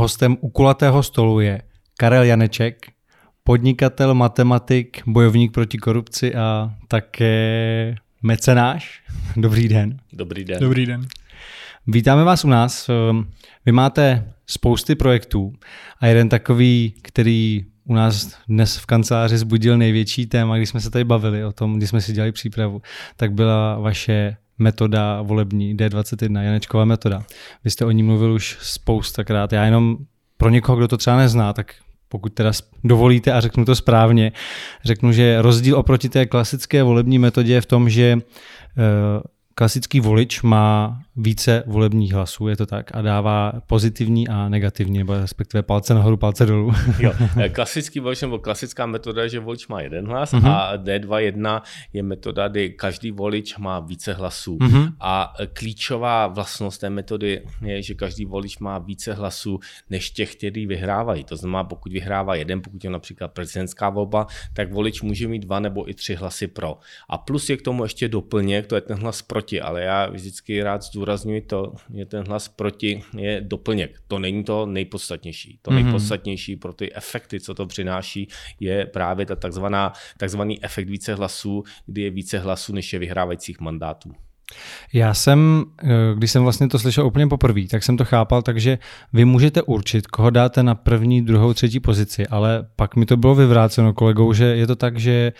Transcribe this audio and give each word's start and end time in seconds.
Hostem 0.00 0.36
u 0.40 0.48
kulatého 0.48 1.02
stolu 1.02 1.40
je 1.40 1.62
Karel 1.98 2.22
Janeček, 2.22 2.86
podnikatel, 3.44 4.14
matematik, 4.14 5.02
bojovník 5.06 5.52
proti 5.52 5.78
korupci 5.78 6.34
a 6.34 6.74
také 6.88 7.94
mecenáš. 8.22 9.02
Dobrý 9.36 9.68
den. 9.68 9.96
Dobrý 10.12 10.44
den. 10.44 10.60
Dobrý 10.60 10.86
den. 10.86 11.06
Vítáme 11.86 12.24
vás 12.24 12.44
u 12.44 12.48
nás. 12.48 12.90
Vy 13.66 13.72
máte 13.72 14.32
spousty 14.46 14.94
projektů 14.94 15.52
a 16.00 16.06
jeden 16.06 16.28
takový, 16.28 16.94
který 17.02 17.64
u 17.84 17.94
nás 17.94 18.38
dnes 18.48 18.76
v 18.76 18.86
kanceláři 18.86 19.38
zbudil 19.38 19.78
největší 19.78 20.26
téma, 20.26 20.56
když 20.56 20.68
jsme 20.68 20.80
se 20.80 20.90
tady 20.90 21.04
bavili 21.04 21.44
o 21.44 21.52
tom, 21.52 21.76
když 21.76 21.88
jsme 21.88 22.00
si 22.00 22.12
dělali 22.12 22.32
přípravu, 22.32 22.82
tak 23.16 23.32
byla 23.32 23.78
vaše 23.78 24.36
metoda 24.60 25.22
volební 25.22 25.76
D21, 25.76 26.42
Janečková 26.42 26.84
metoda. 26.84 27.22
Vy 27.64 27.70
jste 27.70 27.84
o 27.84 27.90
ní 27.90 28.02
mluvil 28.02 28.32
už 28.32 28.58
spoustakrát. 28.60 29.52
Já 29.52 29.64
jenom 29.64 29.96
pro 30.36 30.50
někoho, 30.50 30.76
kdo 30.76 30.88
to 30.88 30.96
třeba 30.96 31.16
nezná, 31.16 31.52
tak 31.52 31.74
pokud 32.08 32.32
teda 32.34 32.52
dovolíte 32.84 33.32
a 33.32 33.40
řeknu 33.40 33.64
to 33.64 33.74
správně, 33.74 34.32
řeknu, 34.84 35.12
že 35.12 35.42
rozdíl 35.42 35.78
oproti 35.78 36.08
té 36.08 36.26
klasické 36.26 36.82
volební 36.82 37.18
metodě 37.18 37.52
je 37.52 37.60
v 37.60 37.66
tom, 37.66 37.90
že 37.90 38.16
eh, 38.16 38.20
klasický 39.54 40.00
volič 40.00 40.42
má 40.42 41.00
více 41.16 41.62
volebních 41.66 42.12
hlasů, 42.12 42.48
je 42.48 42.56
to 42.56 42.66
tak, 42.66 42.96
a 42.96 43.02
dává 43.02 43.52
pozitivní 43.66 44.28
a 44.28 44.48
negativní, 44.48 44.98
nebo 44.98 45.14
respektive 45.14 45.62
palce 45.62 45.94
nahoru, 45.94 46.16
palce 46.16 46.46
dolů. 46.46 46.72
jo, 46.98 47.12
eh, 47.40 47.48
klasický 47.48 48.00
volič 48.00 48.20
nebo 48.22 48.38
klasická 48.38 48.86
metoda 48.86 49.22
je, 49.22 49.28
že 49.28 49.40
volič 49.40 49.68
má 49.68 49.80
jeden 49.80 50.06
hlas 50.06 50.32
mm-hmm. 50.32 50.50
a 50.50 50.76
D2.1 50.76 51.62
je 51.92 52.02
metoda, 52.02 52.48
kdy 52.48 52.70
každý 52.70 53.10
volič 53.10 53.56
má 53.58 53.80
více 53.80 54.12
hlasů. 54.12 54.58
Mm-hmm. 54.58 54.92
A 55.00 55.34
eh, 55.40 55.46
klíčová 55.46 56.26
vlastnost 56.26 56.80
té 56.80 56.90
metody 56.90 57.42
je, 57.62 57.82
že 57.82 57.94
každý 57.94 58.24
volič 58.24 58.58
má 58.58 58.78
více 58.78 59.14
hlasů 59.14 59.60
než 59.90 60.10
těch, 60.10 60.36
kteří 60.36 60.66
vyhrávají. 60.66 61.24
To 61.24 61.36
znamená, 61.36 61.64
pokud 61.64 61.92
vyhrává 61.92 62.34
jeden, 62.34 62.62
pokud 62.62 62.84
je 62.84 62.90
například 62.90 63.28
prezidentská 63.28 63.90
volba, 63.90 64.26
tak 64.52 64.72
volič 64.72 65.02
může 65.02 65.28
mít 65.28 65.38
dva 65.38 65.60
nebo 65.60 65.90
i 65.90 65.94
tři 65.94 66.14
hlasy 66.14 66.46
pro. 66.46 66.78
A 67.08 67.18
plus 67.18 67.50
je 67.50 67.56
k 67.56 67.62
tomu 67.62 67.82
ještě 67.82 68.08
doplněk, 68.08 68.66
to 68.66 68.74
je 68.74 68.80
ten 68.80 68.98
hlas 68.98 69.22
proti, 69.22 69.60
ale 69.60 69.82
já 69.82 70.06
vždycky 70.06 70.62
rád 70.62 70.82
zdůrazňuji, 70.82 71.09
zdůrazňuji 71.16 71.40
to, 71.40 71.72
je 71.92 72.06
ten 72.06 72.24
hlas 72.26 72.48
proti 72.48 73.02
je 73.16 73.40
doplněk. 73.40 73.98
To 74.08 74.18
není 74.18 74.44
to 74.44 74.66
nejpodstatnější. 74.66 75.58
To 75.62 75.70
mm-hmm. 75.70 75.74
nejpodstatnější 75.74 76.56
pro 76.56 76.72
ty 76.72 76.94
efekty, 76.94 77.40
co 77.40 77.54
to 77.54 77.66
přináší, 77.66 78.28
je 78.60 78.86
právě 78.86 79.26
ta 79.26 79.36
takzvaná, 79.36 79.92
takzvaný 80.18 80.64
efekt 80.64 80.88
více 80.88 81.14
hlasů, 81.14 81.64
kdy 81.86 82.02
je 82.02 82.10
více 82.10 82.38
hlasů, 82.38 82.72
než 82.72 82.92
je 82.92 82.98
vyhrávajících 82.98 83.60
mandátů. 83.60 84.12
Já 84.92 85.14
jsem, 85.14 85.64
eh, 85.82 85.88
když 86.16 86.30
jsem 86.30 86.42
vlastně 86.42 86.68
to 86.68 86.78
slyšel 86.78 87.06
úplně 87.06 87.26
poprvé, 87.26 87.66
tak 87.70 87.82
jsem 87.82 87.96
to 87.96 88.04
chápal, 88.04 88.42
takže 88.42 88.78
vy 89.12 89.24
můžete 89.24 89.62
určit, 89.62 90.06
koho 90.06 90.30
dáte 90.30 90.62
na 90.62 90.74
první, 90.74 91.22
druhou, 91.22 91.54
třetí 91.54 91.80
pozici, 91.80 92.26
ale 92.26 92.66
pak 92.76 92.96
mi 92.96 93.06
to 93.06 93.16
bylo 93.16 93.34
vyvráceno 93.34 93.94
kolegou, 93.94 94.32
že 94.32 94.44
je 94.44 94.66
to 94.66 94.76
tak, 94.76 94.98
že 94.98 95.32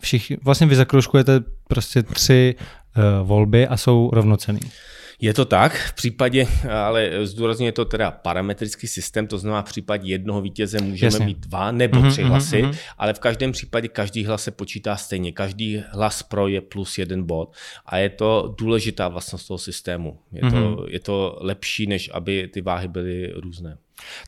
všichni, 0.00 0.36
vlastně 0.42 0.66
vy 0.66 0.76
zakroužkujete 0.76 1.40
prostě 1.68 2.02
tři 2.02 2.54
uh, 2.58 3.28
volby 3.28 3.66
a 3.66 3.76
jsou 3.76 4.10
rovnocený. 4.12 4.60
Je 5.24 5.34
to 5.34 5.44
tak, 5.44 5.72
v 5.72 5.92
případě, 5.92 6.46
ale 6.70 7.10
zdůrazně 7.22 7.72
to 7.72 7.84
teda 7.84 8.10
parametrický 8.10 8.86
systém, 8.86 9.26
to 9.26 9.38
znamená 9.38 9.62
v 9.62 9.64
případě 9.64 10.08
jednoho 10.08 10.40
vítěze 10.40 10.78
můžeme 10.82 11.06
Jasně. 11.06 11.26
mít 11.26 11.38
dva 11.38 11.72
nebo 11.72 11.96
mm-hmm, 11.96 12.10
tři 12.10 12.22
hlasy, 12.22 12.62
mm-hmm. 12.62 12.78
ale 12.98 13.14
v 13.14 13.18
každém 13.18 13.52
případě 13.52 13.88
každý 13.88 14.24
hlas 14.24 14.42
se 14.42 14.50
počítá 14.50 14.96
stejně. 14.96 15.32
Každý 15.32 15.82
hlas 15.90 16.22
pro 16.22 16.48
je 16.48 16.60
plus 16.60 16.98
jeden 16.98 17.22
bod 17.24 17.52
a 17.86 17.96
je 17.96 18.10
to 18.10 18.54
důležitá 18.58 19.08
vlastnost 19.08 19.48
toho 19.48 19.58
systému. 19.58 20.18
Je, 20.32 20.42
mm-hmm. 20.42 20.50
to, 20.50 20.70
mhm. 20.70 20.88
je 20.88 21.00
to 21.00 21.38
lepší, 21.40 21.86
než 21.86 22.10
aby 22.14 22.48
ty 22.52 22.60
váhy 22.60 22.88
byly 22.88 23.32
různé. 23.36 23.78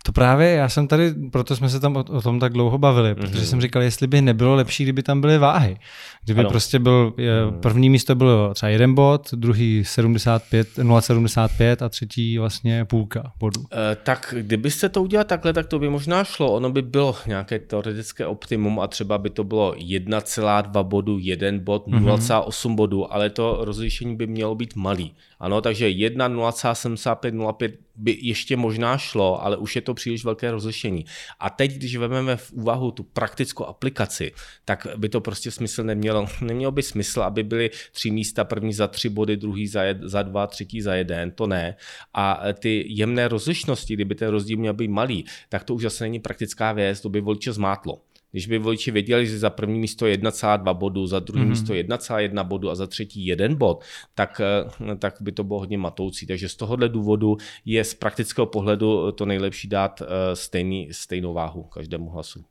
To 0.02 0.12
právě, 0.12 0.50
já 0.50 0.68
jsem 0.68 0.88
tady, 0.88 1.14
proto 1.32 1.56
jsme 1.56 1.68
se 1.68 1.80
tam 1.80 1.96
o, 1.96 2.00
o 2.00 2.22
tom 2.22 2.40
tak 2.40 2.52
dlouho 2.52 2.78
bavili, 2.78 3.12
mm-hmm. 3.12 3.14
protože 3.14 3.46
jsem 3.46 3.60
říkal, 3.60 3.82
jestli 3.82 4.06
by 4.06 4.22
nebylo 4.22 4.54
lepší, 4.54 4.82
kdyby 4.82 5.02
tam 5.02 5.20
byly 5.20 5.38
váhy. 5.38 5.76
Kdyby 6.24 6.40
ano. 6.40 6.50
prostě 6.50 6.78
byl, 6.78 7.14
je, 7.18 7.46
mhm. 7.46 7.60
první 7.60 7.90
místo 7.90 8.14
bylo 8.14 8.54
třeba 8.54 8.70
jeden 8.70 8.94
bod, 8.94 9.34
druhý 9.34 9.84
75, 9.84 10.68
0,75 10.78 11.84
a 11.84 11.88
třetí 11.88 12.38
vlastně 12.38 12.84
půlka 12.84 13.32
bodu. 13.38 13.60
E, 13.92 13.96
tak 13.96 14.34
kdybyste 14.38 14.88
to 14.88 15.02
udělal 15.02 15.24
takhle, 15.24 15.52
tak 15.52 15.66
to 15.66 15.78
by 15.78 15.88
možná 15.88 16.24
šlo. 16.24 16.52
Ono 16.52 16.70
by 16.70 16.82
bylo 16.82 17.16
nějaké 17.26 17.58
teoretické 17.58 18.26
optimum 18.26 18.80
a 18.80 18.86
třeba 18.86 19.18
by 19.18 19.30
to 19.30 19.44
bylo 19.44 19.72
1,2 19.72 20.84
bodu, 20.84 21.18
1 21.20 21.48
bod, 21.58 21.86
0,8 21.86 22.50
mm-hmm. 22.50 22.74
bodu, 22.74 23.12
ale 23.12 23.30
to 23.30 23.58
rozlišení 23.60 24.16
by 24.16 24.26
mělo 24.26 24.54
být 24.54 24.76
malý. 24.76 25.14
Ano, 25.40 25.60
takže 25.60 25.88
1, 25.88 26.28
0,75, 26.28 27.30
0,5 27.30 27.72
by 27.96 28.18
ještě 28.20 28.56
možná 28.56 28.98
šlo, 28.98 29.44
ale 29.44 29.56
už 29.56 29.76
je 29.76 29.82
to 29.82 29.94
příliš 29.94 30.24
velké 30.24 30.50
rozlišení. 30.50 31.04
A 31.40 31.50
teď, 31.50 31.72
když 31.72 31.96
vezmeme 31.96 32.36
v 32.36 32.52
úvahu 32.52 32.90
tu 32.90 33.02
praktickou 33.02 33.64
aplikaci, 33.64 34.32
tak 34.64 34.86
by 34.96 35.08
to 35.08 35.20
prostě 35.20 35.50
smysl 35.50 35.84
nemělo. 35.84 36.26
Nemělo 36.40 36.72
by 36.72 36.82
smysl, 36.82 37.22
aby 37.22 37.42
byly 37.42 37.70
tři 37.92 38.10
místa, 38.10 38.44
první 38.44 38.72
za 38.72 38.88
tři 38.88 39.08
body, 39.08 39.36
druhý 39.36 39.66
za, 39.66 39.82
jed, 39.82 39.98
za 40.02 40.22
dva, 40.22 40.46
třetí 40.46 40.80
za 40.80 40.94
jeden, 40.94 41.30
to 41.30 41.46
ne. 41.46 41.76
A 42.14 42.40
ty 42.58 42.84
jemné 42.88 43.28
rozlišnosti, 43.28 43.94
kdyby 43.94 44.14
ten 44.14 44.28
rozdíl 44.28 44.58
měl 44.58 44.74
být 44.74 44.88
malý, 44.88 45.24
tak 45.48 45.64
to 45.64 45.74
už 45.74 45.82
zase 45.82 46.04
není 46.04 46.20
praktická 46.20 46.72
věc, 46.72 47.00
to 47.00 47.08
by 47.08 47.20
voliče 47.20 47.52
zmátlo. 47.52 48.00
Když 48.32 48.46
by 48.46 48.58
voliči 48.58 48.90
věděli, 48.90 49.26
že 49.26 49.38
za 49.38 49.50
první 49.50 49.78
místo 49.78 50.06
1,2 50.06 50.74
bodu, 50.74 51.06
za 51.06 51.18
druhé 51.18 51.44
mm-hmm. 51.44 51.48
místo 51.48 51.72
1,1 51.72 52.44
bodu 52.44 52.70
a 52.70 52.74
za 52.74 52.86
třetí 52.86 53.26
jeden 53.26 53.54
bod, 53.54 53.84
tak, 54.14 54.40
eh, 54.40 54.96
tak 54.96 55.14
by 55.20 55.32
to 55.32 55.44
bylo 55.44 55.58
hodně 55.58 55.78
matoucí. 55.78 56.26
Takže 56.26 56.48
z 56.48 56.56
tohohle 56.56 56.88
důvodu 56.88 57.36
je 57.64 57.84
z 57.84 57.94
praktického 57.94 58.46
pohledu 58.46 59.12
to 59.12 59.26
nejlepší 59.26 59.68
dát 59.68 60.02
eh, 60.02 60.36
stejný, 60.36 60.88
stejnou 60.92 61.34
váhu 61.34 61.62
každému 61.62 62.10
hlasu. 62.10 62.44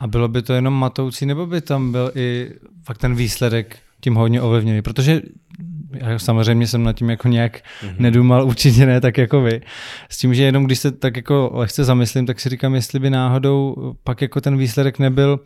A 0.00 0.06
bylo 0.06 0.28
by 0.28 0.42
to 0.42 0.52
jenom 0.52 0.74
matoucí, 0.74 1.26
nebo 1.26 1.46
by 1.46 1.60
tam 1.60 1.92
byl 1.92 2.12
i 2.14 2.50
fakt 2.82 2.98
ten 2.98 3.14
výsledek 3.14 3.78
tím 4.00 4.14
hodně 4.14 4.42
ovlivněný? 4.42 4.82
Protože 4.82 5.22
já 5.92 6.18
samozřejmě 6.18 6.66
jsem 6.66 6.82
nad 6.82 6.92
tím 6.92 7.10
jako 7.10 7.28
nějak 7.28 7.56
mm-hmm. 7.56 7.94
nedumal, 7.98 8.46
určitě 8.46 8.86
ne 8.86 9.00
tak 9.00 9.18
jako 9.18 9.40
vy. 9.40 9.60
S 10.08 10.18
tím, 10.18 10.34
že 10.34 10.42
jenom 10.42 10.64
když 10.64 10.78
se 10.78 10.92
tak 10.92 11.16
jako 11.16 11.50
lehce 11.54 11.84
zamyslím, 11.84 12.26
tak 12.26 12.40
si 12.40 12.48
říkám, 12.48 12.74
jestli 12.74 12.98
by 12.98 13.10
náhodou 13.10 13.74
pak 14.04 14.22
jako 14.22 14.40
ten 14.40 14.56
výsledek 14.56 14.98
nebyl 14.98 15.40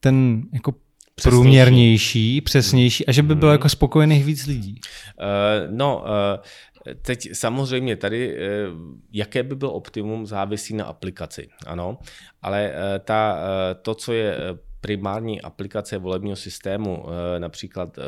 ten 0.00 0.42
jako 0.52 0.72
přesnější. 1.14 1.42
průměrnější, 1.42 2.40
přesnější 2.40 3.06
a 3.06 3.12
že 3.12 3.22
by 3.22 3.34
bylo 3.34 3.50
mm-hmm. 3.50 3.54
jako 3.54 3.68
spokojených 3.68 4.24
víc 4.24 4.46
lidí. 4.46 4.80
Uh, 5.20 5.76
no, 5.76 6.04
uh, 6.04 6.42
Teď 7.02 7.28
samozřejmě 7.32 7.96
tady, 7.96 8.38
jaké 9.12 9.42
by 9.42 9.56
bylo 9.56 9.72
optimum, 9.72 10.26
závisí 10.26 10.74
na 10.74 10.84
aplikaci, 10.84 11.48
ano, 11.66 11.98
ale 12.42 12.72
ta, 13.04 13.38
to, 13.82 13.94
co 13.94 14.12
je 14.12 14.38
primární 14.80 15.42
aplikace 15.42 15.98
volebního 15.98 16.36
systému, 16.36 17.04
například 17.38 17.98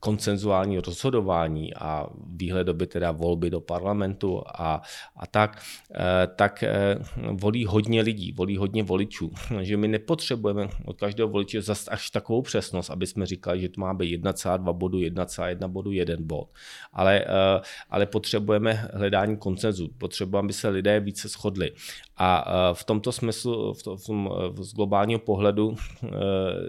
koncenzuální 0.00 0.78
rozhodování 0.78 1.74
a 1.74 2.06
výhledoby 2.26 2.86
teda 2.86 3.10
volby 3.10 3.50
do 3.50 3.60
parlamentu 3.60 4.42
a, 4.46 4.82
a 5.16 5.26
tak, 5.26 5.62
eh, 5.94 6.26
tak 6.36 6.62
eh, 6.62 6.98
volí 7.32 7.66
hodně 7.66 8.02
lidí, 8.02 8.32
volí 8.32 8.56
hodně 8.56 8.82
voličů. 8.82 9.32
Že 9.60 9.76
my 9.76 9.88
nepotřebujeme 9.88 10.68
od 10.84 10.96
každého 10.96 11.28
voliče 11.28 11.62
zase 11.62 11.90
až 11.90 12.10
takovou 12.10 12.42
přesnost, 12.42 12.90
aby 12.90 13.06
jsme 13.06 13.26
říkali, 13.26 13.60
že 13.60 13.68
to 13.68 13.80
má 13.80 13.94
být 13.94 14.20
1,2 14.22 14.72
bodu, 14.72 14.98
1,1 14.98 15.68
bodu, 15.68 15.92
1 15.92 16.16
bod. 16.20 16.48
Ale, 16.92 17.24
eh, 17.24 17.60
ale 17.90 18.06
potřebujeme 18.06 18.88
hledání 18.94 19.36
koncenzu, 19.36 19.88
potřebujeme, 19.98 20.46
aby 20.46 20.52
se 20.52 20.68
lidé 20.68 21.00
více 21.00 21.28
shodli. 21.28 21.72
A 22.18 22.44
v 22.72 22.84
tomto 22.84 23.12
smyslu, 23.12 23.74
v 23.74 23.82
tom, 24.06 24.30
z 24.60 24.74
globálního 24.74 25.20
pohledu, 25.20 25.76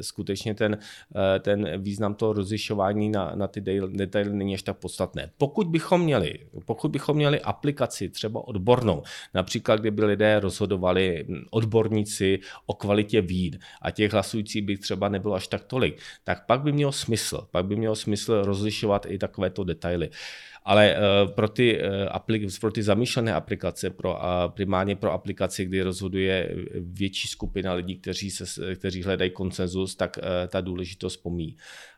skutečně 0.01 0.53
ten, 0.53 0.77
ten 1.39 1.81
význam 1.81 2.15
toho 2.15 2.33
rozlišování 2.33 3.09
na, 3.09 3.31
na 3.35 3.47
ty 3.47 3.61
detaily 3.87 4.33
není 4.33 4.53
až 4.53 4.61
tak 4.61 4.77
podstatné. 4.77 5.31
Pokud 5.37 5.67
bychom 5.67 6.01
měli, 6.01 6.39
pokud 6.65 6.91
bychom 6.91 7.15
měli 7.15 7.41
aplikaci 7.41 8.09
třeba 8.09 8.47
odbornou, 8.47 9.03
například 9.33 9.79
kdyby 9.79 10.05
lidé 10.05 10.39
rozhodovali 10.39 11.25
odborníci 11.51 12.39
o 12.65 12.73
kvalitě 12.73 13.21
vín 13.21 13.59
a 13.81 13.91
těch 13.91 14.13
hlasujících 14.13 14.61
by 14.61 14.77
třeba 14.77 15.09
nebylo 15.09 15.35
až 15.35 15.47
tak 15.47 15.63
tolik, 15.63 16.01
tak 16.23 16.45
pak 16.45 16.61
by 16.61 16.71
mělo 16.71 16.91
smysl, 16.91 17.47
pak 17.51 17.65
by 17.65 17.75
mělo 17.75 17.95
smysl 17.95 18.43
rozlišovat 18.43 19.05
i 19.09 19.17
takovéto 19.17 19.63
detaily. 19.63 20.09
Ale 20.67 20.95
uh, 20.95 21.31
pro, 21.31 21.47
ty, 21.47 21.81
uh, 22.43 22.49
pro 22.61 22.71
ty 22.71 22.83
zamýšlené 22.83 23.33
aplikace, 23.33 23.89
pro, 23.89 24.13
uh, 24.13 24.19
primárně 24.47 24.95
pro 24.95 25.11
aplikaci, 25.11 25.65
kdy 25.65 25.81
rozhoduje 25.81 26.55
větší 26.79 27.27
skupina 27.27 27.73
lidí, 27.73 27.95
kteří, 27.95 28.31
se, 28.31 28.75
kteří 28.75 29.03
hledají 29.03 29.31
konsenzus, 29.31 29.95
tak 29.95 30.17
uh, 30.17 30.23
ta 30.47 30.61
důležitost 30.61 31.17
pomí. 31.17 31.55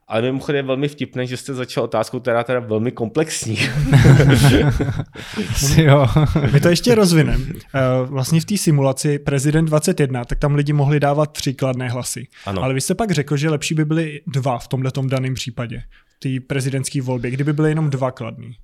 Ale 0.07 0.21
mimochodem 0.21 0.57
je 0.57 0.67
velmi 0.67 0.87
vtipné, 0.87 1.27
že 1.27 1.37
jste 1.37 1.53
začal 1.53 1.83
otázkou, 1.83 2.19
která 2.19 2.43
teda 2.43 2.59
velmi 2.59 2.91
komplexní. 2.91 3.57
jo. 5.77 6.07
My 6.51 6.59
to 6.59 6.69
ještě 6.69 6.95
rozvineme. 6.95 7.45
Vlastně 8.05 8.41
v 8.41 8.45
té 8.45 8.57
simulaci 8.57 9.19
Prezident 9.19 9.65
21, 9.65 10.25
tak 10.25 10.39
tam 10.39 10.55
lidi 10.55 10.73
mohli 10.73 10.99
dávat 10.99 11.31
tři 11.31 11.53
kladné 11.53 11.89
hlasy. 11.89 12.27
Ano. 12.45 12.63
Ale 12.63 12.73
vy 12.73 12.81
jste 12.81 12.95
pak 12.95 13.11
řekl, 13.11 13.37
že 13.37 13.49
lepší 13.49 13.75
by 13.75 13.85
byly 13.85 14.21
dva 14.27 14.57
v 14.57 14.67
tomhle 14.67 14.91
daném 15.09 15.33
případě. 15.33 15.83
Té 16.19 16.29
prezidentské 16.47 17.01
volbě, 17.01 17.31
kdyby 17.31 17.53
byly 17.53 17.71
jenom 17.71 17.89
dva 17.89 18.11
kladný? 18.11 18.55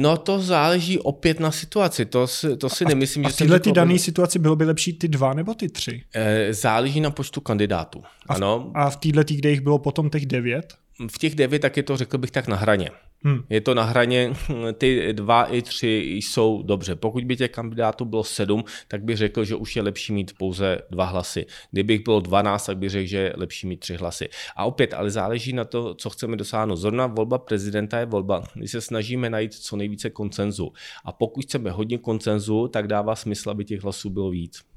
No 0.00 0.16
to 0.16 0.40
záleží 0.40 0.98
opět 0.98 1.40
na 1.40 1.50
situaci, 1.50 2.04
to 2.04 2.26
to 2.58 2.68
si 2.68 2.84
a, 2.84 2.88
nemyslím, 2.88 3.26
a 3.26 3.28
že 3.28 3.34
v 3.34 3.38
této 3.38 3.58
ty 3.58 3.72
dané 3.72 3.98
situaci 3.98 4.38
bylo 4.38 4.56
by 4.56 4.64
lepší 4.64 4.92
ty 4.92 5.08
dva 5.08 5.34
nebo 5.34 5.54
ty 5.54 5.68
tři? 5.68 6.02
Záleží 6.50 7.00
na 7.00 7.10
počtu 7.10 7.40
kandidátů. 7.40 8.02
A 8.26 8.34
v, 8.34 8.36
ano. 8.36 8.70
a 8.74 8.90
v 8.90 8.96
této, 8.96 9.34
kde 9.34 9.50
jich 9.50 9.60
bylo 9.60 9.78
potom 9.78 10.10
těch 10.10 10.26
devět? 10.26 10.74
v 11.08 11.18
těch 11.18 11.34
devět 11.34 11.58
tak 11.58 11.76
je 11.76 11.82
to, 11.82 11.96
řekl 11.96 12.18
bych, 12.18 12.30
tak 12.30 12.48
na 12.48 12.56
hraně. 12.56 12.90
Hmm. 13.24 13.42
Je 13.50 13.60
to 13.60 13.74
na 13.74 13.82
hraně, 13.82 14.32
ty 14.78 15.12
dva 15.12 15.44
i 15.44 15.62
tři 15.62 16.18
jsou 16.20 16.62
dobře. 16.62 16.94
Pokud 16.94 17.24
by 17.24 17.36
těch 17.36 17.50
kandidátů 17.50 18.04
bylo 18.04 18.24
sedm, 18.24 18.64
tak 18.88 19.04
bych 19.04 19.16
řekl, 19.16 19.44
že 19.44 19.54
už 19.54 19.76
je 19.76 19.82
lepší 19.82 20.12
mít 20.12 20.32
pouze 20.38 20.78
dva 20.90 21.04
hlasy. 21.04 21.46
Kdybych 21.70 22.04
bylo 22.04 22.20
12, 22.20 22.66
tak 22.66 22.78
bych 22.78 22.90
řekl, 22.90 23.06
že 23.08 23.18
je 23.18 23.32
lepší 23.36 23.66
mít 23.66 23.80
tři 23.80 23.94
hlasy. 23.96 24.28
A 24.56 24.64
opět, 24.64 24.94
ale 24.94 25.10
záleží 25.10 25.52
na 25.52 25.64
to, 25.64 25.94
co 25.94 26.10
chceme 26.10 26.36
dosáhnout. 26.36 26.76
Zrovna 26.76 27.06
volba 27.06 27.38
prezidenta 27.38 27.98
je 27.98 28.06
volba, 28.06 28.42
kdy 28.54 28.68
se 28.68 28.80
snažíme 28.80 29.30
najít 29.30 29.54
co 29.54 29.76
nejvíce 29.76 30.10
koncenzu. 30.10 30.72
A 31.04 31.12
pokud 31.12 31.44
chceme 31.44 31.70
hodně 31.70 31.98
koncenzu, 31.98 32.68
tak 32.68 32.86
dává 32.86 33.16
smysl, 33.16 33.50
aby 33.50 33.64
těch 33.64 33.82
hlasů 33.82 34.10
bylo 34.10 34.30
víc. 34.30 34.69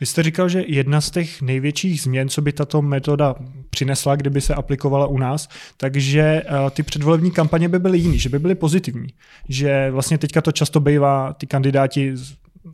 Vy 0.00 0.06
jste 0.06 0.22
říkal, 0.22 0.48
že 0.48 0.64
jedna 0.66 1.00
z 1.00 1.10
těch 1.10 1.42
největších 1.42 2.00
změn, 2.00 2.28
co 2.28 2.42
by 2.42 2.52
tato 2.52 2.82
metoda 2.82 3.34
přinesla, 3.70 4.16
kdyby 4.16 4.40
se 4.40 4.54
aplikovala 4.54 5.06
u 5.06 5.18
nás, 5.18 5.48
takže 5.76 6.20
eh, 6.20 6.70
ty 6.70 6.82
předvolební 6.82 7.30
kampaně 7.30 7.68
by 7.68 7.78
byly 7.78 7.98
jiný, 7.98 8.18
že 8.18 8.28
by 8.28 8.38
byly 8.38 8.54
pozitivní. 8.54 9.08
Že 9.48 9.90
vlastně 9.90 10.18
teďka 10.18 10.40
to 10.40 10.52
často 10.52 10.80
bývá, 10.80 11.32
ty 11.32 11.46
kandidáti 11.46 12.14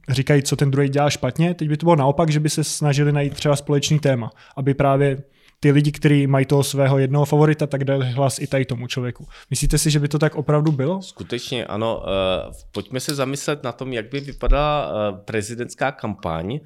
říkají, 0.08 0.42
co 0.42 0.56
ten 0.56 0.70
druhý 0.70 0.88
dělá 0.88 1.10
špatně, 1.10 1.54
teď 1.54 1.68
by 1.68 1.76
to 1.76 1.86
bylo 1.86 1.96
naopak, 1.96 2.30
že 2.30 2.40
by 2.40 2.50
se 2.50 2.64
snažili 2.64 3.12
najít 3.12 3.34
třeba 3.34 3.56
společný 3.56 3.98
téma, 3.98 4.30
aby 4.56 4.74
právě 4.74 5.22
ty 5.60 5.70
lidi, 5.70 5.92
kteří 5.92 6.26
mají 6.26 6.46
toho 6.46 6.62
svého 6.62 6.98
jednoho 6.98 7.24
favorita, 7.24 7.66
tak 7.66 7.84
dali 7.84 8.06
hlas 8.06 8.38
i 8.38 8.46
tady 8.46 8.64
tomu 8.64 8.86
člověku. 8.86 9.26
Myslíte 9.50 9.78
si, 9.78 9.90
že 9.90 10.00
by 10.00 10.08
to 10.08 10.18
tak 10.18 10.34
opravdu 10.34 10.72
bylo? 10.72 11.02
Skutečně 11.02 11.66
ano. 11.66 12.02
Uh, 12.02 12.52
pojďme 12.72 13.00
se 13.00 13.14
zamyslet 13.14 13.62
na 13.62 13.72
tom, 13.72 13.92
jak 13.92 14.10
by 14.10 14.20
vypadala 14.20 14.92
uh, 14.92 15.18
prezidentská 15.18 15.92
kampaň, 15.92 16.60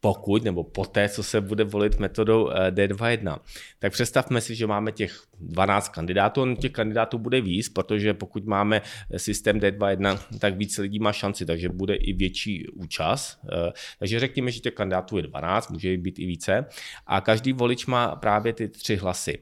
pokud 0.00 0.44
nebo 0.44 0.64
poté, 0.64 1.08
co 1.08 1.22
se 1.22 1.40
bude 1.40 1.64
volit 1.64 1.98
metodou 1.98 2.50
eh, 2.50 2.70
D2.1. 2.70 3.38
Tak 3.78 3.92
představme 3.92 4.40
si, 4.40 4.54
že 4.54 4.66
máme 4.66 4.92
těch 4.92 5.22
12 5.40 5.88
kandidátů, 5.88 6.42
on 6.42 6.56
těch 6.56 6.72
kandidátů 6.72 7.18
bude 7.18 7.40
víc, 7.40 7.68
protože 7.68 8.14
pokud 8.14 8.44
máme 8.44 8.82
systém 9.16 9.60
D2.1, 9.60 10.18
tak 10.38 10.56
více 10.56 10.82
lidí 10.82 10.98
má 10.98 11.12
šanci, 11.12 11.46
takže 11.46 11.68
bude 11.68 11.94
i 11.94 12.12
větší 12.12 12.68
účast. 12.68 13.38
Eh, 13.52 13.72
takže 13.98 14.20
řekněme, 14.20 14.50
že 14.50 14.60
těch 14.60 14.74
kandidátů 14.74 15.16
je 15.16 15.22
12, 15.22 15.70
může 15.70 15.96
být 15.96 16.18
i 16.18 16.26
více. 16.26 16.66
A 17.06 17.20
každý 17.20 17.52
volič 17.52 17.86
má 17.86 18.16
právě 18.16 18.52
ty 18.52 18.68
tři 18.68 18.96
hlasy. 18.96 19.38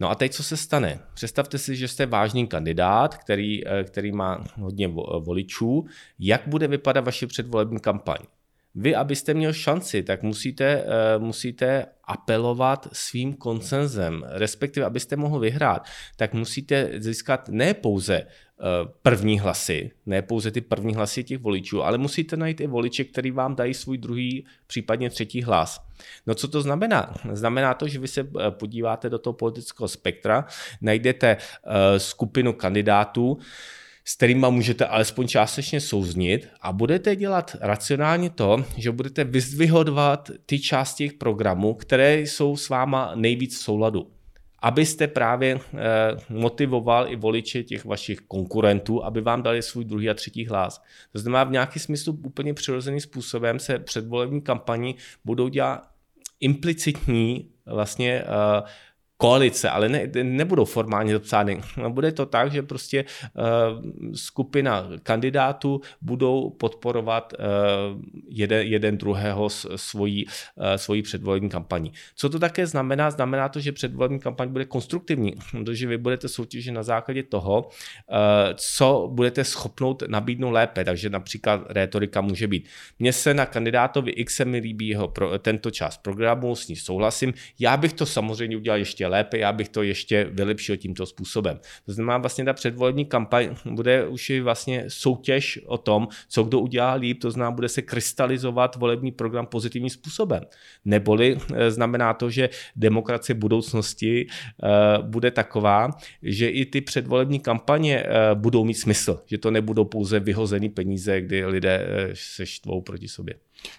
No 0.00 0.10
a 0.10 0.14
teď 0.14 0.32
co 0.32 0.42
se 0.42 0.56
stane? 0.56 1.00
Představte 1.14 1.58
si, 1.58 1.76
že 1.76 1.88
jste 1.88 2.06
vážný 2.06 2.46
kandidát, 2.46 3.16
který, 3.16 3.66
eh, 3.66 3.84
který 3.84 4.12
má 4.12 4.44
hodně 4.60 4.88
voličů. 5.18 5.86
Jak 6.18 6.42
bude 6.46 6.68
vypadat 6.68 7.04
vaše 7.04 7.26
předvolební 7.26 7.80
kampaň? 7.80 8.18
Vy, 8.74 8.94
abyste 8.94 9.34
měl 9.34 9.52
šanci, 9.52 10.02
tak 10.02 10.22
musíte, 10.22 10.84
uh, 11.16 11.22
musíte 11.22 11.86
apelovat 12.04 12.88
svým 12.92 13.34
koncenzem, 13.34 14.24
respektive 14.28 14.86
abyste 14.86 15.16
mohl 15.16 15.38
vyhrát, 15.38 15.86
tak 16.16 16.34
musíte 16.34 16.90
získat 16.96 17.48
ne 17.48 17.74
pouze 17.74 18.22
uh, 18.22 18.90
první 19.02 19.38
hlasy, 19.38 19.90
ne 20.06 20.22
pouze 20.22 20.50
ty 20.50 20.60
první 20.60 20.94
hlasy 20.94 21.24
těch 21.24 21.38
voličů, 21.38 21.82
ale 21.82 21.98
musíte 21.98 22.36
najít 22.36 22.60
i 22.60 22.66
voliče, 22.66 23.04
který 23.04 23.30
vám 23.30 23.56
dají 23.56 23.74
svůj 23.74 23.98
druhý, 23.98 24.46
případně 24.66 25.10
třetí 25.10 25.42
hlas. 25.42 25.86
No 26.26 26.34
co 26.34 26.48
to 26.48 26.62
znamená? 26.62 27.14
Znamená 27.32 27.74
to, 27.74 27.88
že 27.88 27.98
vy 27.98 28.08
se 28.08 28.20
eh, 28.20 28.50
podíváte 28.50 29.10
do 29.10 29.18
toho 29.18 29.34
politického 29.34 29.88
spektra, 29.88 30.44
najdete 30.80 31.36
skupinu 31.98 32.52
kandidátů, 32.52 33.38
s 34.04 34.16
kterými 34.16 34.46
můžete 34.50 34.86
alespoň 34.86 35.28
částečně 35.28 35.80
souznit 35.80 36.48
a 36.60 36.72
budete 36.72 37.16
dělat 37.16 37.56
racionálně 37.60 38.30
to, 38.30 38.64
že 38.76 38.92
budete 38.92 39.24
vyzdvihodovat 39.24 40.30
ty 40.46 40.58
části 40.58 41.10
programu, 41.10 41.74
které 41.74 42.20
jsou 42.20 42.56
s 42.56 42.68
váma 42.68 43.12
nejvíc 43.14 43.58
v 43.58 43.62
souladu 43.62 44.14
abyste 44.64 45.08
právě 45.08 45.58
eh, 45.58 45.78
motivoval 46.28 47.08
i 47.08 47.16
voliče 47.16 47.62
těch 47.62 47.84
vašich 47.84 48.20
konkurentů, 48.20 49.04
aby 49.04 49.20
vám 49.20 49.42
dali 49.42 49.62
svůj 49.62 49.84
druhý 49.84 50.10
a 50.10 50.14
třetí 50.14 50.46
hlas. 50.46 50.82
To 51.12 51.18
znamená, 51.18 51.44
v 51.44 51.50
nějaký 51.50 51.78
smyslu 51.78 52.18
úplně 52.24 52.54
přirozeným 52.54 53.00
způsobem 53.00 53.58
se 53.58 53.78
předvolební 53.78 54.40
kampani 54.40 54.94
budou 55.24 55.48
dělat 55.48 55.82
implicitní 56.40 57.50
vlastně 57.66 58.24
uh, 58.24 58.68
koalice, 59.24 59.70
ale 59.70 59.88
ne, 59.88 60.08
nebudou 60.22 60.64
formálně 60.64 61.12
zapsány. 61.12 61.60
Bude 61.88 62.12
to 62.12 62.26
tak, 62.26 62.52
že 62.52 62.62
prostě 62.62 63.04
uh, 63.04 64.12
skupina 64.14 64.88
kandidátů 65.02 65.80
budou 66.00 66.50
podporovat 66.50 67.32
uh, 67.32 67.46
jeden, 68.28 68.66
jeden 68.66 68.98
druhého 68.98 69.48
svojí, 69.76 70.26
uh, 70.26 70.64
svojí 70.76 71.02
předvolební 71.02 71.48
kampaní. 71.48 71.92
Co 72.16 72.28
to 72.28 72.38
také 72.38 72.66
znamená? 72.66 73.10
Znamená 73.10 73.48
to, 73.48 73.60
že 73.60 73.72
předvolební 73.72 74.20
kampaň 74.20 74.48
bude 74.48 74.64
konstruktivní, 74.64 75.34
protože 75.50 75.86
vy 75.86 75.98
budete 75.98 76.28
soutěžit 76.28 76.74
na 76.74 76.82
základě 76.82 77.22
toho, 77.22 77.68
co 78.54 79.08
budete 79.12 79.44
schopnout 79.44 80.02
nabídnout 80.06 80.50
lépe. 80.50 80.84
Takže 80.84 81.10
například 81.10 81.60
rétorika 81.68 82.20
může 82.20 82.46
být. 82.46 82.68
Mně 82.98 83.12
se 83.12 83.34
na 83.34 83.46
kandidátovi 83.46 84.10
X 84.10 84.34
se 84.36 84.44
mi 84.44 84.58
líbí 84.58 84.88
jeho 84.88 85.08
pro, 85.08 85.38
tento 85.38 85.70
část 85.70 86.02
programu, 86.02 86.56
s 86.56 86.68
ní 86.68 86.76
souhlasím. 86.76 87.34
Já 87.58 87.76
bych 87.76 87.92
to 87.92 88.06
samozřejmě 88.06 88.56
udělal 88.56 88.78
ještě 88.78 89.06
lépe, 89.06 89.13
já 89.34 89.52
bych 89.52 89.68
to 89.68 89.82
ještě 89.82 90.24
vylepšil 90.30 90.76
tímto 90.76 91.06
způsobem. 91.06 91.60
To 91.86 91.92
znamená, 91.92 92.18
vlastně 92.18 92.44
ta 92.44 92.52
předvolební 92.52 93.04
kampaň 93.04 93.56
bude 93.70 94.06
už 94.06 94.30
i 94.30 94.40
vlastně 94.40 94.84
soutěž 94.88 95.60
o 95.66 95.78
tom, 95.78 96.08
co 96.28 96.42
kdo 96.42 96.60
udělá 96.60 96.94
líp, 96.94 97.20
to 97.20 97.30
znamená, 97.30 97.50
bude 97.50 97.68
se 97.68 97.82
krystalizovat 97.82 98.76
volební 98.76 99.12
program 99.12 99.46
pozitivním 99.46 99.90
způsobem. 99.90 100.42
Neboli 100.84 101.38
eh, 101.54 101.70
znamená 101.70 102.14
to, 102.14 102.30
že 102.30 102.48
demokracie 102.76 103.36
budoucnosti 103.36 104.26
eh, 104.26 104.68
bude 105.02 105.30
taková, 105.30 105.90
že 106.22 106.48
i 106.48 106.66
ty 106.66 106.80
předvolební 106.80 107.40
kampaně 107.40 108.02
eh, 108.02 108.34
budou 108.34 108.64
mít 108.64 108.74
smysl, 108.74 109.22
že 109.26 109.38
to 109.38 109.50
nebudou 109.50 109.84
pouze 109.84 110.20
vyhozený 110.20 110.68
peníze, 110.68 111.20
kdy 111.20 111.46
lidé 111.46 111.86
se 112.14 112.46
štvou 112.46 112.80
proti 112.80 113.08
sobě. 113.08 113.34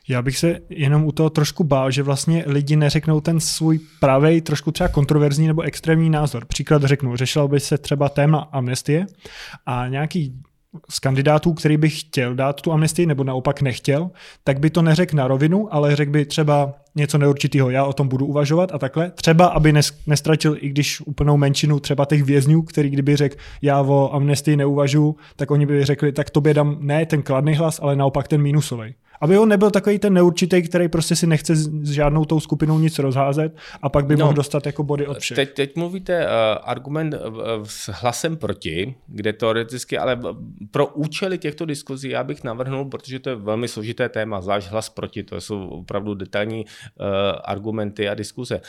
Já 0.08 0.22
bych 0.22 0.38
se 0.38 0.60
jenom 0.70 1.06
u 1.06 1.12
toho 1.12 1.30
trošku 1.30 1.64
bál, 1.64 1.92
že 1.92 2.04
vlastně 2.04 2.44
lidi 2.48 2.76
neřeknou 2.76 3.22
ten 3.22 3.40
svůj 3.40 3.80
pravý, 4.00 4.42
trošku 4.42 4.72
třeba 4.72 4.88
kontroverzní 4.88 5.48
nebo 5.48 5.62
extrémní 5.62 6.10
názor. 6.10 6.46
Příklad 6.46 6.84
řeknu, 6.84 7.16
řešila 7.16 7.48
by 7.48 7.60
se 7.60 7.78
třeba 7.78 8.10
téma 8.10 8.50
amnestie 8.52 9.06
a 9.66 9.88
nějaký 9.88 10.42
z 10.90 11.00
kandidátů, 11.00 11.54
který 11.54 11.78
by 11.78 11.90
chtěl 11.90 12.36
dát 12.36 12.62
tu 12.62 12.72
amnestii 12.72 13.06
nebo 13.06 13.24
naopak 13.24 13.62
nechtěl, 13.62 14.12
tak 14.44 14.60
by 14.60 14.70
to 14.70 14.82
neřekl 14.82 15.16
na 15.16 15.28
rovinu, 15.28 15.74
ale 15.74 15.96
řekl 15.96 16.12
by 16.12 16.26
třeba 16.26 16.74
něco 16.96 17.18
neurčitého, 17.18 17.70
já 17.70 17.86
o 17.86 17.94
tom 17.94 18.08
budu 18.08 18.26
uvažovat 18.26 18.72
a 18.74 18.78
takhle. 18.78 19.12
Třeba, 19.12 19.46
aby 19.46 19.74
nestratil 20.08 20.58
i 20.60 20.70
když 20.70 21.02
úplnou 21.02 21.38
menšinu 21.38 21.80
třeba 21.80 22.06
těch 22.06 22.24
vězňů, 22.24 22.62
který 22.62 22.90
kdyby 22.90 23.16
řekl, 23.16 23.36
já 23.62 23.82
o 23.82 24.14
amnestii 24.14 24.58
neuvažuji, 24.58 25.16
tak 25.36 25.52
oni 25.52 25.66
by 25.66 25.86
řekli, 25.86 26.12
tak 26.12 26.30
tobě 26.30 26.54
dám 26.54 26.78
ne 26.80 27.06
ten 27.06 27.22
kladný 27.22 27.56
hlas, 27.56 27.80
ale 27.84 27.96
naopak 27.96 28.28
ten 28.28 28.42
mínusový. 28.42 28.96
Aby 29.22 29.38
on 29.38 29.50
nebyl 29.50 29.72
takový 29.72 30.00
ten 30.00 30.14
neurčitý, 30.14 30.62
který 30.62 30.88
prostě 30.88 31.16
si 31.16 31.28
nechce 31.28 31.56
s 31.56 31.92
žádnou 31.92 32.26
tou 32.26 32.40
skupinou 32.40 32.80
nic 32.80 33.00
rozházet 33.00 33.56
a 33.82 33.90
pak 33.90 34.06
by 34.06 34.16
no, 34.16 34.26
mohl 34.26 34.36
dostat 34.36 34.66
jako 34.66 34.84
body 34.84 35.08
od 35.08 35.20
všech. 35.20 35.36
Teď, 35.36 35.54
teď 35.54 35.76
mluvíte 35.76 36.26
uh, 36.26 36.32
argument 36.64 37.14
uh, 37.14 37.42
s 37.64 37.90
hlasem 37.94 38.38
proti, 38.38 38.96
kde 39.08 39.34
teoreticky, 39.34 39.98
ale 39.98 40.20
pro 40.72 40.88
účely 40.88 41.38
těchto 41.38 41.66
diskuzí 41.66 42.10
já 42.10 42.24
bych 42.24 42.44
navrhnul, 42.44 42.86
protože 42.86 43.20
to 43.20 43.30
je 43.30 43.36
velmi 43.36 43.68
složité 43.68 44.10
téma, 44.10 44.42
zvlášť 44.42 44.68
hlas 44.68 44.90
proti, 44.90 45.24
to 45.24 45.42
jsou 45.42 45.68
opravdu 45.68 46.14
detailní 46.14 46.66
uh, 46.66 47.06
argumenty 47.44 48.10
a 48.10 48.14
diskuze. 48.14 48.56
Uh, 48.56 48.62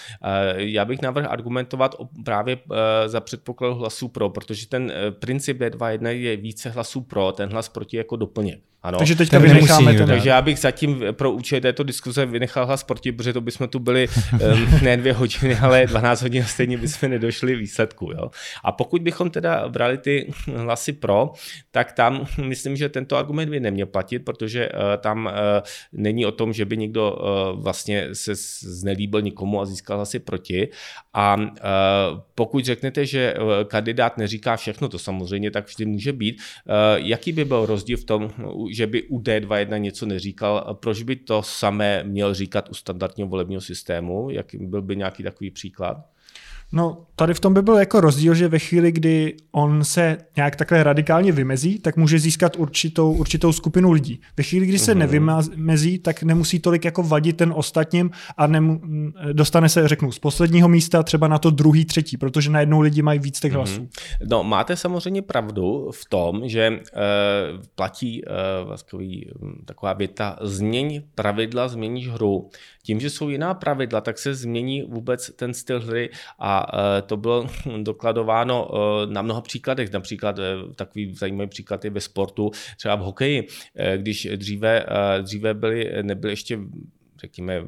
já 0.57 0.85
bych 0.85 1.03
navrhl 1.03 1.29
argumentovat 1.31 1.95
právě 2.25 2.57
uh, 2.57 2.77
za 3.07 3.21
předpokladu 3.21 3.75
hlasů 3.75 4.09
pro, 4.09 4.31
protože 4.31 4.69
ten 4.69 4.85
uh, 4.85 4.91
princip 5.19 5.61
D2.1 5.61 6.07
je 6.09 6.37
více 6.37 6.71
hlasů 6.71 7.01
pro, 7.01 7.33
ten 7.33 7.49
hlas 7.49 7.69
proti 7.69 7.97
jako 7.97 8.17
doplněk. 8.17 8.61
Ano. 8.83 8.99
Takže 8.99 9.15
teďka 9.15 9.39
vynecháme 9.39 9.95
ten. 9.95 10.07
Takže 10.07 10.33
já 10.37 10.43
bych 10.43 10.59
zatím 10.59 11.05
pro 11.13 11.33
účely 11.33 11.61
této 11.61 11.83
diskuze 11.83 12.27
vynechal 12.27 12.67
hlas 12.67 12.85
proti, 12.85 13.13
protože 13.13 13.33
to 13.33 13.41
bychom 13.41 13.69
tu 13.69 13.79
byli 13.79 14.09
um, 14.33 14.41
ne 14.83 14.97
dvě 14.97 15.13
hodiny, 15.13 15.57
ale 15.57 15.87
12 15.87 16.23
hodin 16.23 16.45
stejně 16.45 16.79
bychom 16.79 17.11
nedošli 17.11 17.57
výsledku. 17.57 18.13
Jo. 18.13 18.31
A 18.65 18.73
pokud 18.73 19.03
bychom 19.03 19.31
teda 19.31 19.69
brali 19.69 19.99
ty 19.99 20.33
hlasy 20.55 20.93
pro, 20.93 21.33
tak 21.71 21.93
tam 21.93 22.27
myslím, 22.43 22.77
že 22.77 22.89
tento 22.89 23.17
argument 23.17 23.51
by 23.51 23.61
neměl 23.61 23.87
platit, 23.87 24.19
protože 24.19 24.69
uh, 24.69 24.79
tam 25.01 25.27
uh, 25.27 25.33
není 25.93 26.27
o 26.27 26.33
tom, 26.33 26.53
že 26.53 26.65
by 26.65 26.77
někdo 26.77 27.13
uh, 27.13 27.63
vlastně 27.63 28.09
se 28.13 28.33
znelíbil 28.61 29.23
nikomu 29.23 29.61
a 29.61 29.67
získal 29.67 29.97
hlasy 29.97 30.19
proti. 30.19 30.69
A 31.15 31.37
uh, 31.37 31.51
pokud 32.35 32.65
řeknete, 32.65 33.07
že 33.07 33.35
uh, 33.35 33.65
kandidát 33.65 34.19
neříká 34.19 34.57
všechno, 34.57 34.89
to 34.89 34.99
samozřejmě 34.99 35.51
tak 35.51 35.67
vždy 35.67 35.85
může 35.85 36.13
být, 36.13 36.37
uh, 36.37 36.73
jaký 36.97 37.33
by 37.33 37.45
byl 37.45 37.67
rozdíl 37.67 37.97
v 37.97 38.05
tom, 38.05 38.31
že 38.71 38.87
by 38.87 39.03
u 39.03 39.21
D2.1 39.21 39.79
něco 39.79 40.07
neříkal. 40.07 40.26
Proč 40.73 41.03
by 41.03 41.17
to 41.17 41.43
samé 41.43 42.05
měl 42.05 42.35
říkat 42.35 42.69
u 42.69 42.75
standardního 42.75 43.29
volebního 43.29 43.61
systému? 43.61 44.31
Jak 44.31 44.55
byl 44.55 44.83
by 44.83 44.97
nějaký 44.97 45.23
takový 45.23 45.51
příklad? 45.51 46.16
No, 46.73 47.07
tady 47.17 47.35
v 47.35 47.41
tom 47.41 47.55
by 47.55 47.63
byl 47.63 47.75
jako 47.75 48.01
rozdíl, 48.01 48.35
že 48.35 48.49
ve 48.49 48.59
chvíli, 48.59 48.93
kdy 48.93 49.37
on 49.53 49.85
se 49.85 50.19
nějak 50.37 50.57
takhle 50.57 50.83
radikálně 50.83 51.33
vymezí, 51.33 51.79
tak 51.79 51.97
může 51.97 52.19
získat 52.19 52.57
určitou, 52.57 53.13
určitou 53.13 53.53
skupinu 53.53 53.93
lidí. 53.93 54.21
Ve 54.37 54.45
chvíli, 54.45 54.67
kdy 54.67 54.79
se 54.79 54.95
mm-hmm. 54.95 54.99
nevymezí, 54.99 55.99
tak 55.99 56.23
nemusí 56.23 56.59
tolik 56.59 56.85
jako 56.85 57.03
vadit 57.03 57.37
ten 57.37 57.53
ostatním 57.57 58.11
a 58.37 58.47
nemu, 58.47 58.81
dostane 59.33 59.69
se, 59.69 59.89
řeknu, 59.89 60.13
z 60.13 60.19
posledního 60.19 60.69
místa 60.69 61.03
třeba 61.03 61.29
na 61.29 61.39
to 61.39 61.51
druhý, 61.51 61.85
třetí, 61.85 62.17
protože 62.17 62.51
najednou 62.51 62.81
lidi 62.81 63.03
mají 63.03 63.19
víc 63.19 63.41
těch 63.41 63.53
hlasů. 63.53 63.81
Mm-hmm. 63.81 64.27
No, 64.31 64.45
máte 64.45 64.77
samozřejmě 64.77 65.23
pravdu 65.23 65.91
v 65.95 66.09
tom, 66.09 66.49
že 66.49 66.71
uh, 66.71 66.79
platí 67.75 68.23
uh, 68.25 68.67
vlastně 68.67 68.99
taková 69.65 69.93
věta, 69.93 70.39
změň 70.41 71.03
pravidla, 71.15 71.69
změníš 71.69 72.09
hru. 72.09 72.51
Tím, 72.87 73.01
že 73.01 73.11
jsou 73.11 73.29
jiná 73.29 73.55
pravidla, 73.55 74.01
tak 74.01 74.19
se 74.19 74.35
změní 74.35 74.83
vůbec 74.83 75.31
ten 75.37 75.55
styl 75.55 75.81
hry 75.81 76.11
a 76.39 76.67
e, 76.99 77.03
to 77.03 77.17
bylo 77.17 77.47
dokladováno 77.83 78.71
e, 78.71 79.07
na 79.07 79.23
mnoha 79.23 79.41
příkladech. 79.41 79.93
Například 79.93 80.39
e, 80.39 80.43
takový 80.75 81.15
zajímavý 81.15 81.49
příklad 81.49 81.85
je 81.85 81.91
ve 81.91 82.01
sportu, 82.01 82.51
třeba 82.77 82.95
v 82.95 83.01
hokeji, 83.01 83.49
když 83.97 84.29
dříve, 84.37 84.87
dříve 85.23 85.55
byly, 85.55 86.03
nebyly 86.03 86.33
ještě 86.33 86.59
řekněme, 87.21 87.67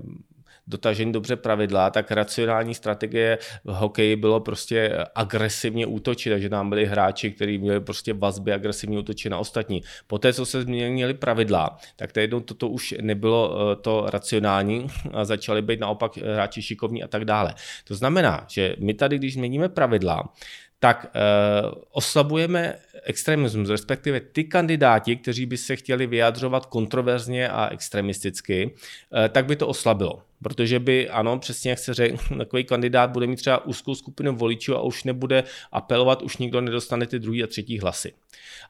dotažení 0.68 1.12
dobře 1.12 1.36
pravidla, 1.36 1.90
tak 1.90 2.10
racionální 2.10 2.74
strategie 2.74 3.38
v 3.64 3.72
hokeji 3.72 4.16
bylo 4.16 4.40
prostě 4.40 5.04
agresivně 5.14 5.86
útočit, 5.86 6.30
takže 6.30 6.48
tam 6.48 6.68
byli 6.68 6.86
hráči, 6.86 7.30
kteří 7.30 7.58
měli 7.58 7.80
prostě 7.80 8.14
vazby 8.14 8.52
agresivně 8.52 8.98
útočit 8.98 9.28
na 9.28 9.38
ostatní. 9.38 9.82
Poté, 10.06 10.32
co 10.32 10.46
se 10.46 10.62
změnily 10.62 11.14
pravidla, 11.14 11.78
tak 11.96 12.16
jednou 12.16 12.40
toto 12.40 12.68
už 12.68 12.94
nebylo 13.00 13.72
eh, 13.72 13.76
to 13.76 14.06
racionální 14.08 14.86
a 15.12 15.24
začaly 15.24 15.62
být 15.62 15.80
naopak 15.80 16.16
hráči 16.16 16.62
šikovní 16.62 17.02
a 17.02 17.08
tak 17.08 17.24
dále. 17.24 17.54
To 17.84 17.94
znamená, 17.94 18.44
že 18.48 18.76
my 18.78 18.94
tady, 18.94 19.18
když 19.18 19.34
změníme 19.34 19.68
pravidla, 19.68 20.22
tak 20.80 21.06
uh, 21.06 21.82
oslabujeme 21.90 22.74
extremismus, 23.04 23.68
respektive 23.68 24.20
ty 24.20 24.44
kandidáti, 24.44 25.16
kteří 25.16 25.46
by 25.46 25.56
se 25.56 25.76
chtěli 25.76 26.06
vyjadřovat 26.06 26.66
kontroverzně 26.66 27.48
a 27.48 27.68
extremisticky, 27.68 28.66
uh, 28.66 29.28
tak 29.28 29.46
by 29.46 29.56
to 29.56 29.68
oslabilo. 29.68 30.22
Protože 30.42 30.80
by, 30.80 31.08
ano, 31.08 31.38
přesně 31.38 31.70
jak 31.70 31.78
se 31.78 31.94
řekl, 31.94 32.16
takový 32.38 32.64
kandidát 32.64 33.10
bude 33.10 33.26
mít 33.26 33.36
třeba 33.36 33.64
úzkou 33.64 33.94
skupinu 33.94 34.36
voličů 34.36 34.76
a 34.76 34.82
už 34.82 35.04
nebude 35.04 35.44
apelovat, 35.72 36.22
už 36.22 36.36
nikdo 36.36 36.60
nedostane 36.60 37.06
ty 37.06 37.18
druhý 37.18 37.44
a 37.44 37.46
třetí 37.46 37.78
hlasy. 37.78 38.12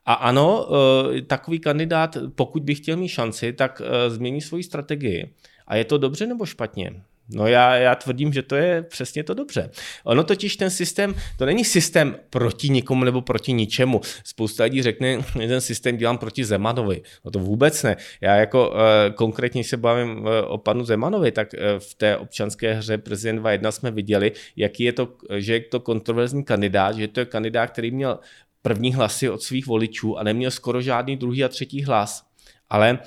A 0.07 0.13
ano, 0.13 0.67
uh, 0.67 1.21
takový 1.21 1.59
kandidát, 1.59 2.17
pokud 2.35 2.63
by 2.63 2.75
chtěl 2.75 2.97
mít 2.97 3.09
šanci, 3.09 3.53
tak 3.53 3.83
změní 4.09 4.41
svoji 4.41 4.63
strategii. 4.63 5.35
A 5.67 5.77
je 5.77 5.85
to 5.85 5.99
dobře 5.99 6.27
nebo 6.27 6.47
špatně? 6.47 7.03
No 7.31 7.47
já, 7.47 7.75
já 7.75 7.95
tvrdím, 7.95 8.33
že 8.33 8.43
to 8.43 8.57
je 8.57 8.83
přesně 8.83 9.25
to 9.25 9.35
dobře. 9.35 9.71
Ono 10.05 10.25
totiž 10.25 10.57
ten 10.57 10.71
systém, 10.71 11.15
to 11.37 11.47
není 11.47 11.65
systém 11.65 12.17
proti 12.31 12.69
nikomu 12.69 13.05
nebo 13.05 13.23
proti 13.23 13.53
ničemu. 13.53 14.01
Spousta 14.25 14.65
lidí 14.65 14.83
řekne, 14.83 15.19
že 15.41 15.49
ten 15.49 15.61
systém 15.61 15.97
dělám 15.97 16.19
proti 16.19 16.45
Zemanovi. 16.45 17.03
No 17.25 17.31
to 17.31 17.39
vůbec 17.39 17.83
ne. 17.83 17.97
Já 18.21 18.37
jako 18.37 18.69
uh, 18.69 18.77
konkrétně 19.15 19.65
se 19.65 19.77
bavím 19.77 20.19
uh, 20.19 20.27
o 20.47 20.59
panu 20.59 20.85
Zemanovi, 20.85 21.33
tak 21.33 21.49
uh, 21.53 21.61
v 21.79 21.95
té 21.95 22.17
občanské 22.17 22.75
hře 22.75 22.99
Prezident 22.99 23.41
2.1 23.41 23.71
jsme 23.71 23.91
viděli, 23.91 24.33
jaký 24.57 24.85
je 24.85 24.93
to, 24.93 25.09
že 25.37 25.53
je 25.53 25.61
to 25.61 25.81
kontroverzní 25.81 26.45
kandidát, 26.45 26.97
že 26.97 27.09
to 27.09 27.21
je 27.21 27.27
kandidát, 27.27 27.67
který 27.67 27.91
měl 27.91 28.19
první 28.63 28.95
hlasy 28.95 29.31
od 29.31 29.43
svých 29.43 29.67
voličů 29.67 30.19
a 30.19 30.23
neměl 30.23 30.51
skoro 30.51 30.83
žádný 30.83 31.17
druhý 31.17 31.45
a 31.45 31.49
třetí 31.49 31.85
hlas. 31.85 32.23
Ale 32.71 32.99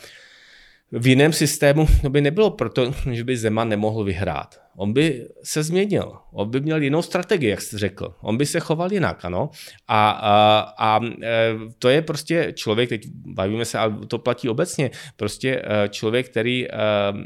v 0.91 1.07
jiném 1.07 1.33
systému 1.33 1.87
to 2.01 2.09
by 2.09 2.21
nebylo 2.21 2.49
proto, 2.49 2.93
že 3.11 3.23
by 3.23 3.37
Zeman 3.37 3.69
nemohl 3.69 4.03
vyhrát. 4.03 4.61
On 4.77 4.93
by 4.93 5.27
se 5.43 5.63
změnil, 5.63 6.13
on 6.33 6.49
by 6.49 6.61
měl 6.61 6.81
jinou 6.81 7.01
strategii, 7.01 7.49
jak 7.49 7.61
jste 7.61 7.77
řekl. 7.77 8.15
On 8.21 8.37
by 8.37 8.45
se 8.45 8.59
choval 8.59 8.93
jinak, 8.93 9.25
ano. 9.25 9.49
A, 9.87 10.09
a, 10.09 10.59
a 10.77 10.99
e, 11.23 11.53
to 11.79 11.89
je 11.89 12.01
prostě 12.01 12.53
člověk, 12.55 12.89
teď 12.89 13.01
bavíme 13.25 13.65
se, 13.65 13.77
ale 13.77 13.95
to 14.07 14.19
platí 14.19 14.49
obecně, 14.49 14.91
prostě 15.15 15.61
e, 15.63 15.89
člověk, 15.89 16.29
který 16.29 16.71
e, 16.71 16.75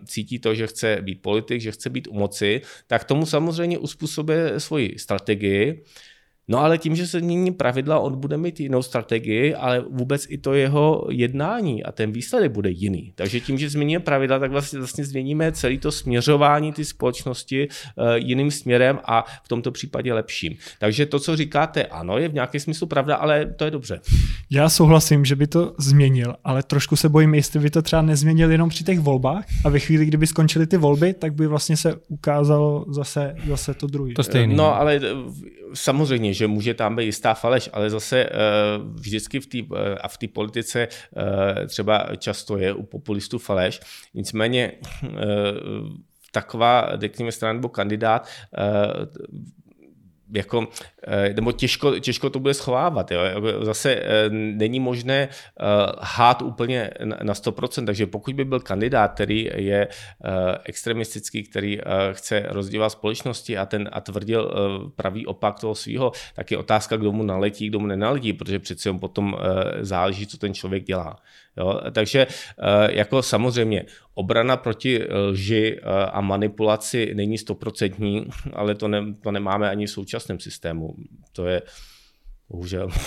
cítí 0.06 0.40
to, 0.40 0.56
že 0.56 0.68
chce 0.68 0.98
být 1.02 1.22
politik, 1.22 1.62
že 1.62 1.72
chce 1.72 1.90
být 1.90 2.08
u 2.08 2.14
moci, 2.14 2.62
tak 2.88 3.04
tomu 3.04 3.26
samozřejmě 3.26 3.78
uspůsobuje 3.78 4.60
svoji 4.60 5.00
strategii, 5.00 5.84
No 6.48 6.60
ale 6.60 6.78
tím, 6.78 6.96
že 6.96 7.08
se 7.08 7.20
změní 7.20 7.52
pravidla, 7.52 8.00
on 8.00 8.20
bude 8.20 8.38
mít 8.38 8.60
jinou 8.60 8.82
strategii, 8.84 9.56
ale 9.56 9.86
vůbec 9.90 10.26
i 10.30 10.38
to 10.38 10.54
jeho 10.54 11.08
jednání 11.10 11.84
a 11.84 11.92
ten 11.92 12.12
výsledek 12.12 12.52
bude 12.52 12.70
jiný. 12.70 13.12
Takže 13.16 13.40
tím, 13.40 13.58
že 13.58 13.70
změníme 13.70 14.00
pravidla, 14.00 14.40
tak 14.40 14.52
vlastně, 14.52 14.80
vlastně 14.80 15.06
změníme 15.06 15.52
celé 15.52 15.78
to 15.78 15.92
směřování 15.92 16.74
ty 16.74 16.86
společnosti 16.86 17.68
uh, 17.68 18.14
jiným 18.16 18.52
směrem 18.52 19.00
a 19.06 19.26
v 19.44 19.48
tomto 19.48 19.72
případě 19.72 20.14
lepším. 20.14 20.54
Takže 20.80 21.06
to, 21.06 21.20
co 21.20 21.36
říkáte, 21.36 21.84
ano, 21.84 22.18
je 22.18 22.28
v 22.30 22.34
nějakém 22.34 22.62
smyslu 22.62 22.88
pravda, 22.88 23.16
ale 23.16 23.46
to 23.46 23.66
je 23.66 23.72
dobře. 23.72 24.00
Já 24.52 24.70
souhlasím, 24.70 25.26
že 25.26 25.36
by 25.36 25.48
to 25.48 25.74
změnil, 25.80 26.36
ale 26.44 26.64
trošku 26.64 26.96
se 26.96 27.10
bojím, 27.10 27.34
jestli 27.34 27.60
by 27.60 27.70
to 27.70 27.82
třeba 27.82 28.02
nezměnil 28.02 28.52
jenom 28.52 28.70
při 28.70 28.84
těch 28.84 29.00
volbách 29.00 29.46
a 29.66 29.70
ve 29.70 29.80
chvíli, 29.80 30.06
kdyby 30.06 30.28
skončily 30.28 30.68
ty 30.68 30.78
volby, 30.78 31.14
tak 31.14 31.34
by 31.34 31.48
vlastně 31.48 31.78
se 31.78 31.96
ukázalo 32.08 32.86
zase, 32.90 33.36
zase 33.48 33.74
to 33.74 33.88
druhé. 33.88 34.14
To 34.14 34.24
stejný. 34.24 34.56
No, 34.56 34.76
ale 34.76 35.00
samozřejmě, 35.74 36.34
že 36.36 36.48
může 36.48 36.74
tam 36.74 36.96
být 36.96 37.06
jistá 37.06 37.34
faleš, 37.34 37.70
ale 37.74 37.90
zase 37.90 38.24
eh, 38.24 38.30
vždycky 38.94 39.40
v 39.40 39.48
té 39.48 39.58
eh, 39.58 39.96
a 39.96 40.08
v 40.08 40.18
té 40.18 40.28
politice 40.28 40.88
eh, 40.88 41.68
třeba 41.68 42.08
často 42.18 42.58
je 42.58 42.74
u 42.74 42.84
populistů 42.84 43.40
faleš. 43.40 43.80
Nicméně 44.14 44.72
taková, 46.32 46.90
řekněme, 47.00 47.32
strana 47.32 47.54
nebo 47.54 47.70
kandidát 47.70 48.28
jako, 50.34 50.68
eh, 51.08 51.34
nebo 51.34 51.52
těžko, 51.52 52.00
těžko 52.00 52.30
to 52.30 52.40
bude 52.40 52.54
schovávat. 52.54 53.12
Jo. 53.12 53.22
Jako 53.22 53.66
zase 53.66 53.96
eh, 53.96 54.30
není 54.30 54.80
možné 54.80 55.30
eh, 55.30 55.66
hát 56.00 56.42
úplně 56.42 56.90
na 57.24 57.34
100%, 57.34 57.86
takže 57.86 58.08
pokud 58.08 58.36
by 58.36 58.46
byl 58.46 58.60
kandidát, 58.60 59.14
který 59.14 59.50
je 59.56 59.88
extremistický, 60.64 61.44
který 61.44 61.80
chce 62.12 62.46
rozdělat 62.50 62.90
společnosti 62.90 63.58
a, 63.58 63.66
ten, 63.66 63.90
a 63.92 64.02
tvrdil 64.02 64.52
pravý 64.96 65.26
opak 65.26 65.60
toho 65.60 65.76
svého, 65.76 66.12
tak 66.36 66.52
je 66.52 66.58
otázka, 66.58 66.98
kdo 66.98 67.12
mu 67.12 67.24
naletí, 67.24 67.68
kdo 67.68 67.80
mu 67.80 67.88
nenaletí, 67.88 68.34
protože 68.34 68.60
přeci 68.60 68.90
on 68.90 69.00
potom 69.00 69.38
záleží, 69.82 70.28
co 70.28 70.38
ten 70.38 70.54
člověk 70.54 70.84
dělá. 70.84 71.16
Jo? 71.58 71.82
Takže 71.92 72.28
jako 72.90 73.22
samozřejmě 73.22 73.86
obrana 74.14 74.58
proti 74.58 75.02
lži 75.10 75.80
a 76.12 76.22
manipulaci 76.22 77.12
není 77.16 77.38
stoprocentní, 77.38 78.26
ale 78.54 78.76
to, 78.76 78.88
ne, 78.88 79.14
to 79.24 79.32
nemáme 79.32 79.70
ani 79.70 79.86
v 79.86 79.92
současném 79.92 80.40
systému. 80.40 80.96
To 81.32 81.48
je, 81.48 81.62
Bohužel. 82.50 82.90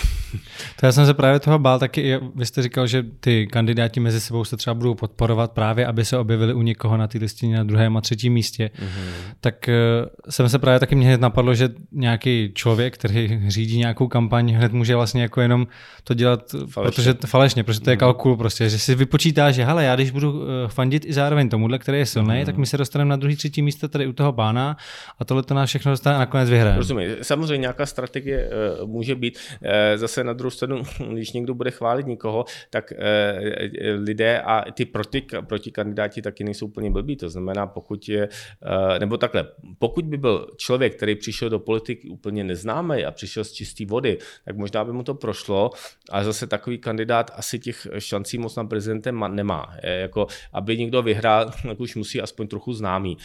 To 0.81 0.87
já 0.87 0.93
jsem 0.93 1.07
se 1.07 1.15
právě 1.15 1.41
toho 1.41 1.59
bál 1.59 1.79
taky, 1.79 2.19
vy 2.35 2.47
jste 2.47 2.63
říkal, 2.63 2.87
že 2.87 3.05
ty 3.21 3.47
kandidáti 3.47 4.01
mezi 4.01 4.21
sebou 4.21 4.45
se 4.45 4.57
třeba 4.57 4.75
budou 4.75 4.95
podporovat 4.95 5.53
právě, 5.53 5.87
aby 5.87 6.05
se 6.05 6.19
objevili 6.19 6.55
u 6.55 6.63
někoho 6.63 6.97
na 6.97 7.07
té 7.07 7.19
listině 7.19 7.57
na 7.57 7.65
druhém 7.65 7.97
a 7.97 8.01
třetím 8.01 8.33
místě. 8.33 8.71
Mm-hmm. 8.75 9.35
Tak 9.41 9.69
uh, 9.69 10.31
jsem 10.31 10.49
se 10.49 10.59
právě 10.59 10.81
taky 10.81 10.95
mě 10.95 11.07
hned 11.07 11.21
napadlo, 11.21 11.55
že 11.55 11.69
nějaký 11.93 12.53
člověk, 12.55 12.95
který 12.95 13.41
řídí 13.49 13.79
nějakou 13.79 14.09
kampaň, 14.09 14.53
hned 14.53 14.73
může 14.73 14.97
vlastně 14.97 15.23
jako 15.23 15.41
jenom 15.41 15.67
to 16.05 16.15
dělat, 16.15 16.55
falešně. 16.71 16.93
protože 16.97 17.15
falešně, 17.27 17.65
protože 17.65 17.81
to 17.81 17.91
je 17.91 17.97
mm-hmm. 17.97 18.01
kalkul 18.01 18.37
prostě, 18.37 18.69
že 18.69 18.79
si 18.79 18.95
vypočítá, 18.95 19.51
že 19.51 19.65
hele, 19.65 19.85
já 19.85 19.95
když 19.95 20.11
budu 20.11 20.33
uh, 20.33 20.47
fandit 20.67 21.05
i 21.05 21.13
zároveň 21.13 21.49
tomuhle, 21.49 21.79
který 21.79 21.99
je 21.99 22.07
silný, 22.07 22.29
mm-hmm. 22.29 22.47
tak 22.47 22.57
my 22.57 22.67
se 22.67 22.77
dostaneme 22.77 23.09
na 23.09 23.17
druhý, 23.17 23.37
třetí 23.37 23.63
místo 23.63 23.89
tady 23.89 24.07
u 24.07 24.13
toho 24.13 24.33
bána 24.33 24.77
a 25.19 25.25
tohle 25.25 25.43
to 25.43 25.55
nás 25.55 25.69
všechno 25.69 25.93
dostane 25.93 26.17
a 26.17 26.19
nakonec 26.19 26.51
vyhraje. 26.51 26.77
Rozumím. 26.77 27.11
Samozřejmě 27.23 27.59
nějaká 27.59 27.87
strategie 27.87 28.51
uh, 28.83 28.89
může 28.89 29.15
být 29.15 29.28
být. 29.31 29.39
Eh, 29.63 29.99
zase 29.99 30.25
na 30.25 30.33
druhou 30.33 30.51
stranu, 30.51 30.83
když 31.13 31.33
někdo 31.33 31.55
bude 31.55 31.71
chválit 31.71 32.07
nikoho, 32.07 32.45
tak 32.71 32.93
eh, 32.93 33.93
lidé 33.93 34.41
a 34.41 34.73
ty 34.73 34.85
proti, 34.85 35.23
proti 35.47 35.71
kandidáti 35.71 36.23
taky 36.23 36.45
nejsou 36.45 36.67
úplně 36.67 36.91
blbí. 36.91 37.17
To 37.17 37.29
znamená, 37.29 37.67
pokud 37.67 38.09
je, 38.09 38.29
eh, 38.29 38.99
nebo 38.99 39.17
takhle, 39.17 39.49
pokud 39.79 40.05
by 40.05 40.17
byl 40.17 40.47
člověk, 40.57 40.97
který 40.97 41.15
přišel 41.15 41.51
do 41.51 41.59
politiky 41.59 42.09
úplně 42.09 42.45
neznámý 42.45 43.05
a 43.05 43.11
přišel 43.11 43.45
z 43.45 43.53
čisté 43.53 43.87
vody, 43.87 44.19
tak 44.45 44.57
možná 44.57 44.85
by 44.85 44.93
mu 44.93 45.03
to 45.03 45.15
prošlo, 45.15 45.71
ale 46.11 46.25
zase 46.25 46.47
takový 46.47 46.79
kandidát 46.79 47.31
asi 47.35 47.59
těch 47.59 47.87
šancí 47.99 48.39
moc 48.39 48.57
na 48.57 48.65
prezidentem 48.65 49.25
nemá. 49.29 49.75
Jako, 49.83 50.27
aby 50.53 50.79
někdo 50.79 51.03
vyhrál, 51.03 51.51
tak 51.63 51.81
už 51.81 51.97
musí 51.97 52.21
aspoň 52.21 52.49
trochu 52.49 52.73
známý. 52.73 53.17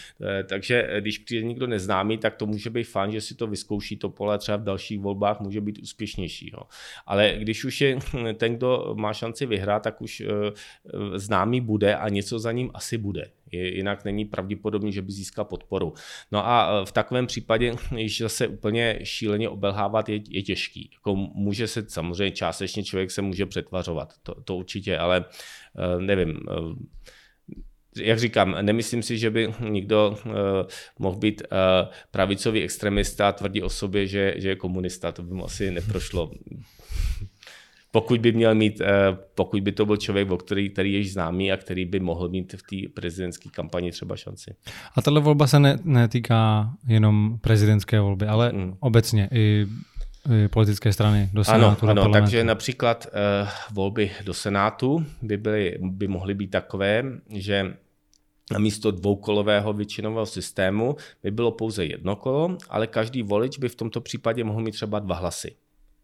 Takže 0.50 0.90
když 1.00 1.18
přijde 1.18 1.48
někdo 1.48 1.68
neznámý, 1.68 2.18
tak 2.18 2.36
to 2.36 2.46
může 2.46 2.70
být 2.70 2.84
fajn, 2.84 3.12
že 3.12 3.22
si 3.22 3.36
to 3.36 3.48
vyzkouší 3.48 3.98
to 3.98 4.10
pole 4.10 4.38
třeba 4.38 4.58
v 4.58 4.64
dalších 4.64 5.00
volbách 5.00 5.40
může 5.40 5.62
být 5.62 5.80
úspěšnější. 5.94 6.52
Jo. 6.54 6.64
Ale 7.06 7.36
když 7.38 7.66
už 7.66 7.82
je 7.82 7.98
ten, 8.38 8.56
kdo 8.56 8.96
má 8.98 9.14
šanci 9.14 9.46
vyhrát, 9.46 9.84
tak 9.84 10.02
už 10.02 10.22
eh, 10.22 10.26
eh, 10.34 11.20
známý 11.20 11.62
bude 11.62 11.96
a 11.96 12.10
něco 12.10 12.40
za 12.40 12.52
ním 12.52 12.72
asi 12.74 12.98
bude. 12.98 13.32
Jinak 13.52 14.06
není 14.06 14.26
pravděpodobný, 14.26 14.94
že 14.94 15.02
by 15.02 15.12
získal 15.12 15.46
podporu. 15.46 15.94
No 16.32 16.48
a 16.48 16.82
eh, 16.82 16.86
v 16.86 16.92
takovém 16.92 17.28
případě, 17.28 17.76
když 17.92 18.22
zase 18.22 18.48
úplně 18.48 19.00
šíleně 19.04 19.50
obelhávat, 19.50 20.10
je, 20.10 20.20
je 20.30 20.42
těžký. 20.42 20.90
Jako 20.94 21.16
může 21.16 21.68
se 21.68 21.86
samozřejmě 21.88 22.32
částečně 22.32 22.84
člověk 22.84 23.12
se 23.12 23.22
může 23.22 23.46
přetvařovat, 23.46 24.14
to, 24.24 24.42
to 24.42 24.56
určitě, 24.56 24.98
ale 24.98 25.26
nevím 26.00 26.40
jak 27.98 28.20
říkám, 28.20 28.56
nemyslím 28.62 29.04
si, 29.04 29.18
že 29.18 29.30
by 29.30 29.54
někdo 29.70 30.18
uh, 30.26 30.34
mohl 31.00 31.18
být 31.18 31.42
uh, 31.42 31.58
pravicový 32.12 32.62
extremista 32.62 33.30
a 33.30 33.32
tvrdí 33.32 33.62
o 33.62 33.70
sobě, 33.70 34.08
že, 34.08 34.34
že 34.38 34.50
je 34.50 34.56
komunista. 34.56 35.12
To 35.12 35.24
by 35.24 35.34
mu 35.34 35.46
asi 35.46 35.72
neprošlo. 35.72 36.32
Pokud 37.92 38.20
by 38.20 38.32
měl 38.32 38.56
mít, 38.56 38.82
uh, 38.82 38.88
pokud 39.36 39.62
by 39.64 39.72
to 39.72 39.86
byl 39.86 39.98
člověk, 39.98 40.32
o 40.32 40.38
který, 40.38 40.70
který 40.70 40.94
je 40.94 41.04
známý 41.04 41.52
a 41.52 41.58
který 41.58 41.86
by 41.86 42.00
mohl 42.00 42.30
mít 42.30 42.54
v 42.54 42.64
té 42.64 42.90
prezidentské 42.94 43.50
kampani 43.50 43.92
třeba 43.92 44.16
šanci. 44.16 44.56
A 44.96 45.02
tahle 45.02 45.22
volba 45.22 45.48
se 45.48 45.60
ne, 45.60 45.80
netýká 45.84 46.70
jenom 46.88 47.38
prezidentské 47.42 48.00
volby, 48.00 48.26
ale 48.26 48.52
mm. 48.54 48.74
obecně 48.80 49.30
i 49.32 49.66
politické 50.50 50.94
strany 50.94 51.30
do 51.34 51.44
Senátu. 51.44 51.90
Ano, 51.90 52.02
ano 52.02 52.12
takže 52.14 52.44
například 52.44 53.08
uh, 53.08 53.50
volby 53.72 54.12
do 54.24 54.34
Senátu 54.34 55.06
by, 55.22 55.38
byly, 55.38 55.78
by 55.80 56.08
mohly 56.08 56.34
být 56.34 56.48
takové, 56.48 57.04
že 57.30 57.74
na 58.52 58.60
místo 58.60 58.92
dvoukolového 58.92 59.74
většinového 59.74 60.26
systému 60.26 60.96
by 61.24 61.32
bylo 61.32 61.52
pouze 61.52 61.86
jedno 61.86 62.16
kolo, 62.16 62.58
ale 62.70 62.88
každý 62.88 63.24
volič 63.24 63.58
by 63.58 63.70
v 63.70 63.76
tomto 63.76 64.02
případě 64.02 64.44
mohl 64.44 64.62
mít 64.62 64.72
třeba 64.72 65.00
dva 65.00 65.16
hlasy. 65.16 65.56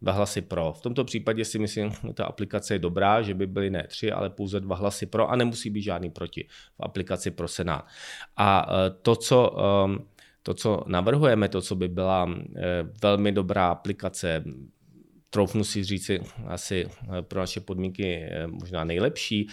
Dva 0.02 0.12
hlasy 0.12 0.42
pro. 0.42 0.74
V 0.78 0.82
tomto 0.82 1.04
případě 1.04 1.46
si 1.46 1.60
myslím, 1.60 1.92
že 2.08 2.14
ta 2.14 2.26
aplikace 2.26 2.74
je 2.74 2.80
dobrá, 2.80 3.22
že 3.22 3.34
by 3.34 3.48
byly 3.48 3.70
ne 3.70 3.88
tři, 3.88 4.12
ale 4.12 4.30
pouze 4.30 4.60
dva 4.60 4.76
hlasy 4.76 5.06
pro 5.06 5.30
a 5.30 5.36
nemusí 5.36 5.70
být 5.70 5.82
žádný 5.82 6.10
proti 6.10 6.48
v 6.78 6.84
aplikaci 6.84 7.32
pro 7.32 7.48
Senát. 7.48 7.86
A 8.38 8.68
eh, 8.70 8.90
to, 9.02 9.16
co 9.16 9.52
um, 9.86 10.06
to, 10.50 10.54
co 10.54 10.84
navrhujeme, 10.88 11.50
to, 11.50 11.62
co 11.62 11.76
by 11.76 11.88
byla 11.88 12.30
eh, 12.30 12.62
velmi 13.02 13.32
dobrá 13.32 13.68
aplikace, 13.68 14.44
troufnu 15.30 15.64
si 15.64 15.84
říci 15.84 16.20
asi 16.48 16.86
eh, 16.90 17.22
pro 17.22 17.40
naše 17.40 17.60
podmínky 17.60 18.16
eh, 18.16 18.48
možná 18.48 18.84
nejlepší, 18.84 19.48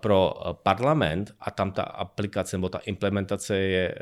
pro 0.00 0.34
parlament 0.62 1.34
a 1.40 1.50
tam 1.50 1.70
ta 1.72 1.82
aplikace 1.82 2.56
nebo 2.56 2.68
ta 2.68 2.78
implementace 2.78 3.56
je 3.56 3.94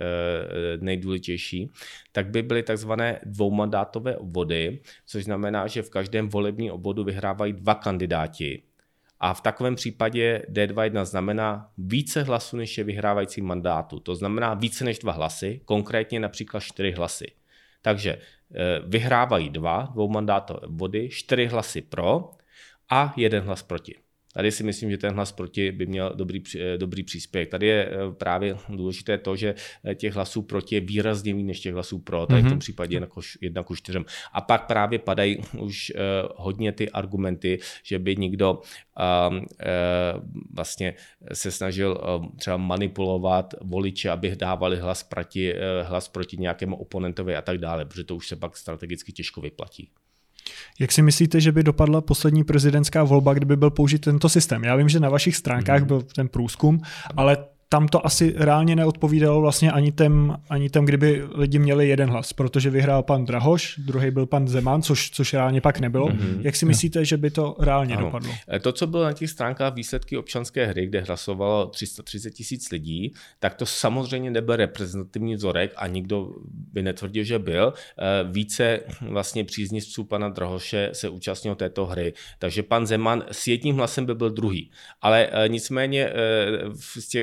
nejdůležitější, 0.80 1.70
tak 2.12 2.30
by 2.30 2.42
byly 2.42 2.62
takzvané 2.62 3.20
dvoumandátové 3.24 4.16
obvody, 4.16 4.80
což 5.06 5.24
znamená, 5.24 5.66
že 5.66 5.82
v 5.82 5.90
každém 5.90 6.28
volebním 6.28 6.72
obvodu 6.72 7.04
vyhrávají 7.04 7.52
dva 7.52 7.74
kandidáti 7.74 8.62
a 9.20 9.34
v 9.34 9.40
takovém 9.40 9.74
případě 9.74 10.42
D21 10.52 11.04
znamená 11.04 11.70
více 11.78 12.22
hlasů, 12.22 12.56
než 12.56 12.78
je 12.78 12.84
vyhrávající 12.84 13.42
mandátu. 13.42 14.00
To 14.00 14.14
znamená 14.14 14.54
více 14.54 14.84
než 14.84 14.98
dva 14.98 15.12
hlasy, 15.12 15.60
konkrétně 15.64 16.20
například 16.20 16.60
čtyři 16.60 16.92
hlasy. 16.92 17.26
Takže 17.82 18.10
eh, 18.12 18.80
vyhrávají 18.86 19.50
dva 19.50 19.88
dvoumandátové 19.92 20.60
body, 20.68 21.08
čtyři 21.08 21.46
hlasy 21.46 21.82
pro 21.82 22.30
a 22.90 23.14
jeden 23.16 23.44
hlas 23.44 23.62
proti. 23.62 24.05
Tady 24.36 24.52
si 24.52 24.64
myslím, 24.64 24.90
že 24.90 24.98
ten 24.98 25.14
hlas 25.14 25.32
proti 25.32 25.72
by 25.72 25.86
měl 25.86 26.12
dobrý, 26.14 26.42
eh, 26.58 26.78
dobrý 26.78 27.02
příspěvek. 27.02 27.48
Tady 27.48 27.66
je 27.66 27.88
eh, 27.88 28.12
právě 28.12 28.56
důležité 28.68 29.18
to, 29.18 29.36
že 29.36 29.54
eh, 29.84 29.94
těch 29.94 30.14
hlasů 30.14 30.42
proti 30.42 30.74
je 30.74 30.80
výrazně 30.80 31.34
méně 31.34 31.46
než 31.46 31.60
těch 31.60 31.74
hlasů 31.74 31.98
pro, 31.98 32.26
tady 32.26 32.40
mm-hmm. 32.40 32.44
v 32.44 32.48
tom 32.48 32.52
mhm. 32.52 32.58
případě 32.58 33.00
jedna 33.40 33.62
ku 33.62 33.76
čtyřem. 33.76 34.04
A 34.32 34.40
pak 34.40 34.66
právě 34.66 34.98
padají 34.98 35.38
už 35.58 35.92
hodně 36.36 36.72
ty 36.72 36.90
argumenty, 36.90 37.58
že 37.82 37.98
by 37.98 38.16
někdo 38.16 38.52
uh, 38.52 39.36
vlastně 40.54 40.94
se 41.32 41.50
snažil 41.50 42.00
uh, 42.18 42.26
třeba 42.36 42.56
manipulovat 42.56 43.54
voliče, 43.60 44.10
aby 44.10 44.36
dávali 44.36 44.76
hlas 44.76 45.02
proti, 45.02 45.54
hlas 45.82 46.08
proti 46.08 46.36
nějakému 46.36 46.76
oponentovi 46.76 47.36
a 47.36 47.42
tak 47.42 47.58
dále, 47.58 47.84
protože 47.84 48.04
to 48.04 48.16
už 48.16 48.28
se 48.28 48.36
pak 48.36 48.56
strategicky 48.56 49.12
těžko 49.12 49.40
vyplatí. 49.40 49.90
Jak 50.80 50.92
si 50.92 51.02
myslíte, 51.02 51.40
že 51.40 51.52
by 51.52 51.62
dopadla 51.62 52.00
poslední 52.00 52.44
prezidentská 52.44 53.04
volba, 53.04 53.34
kdyby 53.34 53.56
byl 53.56 53.70
použit 53.70 53.98
tento 53.98 54.28
systém? 54.28 54.64
Já 54.64 54.76
vím, 54.76 54.88
že 54.88 55.00
na 55.00 55.08
vašich 55.08 55.36
stránkách 55.36 55.82
mm-hmm. 55.82 55.86
byl 55.86 56.02
ten 56.02 56.28
průzkum, 56.28 56.80
ale 57.16 57.36
tam 57.68 57.88
to 57.88 58.06
asi 58.06 58.34
reálně 58.36 58.76
neodpovídalo 58.76 59.40
vlastně 59.40 59.72
ani 59.72 59.92
tem, 59.92 60.36
ani 60.50 60.70
tem, 60.70 60.84
kdyby 60.84 61.22
lidi 61.34 61.58
měli 61.58 61.88
jeden 61.88 62.10
hlas, 62.10 62.32
protože 62.32 62.70
vyhrál 62.70 63.02
pan 63.02 63.24
Drahoš, 63.24 63.78
druhý 63.78 64.10
byl 64.10 64.26
pan 64.26 64.48
Zeman, 64.48 64.82
což, 64.82 65.10
což 65.10 65.34
reálně 65.34 65.60
pak 65.60 65.80
nebylo. 65.80 66.08
Mm-hmm. 66.08 66.40
Jak 66.40 66.56
si 66.56 66.66
myslíte, 66.66 67.04
že 67.04 67.16
by 67.16 67.30
to 67.30 67.56
reálně 67.58 67.96
ano. 67.96 68.04
dopadlo? 68.04 68.32
E, 68.52 68.60
to, 68.60 68.72
co 68.72 68.86
bylo 68.86 69.04
na 69.04 69.12
těch 69.12 69.30
stránkách 69.30 69.74
výsledky 69.74 70.16
občanské 70.16 70.66
hry, 70.66 70.86
kde 70.86 71.00
hlasovalo 71.00 71.66
330 71.66 72.30
tisíc 72.30 72.70
lidí, 72.70 73.12
tak 73.38 73.54
to 73.54 73.66
samozřejmě 73.66 74.30
nebyl 74.30 74.56
reprezentativní 74.56 75.34
vzorek 75.34 75.72
a 75.76 75.86
nikdo 75.86 76.28
by 76.72 76.82
netvrdil, 76.82 77.24
že 77.24 77.38
byl. 77.38 77.72
E, 77.98 78.24
více 78.32 78.80
vlastně 79.00 79.44
příznivců 79.44 80.04
pana 80.04 80.28
Drahoše 80.28 80.90
se 80.92 81.08
účastnilo 81.08 81.56
této 81.56 81.86
hry, 81.86 82.12
takže 82.38 82.62
pan 82.62 82.86
Zeman 82.86 83.24
s 83.30 83.46
jedním 83.46 83.76
hlasem 83.76 84.06
by 84.06 84.14
byl 84.14 84.30
druhý. 84.30 84.70
Ale 85.02 85.28
e, 85.32 85.48
nicméně 85.48 86.12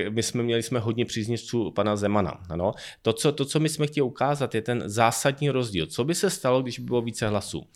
my 0.10 0.23
jsme 0.23 0.33
měli 0.41 0.63
jsme 0.63 0.80
hodně 0.80 1.06
příznivců 1.06 1.72
pana 1.72 1.96
Zemana. 1.96 2.39
Ano. 2.50 2.72
To, 3.02 3.13
co, 3.13 3.32
to, 3.32 3.46
co 3.46 3.60
my 3.60 3.69
jsme 3.69 3.88
chtěli 3.88 4.06
ukázat, 4.06 4.56
je 4.56 4.62
ten 4.62 4.84
zásadní 4.86 5.50
rozdíl. 5.50 5.86
Co 5.86 6.04
by 6.04 6.15
se 6.15 6.30
stalo, 6.30 6.62
když 6.62 6.80
by 6.80 6.86
bylo 6.86 7.02
více 7.02 7.28
hlasů? 7.28 7.67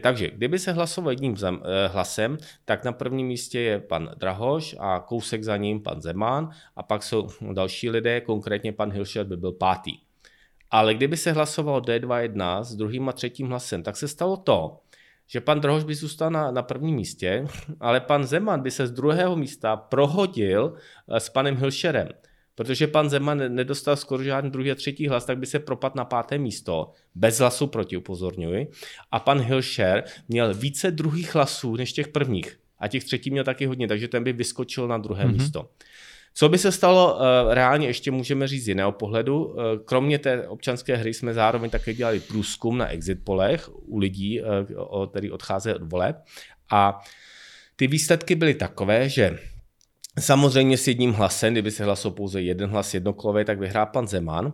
Takže 0.00 0.30
kdyby 0.30 0.58
se 0.58 0.72
hlasovalo 0.72 1.10
jedním 1.10 1.36
eh, 1.44 1.88
hlasem, 1.88 2.38
tak 2.64 2.84
na 2.84 2.92
prvním 2.92 3.26
místě 3.26 3.60
je 3.60 3.80
pan 3.80 4.10
Drahoš 4.16 4.76
a 4.78 5.00
kousek 5.00 5.44
za 5.44 5.56
ním 5.56 5.82
pan 5.82 6.02
Zeman 6.02 6.50
a 6.76 6.82
pak 6.82 7.02
jsou 7.02 7.28
další 7.52 7.90
lidé, 7.90 8.20
konkrétně 8.20 8.72
pan 8.72 8.92
Hilšer 8.92 9.26
by 9.26 9.36
byl 9.36 9.52
pátý. 9.52 9.98
Ale 10.70 10.94
kdyby 10.94 11.16
se 11.16 11.32
hlasovalo 11.32 11.80
D2-1 11.80 12.62
s 12.62 12.76
druhým 12.76 13.08
a 13.08 13.12
třetím 13.12 13.48
hlasem, 13.48 13.82
tak 13.82 13.96
se 13.96 14.08
stalo 14.08 14.36
to, 14.36 14.78
že 15.32 15.40
pan 15.40 15.60
Drohoš 15.60 15.84
by 15.84 15.94
zůstal 15.94 16.30
na, 16.30 16.50
na 16.50 16.62
prvním 16.62 16.96
místě, 16.96 17.46
ale 17.80 18.00
pan 18.00 18.24
Zeman 18.24 18.62
by 18.62 18.70
se 18.70 18.86
z 18.86 18.90
druhého 18.90 19.36
místa 19.36 19.76
prohodil 19.76 20.74
eh, 21.08 21.20
s 21.20 21.28
panem 21.28 21.56
Hilšerem. 21.56 22.08
Protože 22.54 22.86
pan 22.86 23.10
Zeman 23.10 23.54
nedostal 23.54 23.96
skoro 23.96 24.22
žádný 24.22 24.50
druhý 24.50 24.70
a 24.70 24.74
třetí 24.74 25.08
hlas, 25.08 25.24
tak 25.24 25.38
by 25.38 25.46
se 25.46 25.58
propadl 25.58 25.94
na 25.96 26.04
páté 26.04 26.38
místo, 26.38 26.90
bez 27.14 27.38
hlasu 27.38 27.66
proti, 27.66 27.96
upozorňuji. 27.96 28.70
A 29.10 29.20
pan 29.20 29.40
Hilšer 29.40 30.04
měl 30.28 30.54
více 30.54 30.90
druhých 30.90 31.34
hlasů 31.34 31.76
než 31.76 31.92
těch 31.92 32.08
prvních. 32.08 32.58
A 32.78 32.88
těch 32.88 33.04
třetí 33.04 33.30
měl 33.30 33.44
taky 33.44 33.66
hodně, 33.66 33.88
takže 33.88 34.08
ten 34.08 34.24
by 34.24 34.32
vyskočil 34.32 34.88
na 34.88 34.98
druhé 34.98 35.24
mm-hmm. 35.24 35.32
místo. 35.32 35.68
Co 36.34 36.48
by 36.48 36.58
se 36.58 36.72
stalo 36.72 37.14
uh, 37.14 37.20
reálně, 37.54 37.86
ještě 37.86 38.10
můžeme 38.10 38.48
říct 38.48 38.64
z 38.64 38.68
jiného 38.68 38.92
pohledu. 38.92 39.44
Uh, 39.44 39.54
kromě 39.84 40.18
té 40.18 40.48
občanské 40.48 40.96
hry 40.96 41.14
jsme 41.14 41.34
zároveň 41.34 41.70
také 41.70 41.94
dělali 41.94 42.20
průzkum 42.20 42.78
na 42.78 42.88
exit 42.88 43.18
polech 43.24 43.70
u 43.74 43.98
lidí, 43.98 44.40
uh, 44.40 45.06
který 45.10 45.30
odcházejí 45.30 45.76
od 45.76 45.92
voleb. 45.92 46.16
A 46.70 47.00
ty 47.76 47.86
výsledky 47.86 48.34
byly 48.34 48.54
takové, 48.54 49.08
že 49.08 49.38
Samozřejmě 50.20 50.78
s 50.78 50.88
jedním 50.88 51.12
hlasem, 51.12 51.54
kdyby 51.54 51.70
se 51.70 51.84
hlasoval 51.84 52.16
pouze 52.16 52.42
jeden 52.42 52.70
hlas 52.70 52.94
jednokolové, 52.94 53.44
tak 53.44 53.58
vyhrá 53.58 53.86
pan 53.86 54.08
Zeman, 54.08 54.52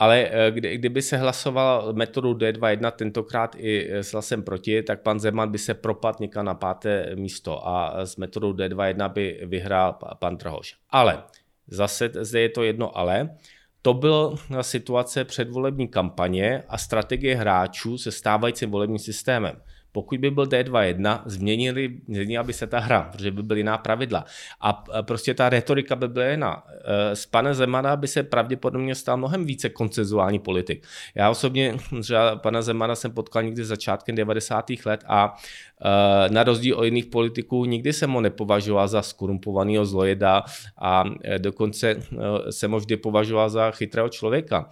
ale 0.00 0.28
eh, 0.30 0.50
kdy, 0.50 0.78
kdyby 0.78 1.02
se 1.02 1.16
hlasoval 1.16 1.92
metodu 1.92 2.32
D2.1 2.32 2.90
tentokrát 2.90 3.56
i 3.58 3.88
eh, 3.90 4.02
s 4.02 4.12
hlasem 4.12 4.42
proti, 4.42 4.82
tak 4.82 5.02
pan 5.02 5.20
Zeman 5.20 5.50
by 5.50 5.58
se 5.58 5.74
propadl 5.74 6.16
někam 6.20 6.44
na 6.44 6.54
páté 6.54 7.16
místo 7.16 7.68
a 7.68 8.06
s 8.06 8.16
metodou 8.16 8.52
D2.1 8.52 9.12
by 9.12 9.40
vyhrál 9.44 9.98
pan 10.18 10.36
Trhoš. 10.36 10.76
Ale 10.90 11.22
zase 11.68 12.10
zde 12.14 12.40
je 12.40 12.48
to 12.48 12.62
jedno 12.62 12.98
ale, 12.98 13.36
to 13.82 13.94
byla 13.94 14.36
situace 14.60 15.24
předvolební 15.24 15.88
kampaně 15.88 16.62
a 16.68 16.78
strategie 16.78 17.36
hráčů 17.36 17.98
se 17.98 18.12
stávajícím 18.12 18.70
volebním 18.70 18.98
systémem 18.98 19.60
pokud 19.92 20.18
by 20.20 20.30
byl 20.30 20.44
D2.1, 20.44 21.20
změnili, 21.24 21.96
změnila 22.08 22.44
by 22.44 22.52
se 22.52 22.66
ta 22.66 22.78
hra, 22.78 23.08
protože 23.12 23.30
by 23.30 23.42
byly 23.42 23.60
jiná 23.60 23.78
pravidla. 23.78 24.24
A 24.60 24.84
prostě 25.02 25.34
ta 25.34 25.48
retorika 25.48 25.96
by 25.96 26.08
byla 26.08 26.26
jiná. 26.26 26.64
E, 26.84 27.16
z 27.16 27.26
pana 27.26 27.54
Zemana 27.54 27.96
by 27.96 28.08
se 28.08 28.22
pravděpodobně 28.22 28.94
stal 28.94 29.16
mnohem 29.16 29.44
více 29.44 29.68
koncenzuální 29.68 30.38
politik. 30.38 30.86
Já 31.14 31.30
osobně 31.30 31.74
třeba 32.02 32.36
pana 32.36 32.62
Zemana 32.62 32.94
jsem 32.94 33.10
potkal 33.10 33.42
někdy 33.42 33.64
začátkem 33.64 34.16
90. 34.16 34.70
let 34.86 35.04
a 35.06 35.36
e, 36.26 36.28
na 36.30 36.44
rozdíl 36.44 36.76
od 36.76 36.84
jiných 36.84 37.06
politiků 37.06 37.64
nikdy 37.64 37.92
jsem 37.92 38.10
ho 38.10 38.20
nepovažoval 38.20 38.88
za 38.88 39.02
skorumpovaného 39.02 39.86
zlojeda 39.86 40.42
a 40.78 41.04
e, 41.24 41.38
dokonce 41.38 41.96
jsem 42.50 42.70
ho 42.70 42.78
vždy 42.78 42.96
považoval 42.96 43.50
za 43.50 43.70
chytrého 43.70 44.08
člověka. 44.08 44.70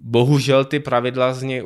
Bohužel 0.00 0.64
ty 0.64 0.80
pravidla 0.80 1.34
z 1.34 1.42
něj 1.42 1.64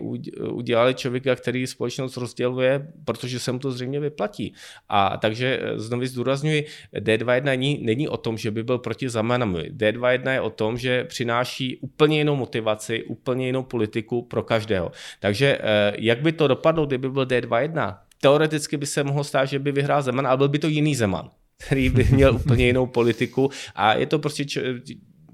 udělali 0.50 0.94
člověka, 0.94 1.36
který 1.36 1.66
společnost 1.66 2.16
rozděluje, 2.16 2.88
protože 3.04 3.38
se 3.38 3.52
mu 3.52 3.58
to 3.58 3.72
zřejmě 3.72 4.00
vyplatí. 4.00 4.54
A 4.88 5.16
takže 5.16 5.60
eh, 5.62 5.78
znovu 5.78 6.06
zdůrazňuji, 6.06 6.66
D21 6.94 7.44
není, 7.44 7.80
není 7.82 8.08
o 8.08 8.16
tom, 8.16 8.38
že 8.38 8.50
by 8.50 8.62
byl 8.62 8.78
proti 8.78 9.08
Zemanovi. 9.08 9.70
D21 9.76 10.32
je 10.32 10.40
o 10.40 10.50
tom, 10.50 10.78
že 10.78 11.04
přináší 11.04 11.76
úplně 11.76 12.18
jinou 12.18 12.36
motivaci, 12.36 13.02
úplně 13.02 13.46
jinou 13.46 13.62
politiku 13.62 14.22
pro 14.22 14.42
každého. 14.42 14.92
Takže 15.20 15.58
eh, 15.60 15.92
jak 15.98 16.20
by 16.20 16.32
to 16.32 16.48
dopadlo, 16.48 16.86
kdyby 16.86 17.10
byl 17.10 17.24
D21? 17.24 17.96
Teoreticky 18.20 18.76
by 18.76 18.86
se 18.86 19.04
mohlo 19.04 19.24
stát, 19.24 19.44
že 19.44 19.58
by 19.58 19.72
vyhrál 19.72 20.02
Zeman, 20.02 20.26
ale 20.26 20.38
byl 20.38 20.48
by 20.48 20.58
to 20.58 20.68
jiný 20.68 20.94
Zeman 20.94 21.30
který 21.66 21.88
by 21.88 22.04
měl 22.04 22.34
úplně 22.34 22.66
jinou 22.66 22.86
politiku 22.86 23.50
a 23.74 23.94
je 23.94 24.06
to 24.06 24.18
prostě 24.18 24.44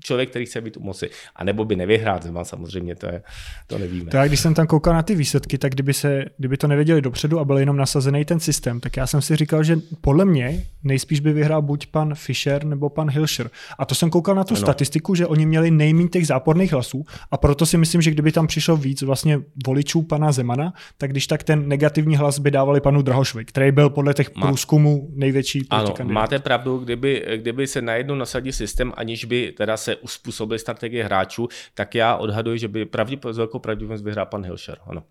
člověk, 0.08 0.30
který 0.30 0.46
chce 0.46 0.60
být 0.60 0.76
u 0.76 0.80
moci. 0.80 1.10
A 1.36 1.44
nebo 1.44 1.64
by 1.64 1.76
nevyhrál 1.76 2.18
Zeman, 2.22 2.44
samozřejmě, 2.44 2.94
to, 2.96 3.06
je, 3.06 3.22
to 3.66 3.78
nevíme. 3.78 4.10
Tak 4.10 4.28
když 4.28 4.40
jsem 4.40 4.54
tam 4.54 4.66
koukal 4.66 4.94
na 4.94 5.02
ty 5.02 5.14
výsledky, 5.14 5.58
tak 5.58 5.72
kdyby, 5.72 5.92
se, 5.94 6.24
kdyby 6.38 6.56
to 6.56 6.66
nevěděli 6.66 7.02
dopředu 7.02 7.38
a 7.40 7.44
byl 7.44 7.58
jenom 7.58 7.76
nasazený 7.76 8.24
ten 8.24 8.40
systém, 8.40 8.80
tak 8.80 8.96
já 8.96 9.06
jsem 9.06 9.22
si 9.22 9.36
říkal, 9.36 9.62
že 9.64 9.76
podle 10.00 10.24
mě 10.24 10.64
nejspíš 10.84 11.20
by 11.20 11.32
vyhrál 11.32 11.62
buď 11.62 11.86
pan 11.86 12.14
Fischer 12.14 12.64
nebo 12.64 12.88
pan 12.88 13.10
Hilscher. 13.10 13.50
A 13.78 13.84
to 13.84 13.94
jsem 13.94 14.10
koukal 14.10 14.34
na 14.34 14.44
tu 14.44 14.54
ano. 14.54 14.60
statistiku, 14.60 15.14
že 15.14 15.26
oni 15.26 15.46
měli 15.46 15.70
nejméně 15.70 16.08
těch 16.08 16.26
záporných 16.26 16.72
hlasů 16.72 17.04
a 17.30 17.36
proto 17.36 17.66
si 17.66 17.78
myslím, 17.78 18.02
že 18.02 18.10
kdyby 18.10 18.32
tam 18.32 18.46
přišlo 18.46 18.76
víc 18.76 19.02
vlastně 19.02 19.40
voličů 19.66 20.02
pana 20.02 20.32
Zemana, 20.32 20.72
tak 20.98 21.10
když 21.10 21.26
tak 21.26 21.42
ten 21.42 21.68
negativní 21.68 22.16
hlas 22.16 22.38
by 22.38 22.50
dávali 22.50 22.80
panu 22.80 23.02
Drahošovi, 23.02 23.44
který 23.44 23.72
byl 23.72 23.90
podle 23.90 24.14
těch 24.14 24.34
Má... 24.36 24.46
průzkumů 24.46 25.08
největší 25.14 25.66
Ano, 25.70 25.90
kandidát. 25.90 26.14
máte 26.14 26.38
pravdu, 26.38 26.78
kdyby, 26.78 27.24
kdyby 27.36 27.66
se 27.66 27.82
najednou 27.82 28.14
nasadil 28.14 28.52
systém, 28.52 28.92
aniž 28.96 29.24
by 29.24 29.54
teda 29.56 29.76
se 29.76 29.96
uspůsobili 29.98 30.58
strategie 30.58 31.04
hráčů, 31.04 31.48
tak 31.74 31.94
já 31.94 32.16
odhaduji, 32.16 32.58
že 32.58 32.68
by 32.68 32.84
pravděpodobně 32.84 33.34
s 33.34 33.38
velkou 33.38 33.58
pravděpodobnost 33.58 34.02
vyhrál 34.02 34.26
pan 34.26 34.44
Hilšer. 34.44 34.78
Ano. 34.86 35.02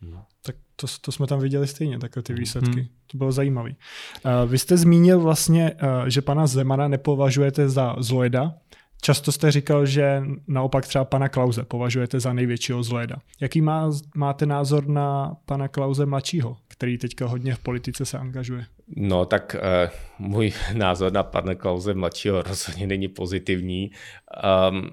No. 0.00 0.24
Tak 0.42 0.56
to, 0.76 0.86
to 1.00 1.12
jsme 1.12 1.26
tam 1.26 1.40
viděli 1.40 1.66
stejně, 1.66 1.98
takové 1.98 2.22
ty 2.22 2.34
výsledky. 2.34 2.80
Hmm. 2.80 2.88
To 3.06 3.18
bylo 3.18 3.32
zajímavé. 3.32 3.70
Uh, 3.70 4.50
vy 4.50 4.58
jste 4.58 4.76
zmínil 4.76 5.20
vlastně, 5.20 5.72
uh, 5.72 6.06
že 6.06 6.22
pana 6.22 6.46
Zemana 6.46 6.88
nepovažujete 6.88 7.68
za 7.68 7.96
zlojeda. 7.98 8.54
Často 9.02 9.32
jste 9.32 9.52
říkal, 9.52 9.86
že 9.86 10.22
naopak 10.48 10.86
třeba 10.86 11.04
pana 11.04 11.28
Klauze 11.28 11.64
považujete 11.64 12.20
za 12.20 12.32
největšího 12.32 12.82
zlojeda. 12.82 13.16
Jaký 13.40 13.60
má, 13.60 13.90
máte 14.14 14.46
názor 14.46 14.86
na 14.86 15.36
pana 15.44 15.68
Klauze 15.68 16.06
mladšího, 16.06 16.56
který 16.68 16.98
teďka 16.98 17.26
hodně 17.26 17.54
v 17.54 17.58
politice 17.58 18.04
se 18.04 18.18
angažuje? 18.18 18.66
No 18.88 19.26
tak 19.26 19.56
uh, 19.58 20.26
můj 20.26 20.52
názor 20.72 21.12
na 21.12 21.22
pana 21.22 21.54
Klauze 21.54 21.94
mladšího 21.94 22.42
rozhodně 22.42 22.86
není 22.86 23.08
pozitivní. 23.08 23.90
Um, 24.70 24.90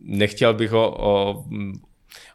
nechtěl 0.00 0.54
bych 0.54 0.70
ho 0.70 0.96
o, 0.98 1.44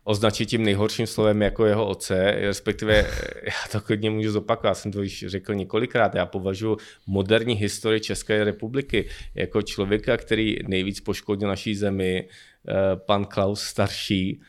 označit 0.04 0.46
tím 0.46 0.64
nejhorším 0.64 1.08
slovem 1.08 1.42
jako 1.42 1.66
jeho 1.66 1.88
oce, 1.88 2.32
respektive 2.32 2.96
já 3.44 3.72
to 3.72 3.82
klidně 3.82 4.10
můžu 4.10 4.32
zopakovat, 4.32 4.70
já 4.70 4.76
jsem 4.76 4.92
to 4.92 5.02
již 5.02 5.26
řekl 5.28 5.56
několikrát, 5.56 6.16
já 6.16 6.26
považuji 6.26 6.78
moderní 7.08 7.54
historii 7.54 8.00
České 8.00 8.44
republiky 8.44 9.10
jako 9.36 9.62
člověka, 9.62 10.18
který 10.18 10.58
nejvíc 10.68 11.00
poškodil 11.00 11.48
naší 11.48 11.76
zemi, 11.76 12.30
eh, 12.68 12.74
pan 12.96 13.26
Klaus 13.26 13.62
starší, 13.62 14.42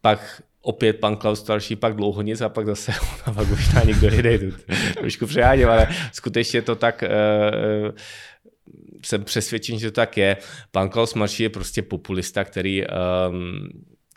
pak 0.00 0.42
opět 0.62 0.92
pan 0.92 1.16
Klaus 1.16 1.40
starší, 1.40 1.76
pak 1.76 1.96
dlouho 1.96 2.22
nic 2.22 2.40
a 2.40 2.48
pak 2.48 2.66
zase 2.66 2.92
a 3.24 3.32
pak 3.32 3.48
tam 3.74 3.86
někdo 3.88 4.10
jde, 4.10 4.38
trošku 4.98 5.26
přejádím, 5.26 5.68
ale 5.68 5.88
skutečně 6.12 6.62
to 6.62 6.76
tak 6.76 7.04
uh, 7.04 7.90
jsem 9.04 9.24
přesvědčen, 9.24 9.78
že 9.78 9.90
to 9.90 9.94
tak 9.94 10.16
je. 10.16 10.36
Pan 10.70 10.88
Klaus 10.88 11.14
Marší 11.14 11.42
je 11.42 11.48
prostě 11.48 11.82
populista, 11.82 12.44
který 12.44 12.82
um, 12.86 13.68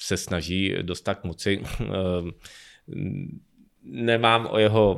se 0.01 0.17
snaží 0.17 0.75
dostat 0.81 1.15
k 1.15 1.23
moci. 1.23 1.63
Ehm, 1.79 2.31
nemám 3.83 4.47
o 4.51 4.57
jeho, 4.59 4.97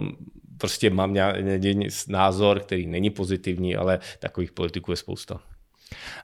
prostě 0.58 0.90
mám 0.90 1.14
nějaký 1.14 1.88
názor, 2.08 2.60
který 2.60 2.88
není 2.88 3.10
pozitivní, 3.10 3.76
ale 3.76 4.00
takových 4.20 4.52
politiků 4.52 4.92
je 4.92 4.98
spousta. 4.98 5.42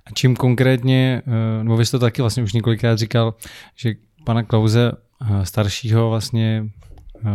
A 0.05 0.12
čím 0.15 0.36
konkrétně, 0.36 1.21
eh, 1.27 1.63
no 1.63 1.77
vy 1.77 1.86
jste 1.86 1.97
to 1.97 2.05
taky 2.05 2.21
vlastně 2.21 2.43
už 2.43 2.53
několikrát 2.53 2.97
říkal, 2.97 3.34
že 3.75 3.93
pana 4.25 4.43
Klauze 4.43 4.91
staršího 5.43 6.10
vlastně 6.10 6.65
eh, 7.25 7.29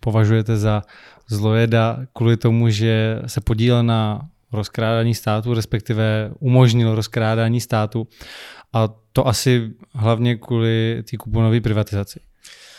považujete 0.00 0.56
za 0.56 0.82
zlojeda 1.28 1.98
kvůli 2.12 2.36
tomu, 2.36 2.70
že 2.70 3.22
se 3.26 3.40
podílel 3.40 3.82
na 3.82 4.28
rozkrádání 4.52 5.14
státu, 5.14 5.54
respektive 5.54 6.30
umožnil 6.38 6.94
rozkrádání 6.94 7.60
státu 7.60 8.08
a 8.72 8.88
to 9.12 9.26
asi 9.26 9.70
hlavně 9.94 10.36
kvůli 10.36 11.02
té 11.10 11.16
kuponové 11.16 11.60
privatizaci. 11.60 12.20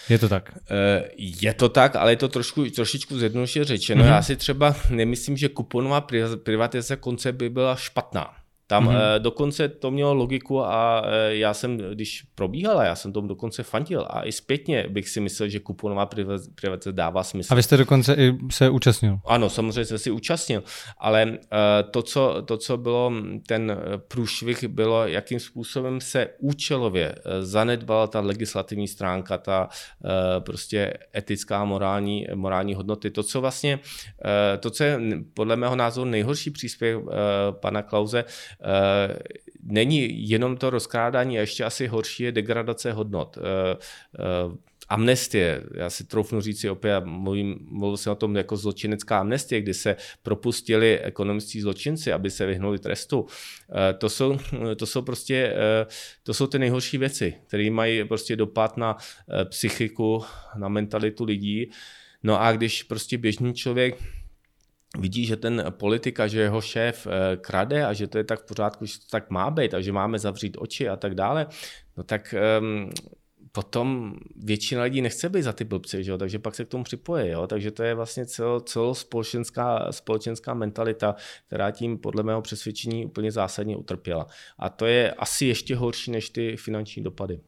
Je 0.10 0.19
to 0.19 0.30
tak? 0.30 0.58
Eh, 0.71 1.10
je 1.17 1.54
to 1.54 1.69
tak, 1.69 1.95
ale 1.95 2.12
je 2.12 2.15
to 2.15 2.28
trošku, 2.28 2.69
trošičku 2.69 3.19
zjednodušeně 3.19 3.65
řečeno. 3.65 4.04
Mm-hmm. 4.04 4.08
Já 4.08 4.21
si 4.21 4.36
třeba 4.36 4.76
nemyslím, 4.89 5.38
že 5.38 5.49
kuponová 5.49 6.08
privatizace 6.43 6.95
konce 6.95 7.32
by 7.32 7.49
byla 7.49 7.76
špatná. 7.76 8.34
Tam 8.67 8.88
mm-hmm. 8.88 9.19
dokonce 9.19 9.69
to 9.69 9.91
mělo 9.91 10.13
logiku 10.13 10.63
a 10.63 11.02
eh, 11.06 11.36
já 11.36 11.54
jsem, 11.54 11.78
když 11.78 12.23
probíhala, 12.36 12.84
já 12.84 12.95
jsem 12.95 13.13
tomu 13.13 13.28
dokonce 13.28 13.63
fandil 13.63 14.08
a 14.10 14.26
i 14.26 14.32
zpětně 14.32 14.86
bych 14.89 15.10
si 15.10 15.19
myslel, 15.19 15.49
že 15.49 15.60
kuponová 15.60 16.06
privatizace 16.56 16.91
dává 16.91 17.23
smysl. 17.23 17.54
A 17.54 17.56
vy 17.56 17.63
jste 17.63 17.78
dokonce 17.78 18.15
i 18.15 18.34
se 18.52 18.69
účastnil? 18.69 19.19
Ano, 19.26 19.49
samozřejmě 19.49 19.86
jsem 19.86 19.97
si 19.97 20.12
účastnil, 20.12 20.63
ale 20.97 21.21
eh, 21.23 21.84
to 21.91 22.02
co, 22.02 22.41
to, 22.45 22.58
co 22.58 22.78
bylo, 22.78 23.12
ten 23.47 23.78
průšvih 24.08 24.67
bylo, 24.67 25.08
jakým 25.08 25.39
způsobem 25.39 26.02
se 26.02 26.30
účelově 26.39 27.15
zanedbala 27.41 28.08
ta 28.08 28.19
legislativní 28.19 28.88
stránka, 28.88 29.38
ta 29.38 29.69
prostě 30.39 30.93
etická 31.15 31.65
morální, 31.65 32.28
morální 32.36 32.73
hodnoty. 32.73 33.12
To, 33.12 33.23
co 33.23 33.41
vlastně, 33.41 33.80
to, 34.60 34.69
co 34.69 34.84
je 34.84 34.99
podle 35.34 35.56
mého 35.56 35.76
názoru 35.76 36.10
nejhorší 36.10 36.52
příspěvek 36.52 37.06
pana 37.52 37.82
Klauze, 37.82 38.26
není 39.63 40.30
jenom 40.30 40.58
to 40.58 40.70
rozkrádání, 40.70 41.38
a 41.38 41.42
ještě 41.42 41.63
asi 41.63 41.88
horší 41.88 42.24
je 42.24 42.32
degradace 42.32 42.92
hodnot. 42.92 43.38
Eh, 43.38 43.78
eh, 44.20 44.58
amnestie, 44.89 45.63
já 45.76 45.89
si 45.89 46.04
troufnu 46.04 46.42
říct 46.42 46.66
opět, 46.66 47.06
mluvím, 47.06 47.60
mluvil 47.62 47.98
jsem 47.98 48.13
o 48.13 48.16
tom 48.16 48.36
jako 48.36 48.58
zločinecká 48.58 49.20
amnestie, 49.20 49.62
kdy 49.62 49.74
se 49.74 49.96
propustili 50.24 51.00
ekonomičtí 51.00 51.62
zločinci, 51.62 52.13
aby 52.13 52.32
se 52.32 52.46
vyhnuli 52.46 52.80
trestu. 52.80 53.26
To 53.98 54.10
jsou, 54.10 54.38
to 54.76 54.86
jsou 54.86 55.02
prostě, 55.02 55.56
to 56.24 56.34
jsou 56.34 56.48
ty 56.48 56.60
nejhorší 56.60 56.98
věci, 56.98 57.34
které 57.48 57.72
mají 57.72 58.04
prostě 58.04 58.36
dopad 58.36 58.78
na 58.78 58.98
psychiku, 59.44 60.24
na 60.56 60.68
mentalitu 60.68 61.24
lidí. 61.24 61.72
No 62.24 62.42
a 62.42 62.52
když 62.52 62.84
prostě 62.84 63.18
běžný 63.18 63.54
člověk 63.54 63.98
vidí, 64.99 65.25
že 65.25 65.38
ten 65.38 65.65
politika, 65.69 66.27
že 66.27 66.41
jeho 66.41 66.62
šéf 66.62 67.08
eh, 67.08 67.38
krade 67.38 67.86
a 67.86 67.93
že 67.93 68.08
to 68.08 68.17
je 68.17 68.23
tak 68.23 68.39
v 68.39 68.45
pořádku, 68.45 68.86
že 68.86 68.99
to 68.99 69.06
tak 69.12 69.29
má 69.29 69.51
být 69.51 69.73
a 69.73 69.82
že 69.82 69.91
máme 69.91 70.19
zavřít 70.19 70.58
oči 70.60 70.89
a 70.89 70.95
tak 70.95 71.15
dále, 71.15 71.47
no 71.97 72.03
tak 72.03 72.36
um, 72.60 72.89
potom 73.56 74.15
většina 74.36 74.84
lidí 74.84 75.01
nechce 75.01 75.29
být 75.29 75.41
za 75.41 75.53
ty 75.53 75.63
blbci, 75.63 76.03
že 76.03 76.12
jo? 76.12 76.17
takže 76.17 76.39
pak 76.39 76.56
se 76.56 76.65
k 76.65 76.67
tomu 76.67 76.84
připoje. 76.84 77.29
Jo? 77.29 77.47
Takže 77.47 77.71
to 77.71 77.84
je 77.84 77.93
vlastně 77.95 78.25
celo, 78.25 78.60
celospolečenská 78.60 79.91
společenská 79.91 80.53
mentalita, 80.53 81.15
která 81.47 81.71
tím 81.71 81.97
podle 81.97 82.23
mého 82.23 82.41
přesvědčení 82.41 83.06
úplně 83.06 83.32
zásadně 83.32 83.77
utrpěla. 83.77 84.27
A 84.60 84.69
to 84.69 84.86
je 84.86 85.12
asi 85.12 85.45
ještě 85.45 85.75
horší 85.75 86.12
než 86.12 86.29
ty 86.29 86.58
finanční 86.58 87.03
dopady. 87.03 87.39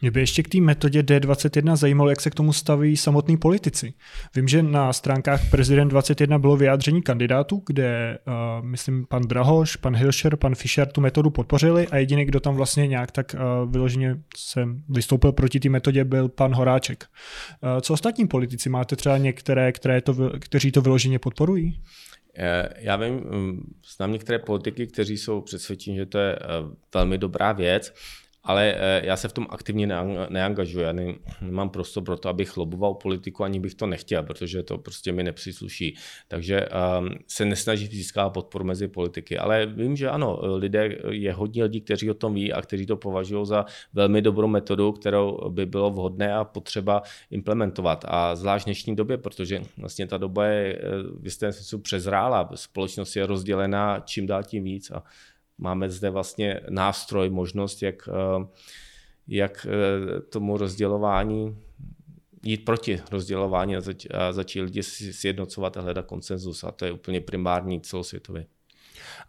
Mě 0.00 0.10
by 0.10 0.20
ještě 0.20 0.42
k 0.42 0.48
té 0.48 0.60
metodě 0.60 1.02
D21 1.02 1.76
zajímalo, 1.76 2.10
jak 2.10 2.20
se 2.20 2.30
k 2.30 2.34
tomu 2.34 2.52
staví 2.52 2.96
samotní 2.96 3.36
politici. 3.36 3.94
Vím, 4.36 4.48
že 4.48 4.62
na 4.62 4.92
stránkách 4.92 5.50
Prezident 5.50 5.88
21 5.88 6.38
bylo 6.38 6.56
vyjádření 6.56 7.02
kandidátů, 7.02 7.62
kde, 7.66 8.18
uh, 8.26 8.66
myslím, 8.66 9.06
pan 9.06 9.22
Drahoš, 9.22 9.76
pan 9.76 9.96
Hilšer, 9.96 10.36
pan 10.36 10.54
Fischer 10.54 10.88
tu 10.88 11.00
metodu 11.00 11.30
podpořili 11.30 11.88
a 11.88 11.96
jediný, 11.96 12.24
kdo 12.24 12.40
tam 12.40 12.54
vlastně 12.54 12.86
nějak 12.86 13.12
tak 13.12 13.34
uh, 13.34 13.72
vyloženě 13.72 14.16
se 14.36 14.68
vystoupil 14.88 15.32
proti 15.32 15.60
té 15.60 15.68
metodě, 15.68 16.04
byl 16.04 16.28
pan 16.28 16.54
Horáček. 16.54 17.04
Uh, 17.04 17.80
co 17.80 17.92
ostatní 17.92 18.28
politici? 18.28 18.68
Máte 18.68 18.96
třeba 18.96 19.18
některé, 19.18 19.72
které 19.72 20.00
to, 20.00 20.30
kteří 20.38 20.72
to 20.72 20.80
vyloženě 20.80 21.18
podporují? 21.18 21.80
Já 22.78 22.96
vím, 22.96 23.14
mm, 23.14 23.74
znám 23.96 24.12
některé 24.12 24.38
politiky, 24.38 24.86
kteří 24.86 25.18
jsou 25.18 25.40
přesvědčeni, 25.40 25.96
že 25.96 26.06
to 26.06 26.18
je 26.18 26.38
velmi 26.94 27.18
dobrá 27.18 27.52
věc 27.52 27.94
ale 28.44 28.74
eh, 28.76 29.06
já 29.06 29.16
se 29.16 29.28
v 29.28 29.32
tom 29.32 29.46
aktivně 29.50 29.88
neangažuji. 30.28 30.80
Já 30.80 30.92
nemám 31.40 31.70
prostor 31.70 32.04
pro 32.04 32.16
to, 32.16 32.28
abych 32.28 32.56
loboval 32.56 32.94
politiku, 32.94 33.44
ani 33.44 33.60
bych 33.60 33.74
to 33.74 33.86
nechtěl, 33.86 34.22
protože 34.22 34.62
to 34.62 34.78
prostě 34.78 35.12
mi 35.12 35.22
nepřísluší. 35.22 35.96
Takže 36.28 36.66
um, 36.98 37.08
se 37.26 37.44
nesnažím 37.44 37.88
získat 37.88 38.30
podporu 38.30 38.64
mezi 38.64 38.88
politiky. 38.88 39.38
Ale 39.38 39.66
vím, 39.66 39.96
že 39.96 40.10
ano, 40.10 40.38
lidé, 40.56 40.98
je 41.10 41.32
hodně 41.32 41.62
lidí, 41.62 41.80
kteří 41.80 42.10
o 42.10 42.14
tom 42.14 42.34
ví 42.34 42.52
a 42.52 42.62
kteří 42.62 42.86
to 42.86 42.96
považují 42.96 43.46
za 43.46 43.64
velmi 43.92 44.22
dobrou 44.22 44.48
metodu, 44.48 44.92
kterou 44.92 45.50
by 45.50 45.66
bylo 45.66 45.90
vhodné 45.90 46.34
a 46.34 46.44
potřeba 46.44 47.02
implementovat. 47.30 48.04
A 48.08 48.34
zvlášť 48.34 48.64
v 48.64 48.66
dnešní 48.66 48.96
době, 48.96 49.18
protože 49.18 49.62
vlastně 49.78 50.06
ta 50.06 50.18
doba 50.18 50.46
je 50.46 50.74
eh, 50.74 50.80
v 51.20 51.24
jistém 51.24 51.52
smyslu 51.52 51.78
přezrála, 51.78 52.50
společnost 52.54 53.16
je 53.16 53.26
rozdělená 53.26 54.00
čím 54.00 54.26
dál 54.26 54.42
tím 54.42 54.64
víc 54.64 54.90
a 54.90 55.02
máme 55.58 55.90
zde 55.90 56.10
vlastně 56.10 56.60
nástroj, 56.68 57.30
možnost, 57.30 57.82
jak, 57.82 58.08
eh, 58.08 58.46
jak 59.28 59.66
eh, 59.66 60.20
tomu 60.20 60.56
rozdělování 60.56 61.56
jít 62.44 62.64
proti 62.64 63.00
rozdělování 63.10 63.76
a, 63.76 63.80
zač, 63.80 64.06
a 64.14 64.32
začít 64.32 64.60
lidi 64.60 64.82
sjednocovat 64.82 65.76
a 65.76 65.80
hledat 65.80 66.06
konsenzus. 66.06 66.64
A 66.64 66.70
to 66.70 66.84
je 66.84 66.92
úplně 66.92 67.20
primární 67.20 67.80
celosvětově. 67.80 68.46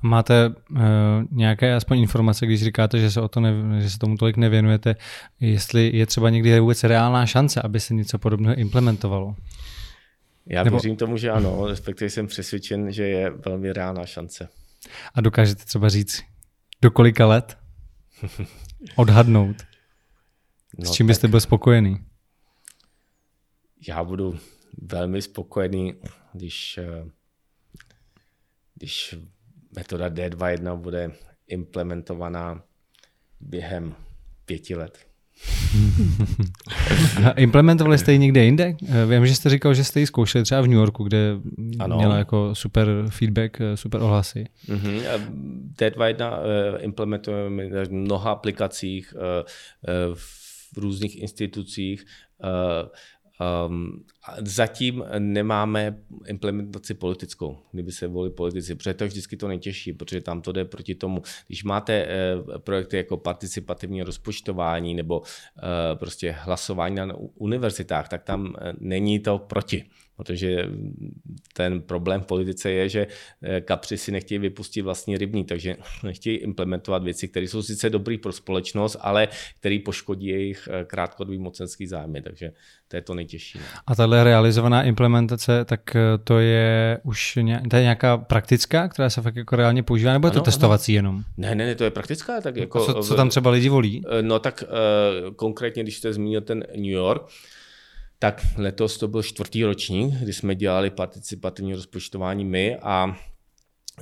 Máte 0.01 0.49
uh, 0.49 0.77
nějaké 1.31 1.75
aspoň 1.75 1.99
informace, 1.99 2.45
když 2.45 2.63
říkáte, 2.63 2.99
že 2.99 3.11
se, 3.11 3.21
o 3.21 3.27
to 3.27 3.39
ne, 3.39 3.81
že 3.81 3.89
se 3.89 3.99
tomu 3.99 4.17
tolik 4.17 4.37
nevěnujete, 4.37 4.95
jestli 5.39 5.91
je 5.93 6.05
třeba 6.05 6.29
někdy 6.29 6.59
vůbec 6.59 6.83
reálná 6.83 7.25
šance, 7.25 7.61
aby 7.61 7.79
se 7.79 7.93
něco 7.93 8.19
podobného 8.19 8.55
implementovalo? 8.55 9.35
Já 10.45 10.63
Nebo... 10.63 10.77
věřím 10.77 10.95
tomu, 10.95 11.17
že 11.17 11.31
ano, 11.31 11.67
respektive 11.67 12.09
jsem 12.09 12.27
přesvědčen, 12.27 12.91
že 12.91 13.03
je 13.03 13.29
velmi 13.29 13.73
reálná 13.73 14.05
šance. 14.05 14.49
A 15.13 15.21
dokážete 15.21 15.65
třeba 15.65 15.89
říct, 15.89 16.23
Do 16.81 16.91
kolika 16.91 17.27
let? 17.27 17.57
Odhadnout. 18.95 19.55
No, 20.79 20.85
S 20.85 20.91
čím 20.91 21.07
byste 21.07 21.27
byl 21.27 21.39
spokojený? 21.41 22.05
Já 23.87 24.03
budu 24.03 24.39
velmi 24.81 25.21
spokojený, 25.21 25.93
když, 26.33 26.77
eh, 26.77 27.05
když 28.75 29.15
metoda 29.75 30.09
D2.1 30.09 30.77
bude 30.77 31.11
implementovaná 31.47 32.63
během 33.39 33.95
pěti 34.45 34.75
let. 34.75 35.07
Implementovali 37.35 37.97
jste 37.97 38.11
ji 38.13 38.19
někde 38.19 38.43
jinde? 38.43 38.75
Eh, 38.87 39.05
vím, 39.05 39.27
že 39.27 39.35
jste 39.35 39.49
říkal, 39.49 39.73
že 39.73 39.83
jste 39.83 39.99
ji 39.99 40.07
zkoušeli 40.07 40.43
třeba 40.43 40.61
v 40.61 40.67
New 40.67 40.77
Yorku, 40.77 41.03
kde 41.03 41.37
ano. 41.79 41.97
měla 41.97 42.17
jako 42.17 42.55
super 42.55 42.87
feedback, 43.09 43.61
eh, 43.61 43.77
super 43.77 44.01
ohlasy. 44.01 44.45
Mm-hmm. 44.69 45.01
D2.1 45.79 46.39
implementujeme 46.79 47.85
v 47.85 47.91
mnoha 47.91 48.31
aplikacích, 48.31 49.13
v 50.13 50.77
různých 50.77 51.21
institucích. 51.21 52.05
Um, 53.67 54.03
zatím 54.41 55.03
nemáme 55.19 55.97
implementaci 56.27 56.93
politickou, 56.93 57.57
kdyby 57.71 57.91
se 57.91 58.07
volili 58.07 58.33
politici, 58.33 58.75
protože 58.75 58.93
to 58.93 59.03
je 59.03 59.07
vždycky 59.07 59.37
to 59.37 59.47
nejtěžší, 59.47 59.93
protože 59.93 60.21
tam 60.21 60.41
to 60.41 60.51
jde 60.51 60.65
proti 60.65 60.95
tomu. 60.95 61.21
Když 61.47 61.63
máte 61.63 62.07
uh, 62.07 62.57
projekty 62.57 62.97
jako 62.97 63.17
participativní 63.17 64.03
rozpočtování 64.03 64.95
nebo 64.95 65.19
uh, 65.19 65.25
prostě 65.93 66.31
hlasování 66.31 66.95
na 66.95 67.07
univerzitách, 67.35 68.09
tak 68.09 68.23
tam 68.23 68.45
uh, 68.45 68.53
není 68.79 69.19
to 69.19 69.39
proti. 69.39 69.85
Protože 70.17 70.69
ten 71.53 71.81
problém 71.81 72.21
v 72.21 72.25
politice 72.25 72.71
je, 72.71 72.89
že 72.89 73.07
kapři 73.61 73.97
si 73.97 74.11
nechtějí 74.11 74.39
vypustit 74.39 74.81
vlastní 74.81 75.17
rybní, 75.17 75.45
takže 75.45 75.75
nechtějí 76.03 76.37
implementovat 76.37 77.03
věci, 77.03 77.27
které 77.27 77.47
jsou 77.47 77.61
sice 77.61 77.89
dobré 77.89 78.17
pro 78.17 78.31
společnost, 78.31 78.97
ale 79.01 79.27
které 79.59 79.79
poškodí 79.85 80.27
jejich 80.27 80.69
krátkodobý 80.87 81.37
mocenský 81.37 81.87
zájmy. 81.87 82.21
Takže 82.21 82.51
to 82.87 82.95
je 82.95 83.01
to 83.01 83.13
nejtěžší. 83.13 83.59
A 83.87 83.95
tahle 83.95 84.23
realizovaná 84.23 84.83
implementace, 84.83 85.65
tak 85.65 85.95
eh, 85.95 85.99
to 86.23 86.39
je 86.39 86.99
už 87.03 87.35
ně, 87.41 87.61
to 87.69 87.75
je 87.75 87.81
nějaká 87.81 88.17
praktická, 88.17 88.87
která 88.87 89.09
se 89.09 89.21
fakt 89.21 89.35
jako 89.35 89.55
reálně 89.55 89.83
používá, 89.83 90.13
nebo 90.13 90.27
je 90.27 90.31
to 90.31 90.37
ano, 90.37 90.45
testovací 90.45 90.91
ano. 90.91 90.97
jenom? 90.97 91.23
Ne, 91.37 91.55
ne, 91.55 91.65
ne, 91.65 91.75
to 91.75 91.83
je 91.83 91.89
praktická. 91.89 92.41
Tak 92.41 92.55
jako, 92.55 92.85
co, 92.85 92.93
co 93.03 93.15
tam 93.15 93.29
třeba 93.29 93.51
lidi 93.51 93.69
volí? 93.69 94.03
Eh, 94.09 94.21
no 94.21 94.39
tak 94.39 94.63
uh, 94.63 95.33
konkrétně, 95.33 95.83
když 95.83 95.97
jste 95.97 96.13
zmínil 96.13 96.41
ten 96.41 96.63
New 96.75 96.85
York, 96.85 97.21
tak 98.19 98.41
letos 98.57 98.97
to 98.97 99.07
byl 99.07 99.23
čtvrtý 99.23 99.63
ročník, 99.63 100.13
kdy 100.13 100.33
jsme 100.33 100.55
dělali 100.55 100.89
participativní 100.89 101.73
rozpočtování 101.73 102.45
my 102.45 102.77
a 102.77 103.15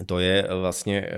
to 0.05 0.19
je 0.19 0.47
vlastně 0.59 1.01
eh, 1.01 1.13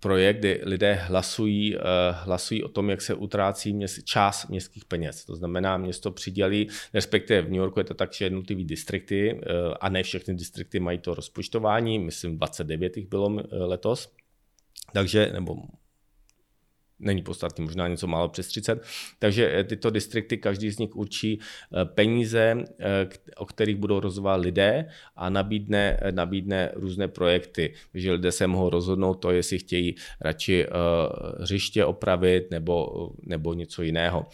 projekt, 0.00 0.38
kdy 0.38 0.60
lidé 0.62 0.94
hlasují, 0.94 1.76
eh, 1.76 1.80
hlasují 2.12 2.64
o 2.64 2.68
tom, 2.68 2.90
jak 2.90 3.02
se 3.02 3.14
utrácí 3.14 3.72
měst, 3.72 4.04
část 4.04 4.48
městských 4.48 4.84
peněz. 4.84 5.24
To 5.24 5.36
znamená, 5.36 5.76
město 5.76 6.10
přidělí, 6.10 6.68
respektive 6.94 7.42
v 7.42 7.44
New 7.44 7.54
Yorku 7.54 7.80
je 7.80 7.84
to 7.84 7.94
tak, 7.94 8.12
že 8.12 8.24
jednotlivý 8.24 8.64
distrikty, 8.64 9.40
eh, 9.42 9.74
a 9.80 9.88
ne 9.88 10.02
všechny 10.02 10.34
distrikty 10.34 10.80
mají 10.80 10.98
to 10.98 11.14
rozpočtování, 11.14 11.98
myslím 11.98 12.36
29 12.36 12.96
jich 12.96 13.06
bylo 13.06 13.42
letos, 13.50 14.12
takže, 14.92 15.30
nebo 15.32 15.56
není 16.98 17.22
podstatný, 17.22 17.64
možná 17.64 17.88
něco 17.88 18.06
málo 18.06 18.28
přes 18.28 18.48
30. 18.48 18.82
Takže 19.18 19.52
eh, 19.54 19.64
tyto 19.64 19.90
distrikty, 19.90 20.36
každý 20.36 20.70
z 20.70 20.78
nich 20.78 20.96
určí 20.96 21.38
eh, 21.40 21.84
peníze, 21.84 22.64
eh, 22.78 23.08
o 23.36 23.46
kterých 23.46 23.76
budou 23.76 24.00
rozhodovat 24.00 24.36
lidé 24.36 24.88
a 25.16 25.30
nabídne, 25.30 26.00
nabídne 26.10 26.72
různé 26.74 27.08
projekty. 27.08 27.74
Takže 27.92 28.12
lidé 28.12 28.32
se 28.32 28.46
mohou 28.46 28.70
rozhodnout 28.70 29.14
to, 29.14 29.30
jestli 29.30 29.58
chtějí 29.58 29.94
radši 30.20 30.66
hřiště 31.40 31.84
opravit 31.84 32.50
nebo, 32.50 33.10
nebo 33.22 33.54
něco 33.54 33.82
jiného. 33.82 34.26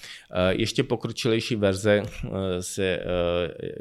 Ještě 0.50 0.82
pokročilejší 0.82 1.56
verze 1.56 2.02
se 2.60 3.00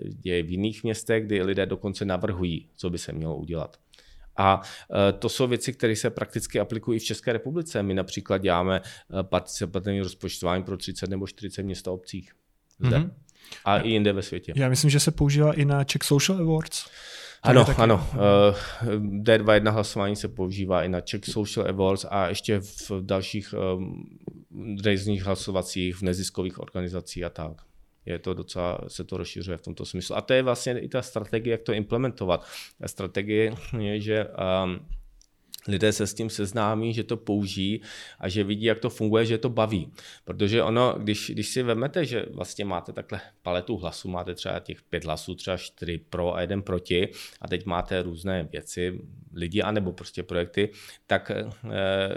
děje 0.04 0.44
v 0.44 0.52
jiných 0.52 0.84
městech, 0.84 1.26
kdy 1.26 1.44
lidé 1.44 1.66
dokonce 1.66 2.06
navrhují, 2.06 2.68
co 2.76 2.90
by 2.90 2.98
se 2.98 3.12
mělo 3.12 3.36
udělat. 3.36 3.78
A 4.38 4.62
e, 5.10 5.14
to 5.14 5.30
jsou 5.30 5.48
věci, 5.48 5.74
které 5.74 5.96
se 5.96 6.10
prakticky 6.10 6.60
aplikují 6.60 7.00
v 7.00 7.04
České 7.04 7.34
republice. 7.34 7.84
My 7.84 7.94
například 7.94 8.38
děláme 8.38 8.82
e, 9.20 9.24
participativní 9.24 10.02
rozpočtování 10.02 10.64
pro 10.64 10.78
30 10.78 11.10
nebo 11.10 11.28
40 11.28 11.64
měst 11.64 11.88
a 11.88 11.92
obcích. 11.92 12.32
Zde. 12.80 12.98
Mm-hmm. 12.98 13.12
A 13.66 13.78
i 13.78 13.90
jinde 13.90 14.14
ve 14.14 14.22
světě. 14.22 14.54
Já 14.56 14.70
myslím, 14.70 14.90
že 14.90 15.00
se 15.00 15.12
používá 15.12 15.54
i 15.54 15.66
na 15.66 15.84
Czech 15.84 16.04
Social 16.04 16.40
Awards. 16.40 16.86
Ano, 17.44 17.66
taky... 17.66 17.82
ano. 17.82 18.08
D2.1 19.22 19.72
hlasování 19.72 20.16
se 20.16 20.28
používá 20.28 20.84
i 20.84 20.90
na 20.90 21.02
Czech 21.02 21.26
Social 21.26 21.68
Awards 21.68 22.06
a 22.10 22.28
ještě 22.28 22.60
v 22.60 22.92
dalších 23.02 23.54
um, 23.78 24.10
různých 24.86 25.24
hlasovacích, 25.24 25.96
v 25.96 26.02
neziskových 26.02 26.60
organizacích 26.60 27.24
a 27.24 27.30
tak 27.30 27.52
je 28.06 28.20
to 28.20 28.34
docela, 28.34 28.80
se 28.88 29.04
to 29.04 29.18
rozšiřuje 29.18 29.58
v 29.58 29.62
tomto 29.62 29.86
smyslu. 29.86 30.16
A 30.16 30.22
to 30.22 30.34
je 30.34 30.44
vlastně 30.44 30.80
i 30.80 30.88
ta 30.88 31.02
strategie, 31.02 31.52
jak 31.52 31.62
to 31.62 31.74
implementovat. 31.74 32.46
Ta 32.82 32.88
strategie 32.88 33.56
je, 33.80 34.02
že 34.02 34.26
um, 34.26 34.80
lidé 35.68 35.94
se 35.94 36.08
s 36.08 36.14
tím 36.14 36.30
seznámí, 36.30 36.94
že 36.94 37.04
to 37.04 37.18
použijí 37.18 37.82
a 38.20 38.30
že 38.30 38.44
vidí, 38.44 38.66
jak 38.66 38.80
to 38.80 38.90
funguje, 38.90 39.26
že 39.26 39.38
to 39.38 39.50
baví. 39.50 39.92
Protože 40.24 40.64
ono, 40.64 40.96
když, 40.98 41.30
když 41.30 41.48
si 41.48 41.64
vezmete, 41.64 42.06
že 42.06 42.26
vlastně 42.34 42.66
máte 42.66 42.94
takhle 42.94 43.22
paletu 43.42 43.78
hlasů, 43.78 44.10
máte 44.10 44.36
třeba 44.36 44.60
těch 44.60 44.82
pět 44.82 45.06
hlasů, 45.06 45.36
třeba 45.36 45.58
čtyři 45.58 45.98
pro 46.10 46.36
a 46.36 46.42
jeden 46.42 46.62
proti 46.62 47.10
a 47.42 47.48
teď 47.48 47.66
máte 47.66 48.02
různé 48.02 48.44
věci, 48.52 49.02
lidi 49.34 49.62
anebo 49.62 49.92
prostě 49.92 50.24
projekty, 50.24 50.70
tak 51.08 51.32
eh, 51.32 51.50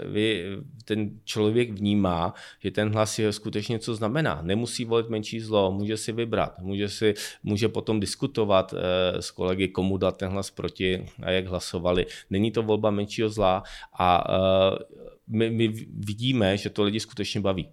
vy, 0.05 0.45
ten 0.85 1.19
člověk 1.23 1.71
vnímá, 1.71 2.33
že 2.59 2.71
ten 2.71 2.93
hlas 2.93 3.19
je 3.19 3.33
skutečně 3.33 3.79
co 3.79 3.95
znamená. 3.95 4.41
Nemusí 4.41 4.85
volit 4.85 5.09
menší 5.09 5.39
zlo, 5.39 5.71
může 5.71 5.97
si 5.97 6.11
vybrat, 6.11 6.59
může, 6.59 6.89
si, 6.89 7.13
může 7.43 7.67
potom 7.67 7.99
diskutovat 7.99 8.73
eh, 8.73 9.21
s 9.21 9.31
kolegy, 9.31 9.67
komu 9.67 9.97
dát 9.97 10.17
ten 10.17 10.29
hlas 10.29 10.51
proti 10.51 11.05
a 11.23 11.31
jak 11.31 11.47
hlasovali. 11.47 12.05
Není 12.29 12.51
to 12.51 12.63
volba 12.63 12.91
menšího 12.91 13.29
zla 13.29 13.63
a 13.99 14.23
eh, 14.29 14.83
my, 15.27 15.49
my 15.49 15.67
vidíme, 15.93 16.57
že 16.57 16.69
to 16.69 16.83
lidi 16.83 16.99
skutečně 16.99 17.41
baví. 17.41 17.69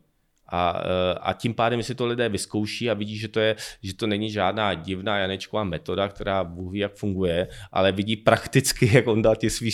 A, 0.52 0.82
eh, 0.84 1.18
a 1.20 1.32
tím 1.32 1.54
pádem, 1.54 1.80
jestli 1.80 1.94
to 1.94 2.06
lidé 2.06 2.28
vyzkouší 2.28 2.90
a 2.90 2.94
vidí, 2.94 3.18
že 3.18 3.28
to, 3.28 3.40
je, 3.40 3.56
že 3.82 3.94
to 3.94 4.06
není 4.06 4.30
žádná 4.30 4.74
divná 4.74 5.18
Janečková 5.18 5.64
metoda, 5.64 6.08
která 6.08 6.44
Bůh 6.44 6.72
ví, 6.72 6.78
jak 6.78 6.94
funguje, 6.94 7.48
ale 7.72 7.92
vidí 7.92 8.16
prakticky, 8.16 8.90
jak 8.94 9.06
on 9.06 9.22
dá 9.22 9.34
ty, 9.34 9.50
svý, 9.50 9.70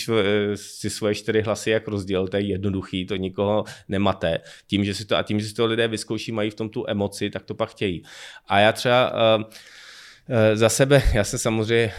ty 0.81 0.89
svoje 0.89 1.15
čtyři 1.15 1.41
hlasy, 1.41 1.69
jak 1.69 1.87
rozděl, 1.87 2.27
to 2.27 2.37
je 2.37 2.43
jednoduchý, 2.43 3.05
to 3.05 3.15
nikoho 3.15 3.63
nemate. 3.87 4.39
Tím, 4.67 4.85
že 4.85 4.93
si 4.93 5.05
to, 5.05 5.17
a 5.17 5.23
tím, 5.23 5.39
že 5.39 5.47
si 5.47 5.53
to 5.53 5.65
lidé 5.65 5.87
vyzkouší, 5.87 6.31
mají 6.31 6.49
v 6.49 6.55
tom 6.55 6.69
tu 6.69 6.85
emoci, 6.87 7.29
tak 7.29 7.43
to 7.43 7.53
pak 7.53 7.69
chtějí. 7.69 8.03
A 8.47 8.59
já 8.59 8.71
třeba 8.71 9.13
uh, 9.37 9.43
za 10.53 10.69
sebe, 10.69 11.03
já 11.13 11.23
jsem 11.23 11.39
samozřejmě 11.39 11.91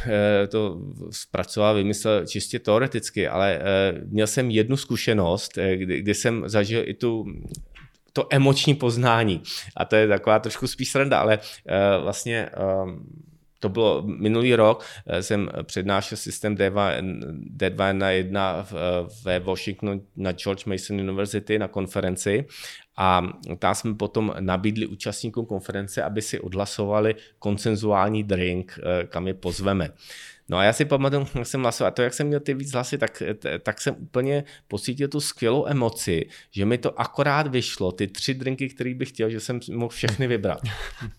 to 0.48 0.80
zpracoval, 1.10 1.74
vymyslel 1.74 2.26
čistě 2.26 2.58
teoreticky, 2.58 3.28
ale 3.28 3.60
měl 4.06 4.26
jsem 4.26 4.50
jednu 4.50 4.76
zkušenost, 4.76 5.58
kdy, 5.74 6.00
kdy 6.00 6.14
jsem 6.14 6.48
zažil 6.48 6.82
i 6.86 6.94
tu 6.94 7.26
to 8.12 8.26
emoční 8.30 8.74
poznání. 8.74 9.42
A 9.76 9.84
to 9.84 9.96
je 9.96 10.08
taková 10.08 10.38
trošku 10.38 10.66
spíš 10.66 10.90
sranda, 10.90 11.20
ale 11.20 11.38
uh, 11.38 12.02
vlastně 12.02 12.50
um, 12.84 13.06
to 13.60 13.68
bylo 13.68 14.02
minulý 14.06 14.54
rok, 14.54 14.84
eh, 15.06 15.22
jsem 15.22 15.50
přednášel 15.62 16.18
systém 16.18 16.56
D2, 16.56 17.92
na 17.92 18.10
1 18.10 18.66
ve 19.24 19.38
Washingtonu 19.40 20.02
na 20.16 20.32
George 20.32 20.64
Mason 20.64 21.00
University 21.00 21.58
na 21.58 21.68
konferenci 21.68 22.46
a 22.96 23.22
tam 23.58 23.74
jsme 23.74 23.94
potom 23.94 24.34
nabídli 24.40 24.86
účastníkům 24.86 25.46
konference, 25.46 26.02
aby 26.02 26.22
si 26.22 26.40
odhlasovali 26.40 27.14
konsenzuální 27.38 28.24
drink, 28.24 28.78
kam 29.08 29.26
je 29.26 29.34
pozveme. 29.34 29.90
No 30.50 30.56
a 30.56 30.64
já 30.64 30.72
si 30.72 30.84
pamatuju, 30.84 31.26
jak 31.34 31.46
jsem 31.46 31.62
hlasoval, 31.62 31.88
a 31.88 31.90
to, 31.90 32.02
jak 32.02 32.14
jsem 32.14 32.26
měl 32.26 32.40
ty 32.40 32.54
víc 32.54 32.72
hlasy, 32.72 32.98
tak, 32.98 33.22
tak 33.62 33.80
jsem 33.80 33.96
úplně 33.98 34.44
pocítil 34.68 35.08
tu 35.08 35.20
skvělou 35.20 35.66
emoci, 35.66 36.26
že 36.50 36.64
mi 36.64 36.78
to 36.78 37.00
akorát 37.00 37.46
vyšlo, 37.46 37.92
ty 37.92 38.06
tři 38.06 38.34
drinky, 38.34 38.68
které 38.68 38.94
bych 38.94 39.08
chtěl, 39.08 39.30
že 39.30 39.40
jsem 39.40 39.60
mohl 39.72 39.88
všechny 39.88 40.26
vybrat. 40.26 40.60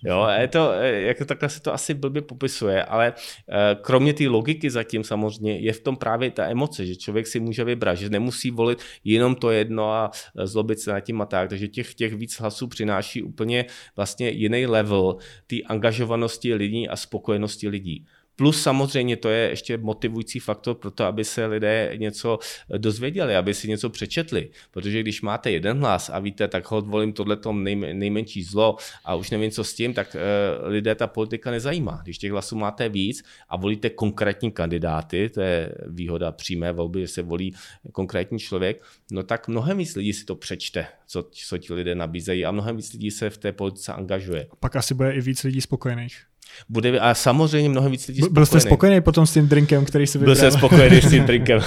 Jo, 0.04 0.28
je 0.40 0.48
to, 0.48 0.72
jako 0.82 1.26
takhle 1.26 1.50
se 1.50 1.62
to 1.62 1.74
asi 1.74 1.94
blbě 1.94 2.22
popisuje, 2.22 2.84
ale 2.84 3.14
eh, 3.50 3.76
kromě 3.82 4.14
té 4.14 4.28
logiky 4.28 4.70
zatím 4.70 5.04
samozřejmě 5.04 5.60
je 5.60 5.74
v 5.74 5.80
tom 5.80 5.96
právě 5.96 6.32
ta 6.32 6.46
emoce, 6.46 6.86
že 6.86 6.96
člověk 6.96 7.28
si 7.28 7.40
může 7.40 7.64
vybrat, 7.64 7.96
že 7.96 8.10
nemusí 8.10 8.52
volit 8.52 8.80
jenom 9.04 9.36
to 9.36 9.52
jedno 9.52 9.92
a 9.92 10.12
eh, 10.38 10.48
zlobit 10.48 10.80
se 10.80 10.92
nad 10.92 11.00
tím 11.00 11.22
a 11.22 11.26
tak, 11.26 11.50
takže 11.50 11.68
těch, 11.68 11.94
těch 11.94 12.14
víc 12.14 12.40
hlasů 12.40 12.68
přináší 12.68 13.24
úplně 13.24 13.66
vlastně 13.96 14.30
jiný 14.30 14.66
level 14.66 15.18
té 15.48 15.56
angažovanosti 15.62 16.54
lidí 16.54 16.90
a 16.90 16.96
spokojenosti 16.96 17.68
lidí. 17.68 18.06
Plus 18.42 18.62
samozřejmě 18.62 19.18
to 19.18 19.30
je 19.30 19.50
ještě 19.50 19.78
motivující 19.78 20.40
faktor 20.40 20.76
pro 20.76 20.92
to, 20.92 21.06
aby 21.06 21.26
se 21.26 21.46
lidé 21.46 21.94
něco 21.96 22.40
dozvěděli, 22.78 23.36
aby 23.36 23.54
si 23.54 23.68
něco 23.70 23.90
přečetli. 23.90 24.50
Protože 24.72 25.00
když 25.00 25.22
máte 25.22 25.52
jeden 25.52 25.80
hlas 25.80 26.10
a 26.10 26.20
víte, 26.20 26.48
tak 26.48 26.72
ho 26.72 26.82
volím 26.82 27.14
tohleto 27.14 27.54
nejmenší 27.54 28.44
zlo 28.44 28.76
a 29.06 29.16
už 29.16 29.30
nevím, 29.30 29.52
co 29.52 29.64
s 29.64 29.74
tím, 29.74 29.94
tak 29.94 30.16
uh, 30.16 30.70
lidé 30.70 30.96
ta 30.96 31.08
politika 31.08 31.52
nezajímá. 31.52 32.00
Když 32.04 32.18
těch 32.18 32.32
hlasů 32.32 32.56
máte 32.56 32.90
víc 32.90 33.24
a 33.50 33.58
volíte 33.58 33.90
konkrétní 33.90 34.52
kandidáty, 34.52 35.30
to 35.30 35.42
je 35.42 35.76
výhoda 35.88 36.32
přímé 36.32 36.72
volby, 36.72 37.02
že 37.02 37.08
se 37.08 37.22
volí 37.22 37.54
konkrétní 37.92 38.40
člověk, 38.40 38.84
no 39.12 39.24
tak 39.24 39.48
mnohem 39.48 39.78
víc 39.78 39.96
lidí 39.96 40.14
si 40.14 40.26
to 40.26 40.36
přečte, 40.36 40.88
co, 41.08 41.30
co 41.32 41.58
ti 41.58 41.74
lidé 41.74 41.96
nabízejí 41.96 42.46
a 42.46 42.52
mnohem 42.52 42.78
víc 42.78 42.94
lidí 42.94 43.12
se 43.12 43.30
v 43.30 43.38
té 43.38 43.52
politice 43.52 43.94
angažuje. 43.94 44.48
Pak 44.60 44.76
asi 44.76 44.94
bude 44.94 45.14
i 45.14 45.22
víc 45.22 45.44
lidí 45.44 45.62
spokojených. 45.62 46.31
Bude, 46.70 47.00
a 47.00 47.14
samozřejmě 47.14 47.70
mnohem 47.70 47.92
víc 47.92 48.08
lidí 48.08 48.18
spokojených. 48.18 48.34
Byl 48.34 48.46
jste 48.46 48.60
spokojený 48.60 49.02
potom 49.02 49.26
s 49.26 49.34
tím 49.34 49.48
drinkem, 49.48 49.86
který 49.86 50.08
se 50.08 50.18
vybral? 50.18 50.36
Byl 50.36 50.42
jsem 50.42 50.52
spokojený 50.52 51.02
s 51.02 51.10
tím 51.10 51.24
drinkem. 51.26 51.60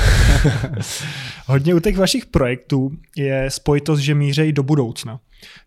Hodně 1.47 1.75
u 1.75 1.81
těch 1.81 1.97
vašich 1.97 2.27
projektů 2.27 2.91
je 3.17 3.51
spojitost, 3.51 4.03
že 4.03 4.15
mířejí 4.15 4.53
do 4.53 4.63
budoucna. 4.63 5.21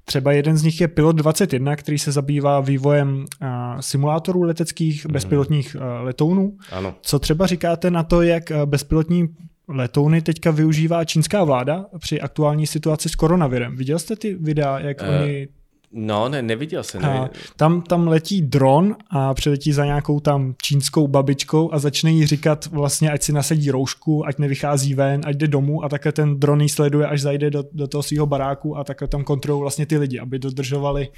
Třeba 0.06 0.32
jeden 0.32 0.58
z 0.58 0.63
nich 0.63 0.82
je 0.82 0.88
Pilot 0.88 1.15
21, 1.15 1.75
který 1.75 1.99
se 1.99 2.12
zabývá 2.12 2.60
vývojem 2.60 3.25
uh, 3.41 3.47
simulátorů 3.80 4.43
leteckých 4.43 5.06
mm. 5.06 5.13
bezpilotních 5.13 5.75
uh, 5.75 6.06
letounů. 6.06 6.58
Ano. 6.71 6.95
Co 7.01 7.19
třeba 7.19 7.47
říkáte 7.47 7.91
na 7.91 8.03
to, 8.03 8.21
jak 8.21 8.51
bezpilotní 8.65 9.27
letouny 9.67 10.21
teďka 10.21 10.51
využívá 10.51 11.06
čínská 11.06 11.43
vláda 11.43 11.86
při 11.99 12.21
aktuální 12.21 12.67
situaci 12.67 13.10
s 13.10 13.15
koronavirem? 13.15 13.75
Viděl 13.75 13.99
jste 13.99 14.15
ty 14.15 14.34
videa, 14.34 14.80
jak 14.80 15.01
uh, 15.01 15.08
oni 15.08 15.47
No, 15.91 16.30
ne, 16.30 16.41
neviděl 16.41 16.84
jsem. 16.84 17.02
Ne. 17.02 17.30
Tam, 17.56 17.82
tam 17.82 18.08
letí 18.08 18.41
dron 18.41 18.95
a 19.10 19.34
přiletí 19.34 19.73
za 19.73 19.86
nějakou 19.86 20.19
tam 20.19 20.56
čínskou 20.62 21.08
babičkou 21.08 21.73
a 21.73 21.80
začne 21.80 22.12
jí 22.12 22.26
říkat 22.26 22.65
vlastně, 22.65 23.12
ať 23.12 23.23
si 23.23 23.34
nasadí 23.34 23.71
roušku, 23.71 24.28
ať 24.28 24.38
nevychází 24.38 24.93
ven, 24.93 25.21
ať 25.26 25.36
jde 25.36 25.47
domů 25.47 25.84
a 25.84 25.89
takhle 25.89 26.12
ten 26.12 26.39
dron 26.39 26.62
jí 26.62 26.69
sleduje, 26.69 27.08
až 27.08 27.21
zajde 27.21 27.50
do, 27.50 27.63
do 27.71 27.88
toho 27.88 28.04
svého 28.04 28.26
baráku 28.26 28.78
a 28.78 28.84
takhle 28.84 29.08
tam 29.08 29.23
kontrolují 29.23 29.62
vlastně 29.62 29.86
ty 29.86 29.97
lidi, 29.97 30.19
aby 30.19 30.39
dodržovali 30.39 31.10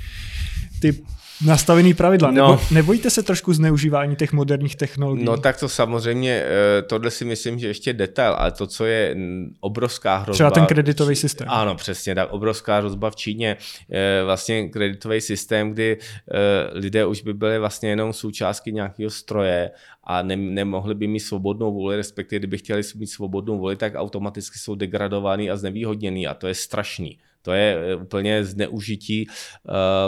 ty 0.81 1.03
nastavený 1.45 1.93
pravidla. 1.93 2.31
No. 2.31 2.51
Nebo, 2.51 2.61
nebojíte 2.71 3.09
se 3.09 3.23
trošku 3.23 3.53
zneužívání 3.53 4.15
těch 4.15 4.33
moderních 4.33 4.75
technologií? 4.75 5.25
No 5.25 5.37
tak 5.37 5.59
to 5.59 5.69
samozřejmě, 5.69 6.43
eh, 6.45 6.81
tohle 6.81 7.11
si 7.11 7.25
myslím, 7.25 7.59
že 7.59 7.67
ještě 7.67 7.93
detail, 7.93 8.33
ale 8.33 8.51
to, 8.51 8.67
co 8.67 8.85
je 8.85 9.15
obrovská 9.59 10.17
hrozba. 10.17 10.33
Třeba 10.33 10.51
ten 10.51 10.65
kreditový 10.65 11.15
systém. 11.15 11.47
Ano, 11.49 11.75
přesně 11.75 12.15
tak. 12.15 12.31
Obrovská 12.31 12.77
hrozba 12.77 13.11
v 13.11 13.15
Číně. 13.15 13.57
Eh, 13.91 14.23
vlastně 14.23 14.69
kreditový 14.69 15.21
systém, 15.21 15.71
kdy 15.71 15.97
eh, 16.31 16.79
lidé 16.79 17.05
už 17.05 17.21
by 17.21 17.33
byli 17.33 17.59
vlastně 17.59 17.89
jenom 17.89 18.13
součástky 18.13 18.71
nějakého 18.71 19.09
stroje 19.09 19.71
a 20.03 20.21
ne, 20.21 20.35
nemohli 20.35 20.95
by 20.95 21.07
mít 21.07 21.19
svobodnou 21.19 21.73
vůli, 21.73 21.95
respektive 21.95 22.39
kdyby 22.39 22.57
chtěli 22.57 22.81
mít 22.95 23.07
svobodnou 23.07 23.57
vůli, 23.57 23.75
tak 23.75 23.93
automaticky 23.95 24.59
jsou 24.59 24.75
degradovaný 24.75 25.51
a 25.51 25.57
znevýhodněný 25.57 26.27
a 26.27 26.33
to 26.33 26.47
je 26.47 26.55
strašný. 26.55 27.17
To 27.41 27.51
je 27.51 27.77
eh, 27.79 27.95
úplně 27.95 28.45
zneužití, 28.45 29.27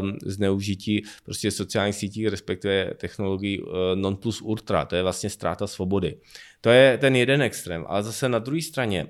um, 0.02 0.18
zneužití 0.26 1.04
prostě 1.26 1.52
sociálních 1.52 1.96
sítí, 1.96 2.30
respektive 2.30 2.94
technologií 2.98 3.62
uh, 3.62 3.72
non 3.96 4.16
plus 4.16 4.42
ultra. 4.42 4.86
To 4.86 4.96
je 4.96 5.04
vlastně 5.04 5.30
ztráta 5.30 5.68
svobody. 5.68 6.18
To 6.62 6.70
je 6.70 6.98
ten 6.98 7.16
jeden 7.16 7.42
extrém. 7.42 7.86
Ale 7.88 8.04
zase 8.04 8.30
na 8.30 8.40
druhé 8.40 8.62
straně, 8.62 9.08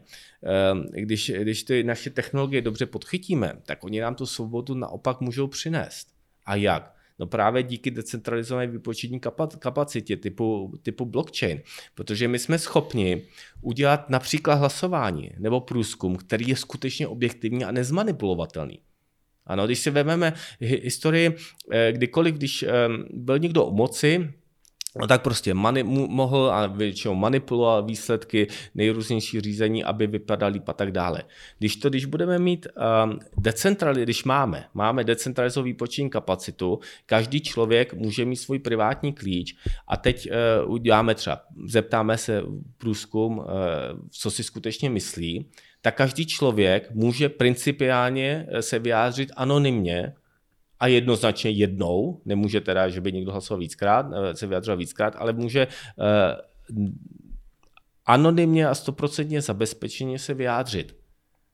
um, 0.74 0.86
když, 0.92 1.32
když 1.40 1.64
ty 1.64 1.84
naše 1.84 2.10
technologie 2.10 2.62
dobře 2.62 2.86
podchytíme, 2.86 3.54
tak 3.66 3.84
oni 3.84 4.02
nám 4.02 4.16
tu 4.16 4.26
svobodu 4.26 4.74
naopak 4.74 5.22
můžou 5.22 5.48
přinést. 5.48 6.08
A 6.46 6.56
jak? 6.56 7.01
No 7.22 7.28
právě 7.28 7.64
díky 7.64 7.92
decentralizované 7.92 8.68
výpočetní 8.68 9.20
kapacitě 9.60 10.18
typu, 10.18 10.74
typu 10.84 11.06
blockchain, 11.06 11.62
protože 11.96 12.28
my 12.28 12.40
jsme 12.40 12.60
schopni 12.60 13.22
udělat 13.62 14.10
například 14.10 14.56
hlasování 14.56 15.32
nebo 15.38 15.62
průzkum, 15.62 16.16
který 16.16 16.48
je 16.48 16.56
skutečně 16.56 17.08
objektivní 17.08 17.66
a 17.66 17.72
nezmanipulovatelný. 17.72 18.80
Ano, 19.46 19.66
když 19.66 19.80
si 19.80 19.90
vezmeme 19.90 20.34
historii, 20.60 21.36
eh, 21.72 21.92
kdykoliv, 21.92 22.36
když 22.36 22.64
eh, 22.64 22.70
byl 23.10 23.40
někdo 23.40 23.66
u 23.66 23.76
moci, 23.76 24.34
No 25.00 25.08
tak 25.08 25.22
prostě 25.22 25.54
mani- 25.54 25.84
mohl 26.10 26.52
a 26.54 26.68
většinou 26.68 27.16
manipulovat 27.16 27.86
výsledky 27.86 28.48
nejrůznější 28.76 29.42
řízení, 29.42 29.84
aby 29.84 30.08
vypadaly 30.08 30.62
a 30.68 30.74
tak 30.74 30.92
dále. 30.92 31.24
Když 31.60 31.76
to, 31.76 31.90
když 31.90 32.06
budeme 32.06 32.40
mít 32.40 32.68
um, 33.04 33.20
decentrali, 33.38 34.04
když 34.04 34.24
máme, 34.24 34.66
máme 34.74 35.04
decentralizovanou 35.04 35.66
výpočetní 35.66 36.10
kapacitu, 36.10 36.80
každý 37.06 37.42
člověk 37.42 37.94
může 37.94 38.26
mít 38.26 38.36
svůj 38.36 38.60
privátní 38.60 39.14
klíč 39.14 39.56
a 39.88 39.98
teď 39.98 40.30
uh, 40.66 40.74
uděláme 40.74 41.16
třeba, 41.16 41.42
zeptáme 41.66 42.18
se 42.18 42.44
průzkum, 42.78 43.38
uh, 43.38 43.46
co 44.10 44.32
si 44.32 44.44
skutečně 44.44 44.90
myslí, 44.90 45.50
tak 45.82 45.96
každý 45.96 46.26
člověk 46.26 46.92
může 46.92 47.30
principiálně 47.30 48.48
se 48.60 48.80
vyjádřit 48.80 49.32
anonymně 49.36 50.14
a 50.82 50.88
jednoznačně 50.88 51.52
jednou, 51.52 52.22
nemůže 52.26 52.62
teda, 52.62 52.90
že 52.90 53.02
by 53.02 53.12
někdo 53.12 53.32
hlasoval 53.32 53.60
víckrát, 53.60 54.06
eh, 54.14 54.36
se 54.36 54.48
vyjadřoval 54.48 54.78
víckrát, 54.78 55.16
ale 55.18 55.34
může 55.34 55.68
uh, 55.68 56.06
anonymně 58.06 58.68
a 58.68 58.76
stoprocentně 58.76 59.42
zabezpečeně 59.42 60.20
se 60.20 60.34
vyjádřit. 60.34 61.01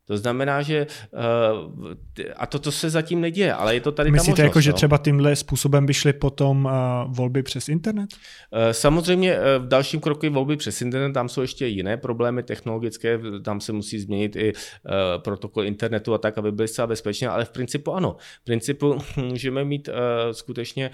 To 0.07 0.17
znamená, 0.17 0.61
že 0.61 0.87
uh, 1.11 1.93
a 2.35 2.45
toto 2.45 2.71
se 2.71 2.89
zatím 2.89 3.21
neděje, 3.21 3.53
ale 3.53 3.73
je 3.73 3.81
to 3.81 3.91
tady 3.91 4.11
Myslíte, 4.11 4.25
ta 4.25 4.31
možnost, 4.31 4.45
jako, 4.45 4.57
no? 4.57 4.61
že 4.61 4.73
třeba 4.73 4.97
tímhle 4.97 5.35
způsobem 5.35 5.85
by 5.85 5.93
šly 5.93 6.13
potom 6.13 6.65
uh, 6.65 6.71
volby 7.15 7.43
přes 7.43 7.69
internet? 7.69 8.09
Uh, 8.13 8.59
samozřejmě 8.71 9.37
v 9.59 9.67
dalším 9.67 9.99
kroku 9.99 10.29
volby 10.29 10.57
přes 10.57 10.81
internet, 10.81 11.13
tam 11.13 11.29
jsou 11.29 11.41
ještě 11.41 11.67
jiné 11.67 11.97
problémy 11.97 12.43
technologické, 12.43 13.19
tam 13.43 13.61
se 13.61 13.73
musí 13.73 13.99
změnit 13.99 14.35
i 14.35 14.53
protokol 15.17 15.63
internetu 15.63 16.13
a 16.13 16.17
tak, 16.17 16.37
aby 16.37 16.51
byly 16.51 16.67
zcela 16.67 16.87
bezpečné, 16.87 17.27
ale 17.27 17.45
v 17.45 17.49
principu 17.49 17.93
ano. 17.93 18.15
V 18.41 18.45
principu 18.45 18.97
můžeme 19.17 19.65
mít 19.65 19.89
skutečně, 20.31 20.91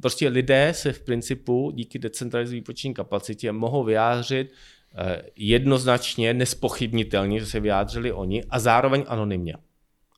prostě 0.00 0.28
lidé 0.28 0.72
se 0.74 0.92
v 0.92 1.00
principu 1.00 1.72
díky 1.74 1.98
decentralizované 1.98 2.54
výpočetní 2.60 2.94
kapacitě 2.94 3.52
mohou 3.52 3.84
vyjádřit 3.84 4.50
Eh, 4.50 4.73
jednoznačně, 5.36 6.34
nespochybnitelně, 6.34 7.40
že 7.40 7.46
se 7.46 7.60
vyjádřili 7.60 8.12
oni 8.12 8.44
a 8.50 8.58
zároveň 8.58 9.04
anonymně. 9.06 9.54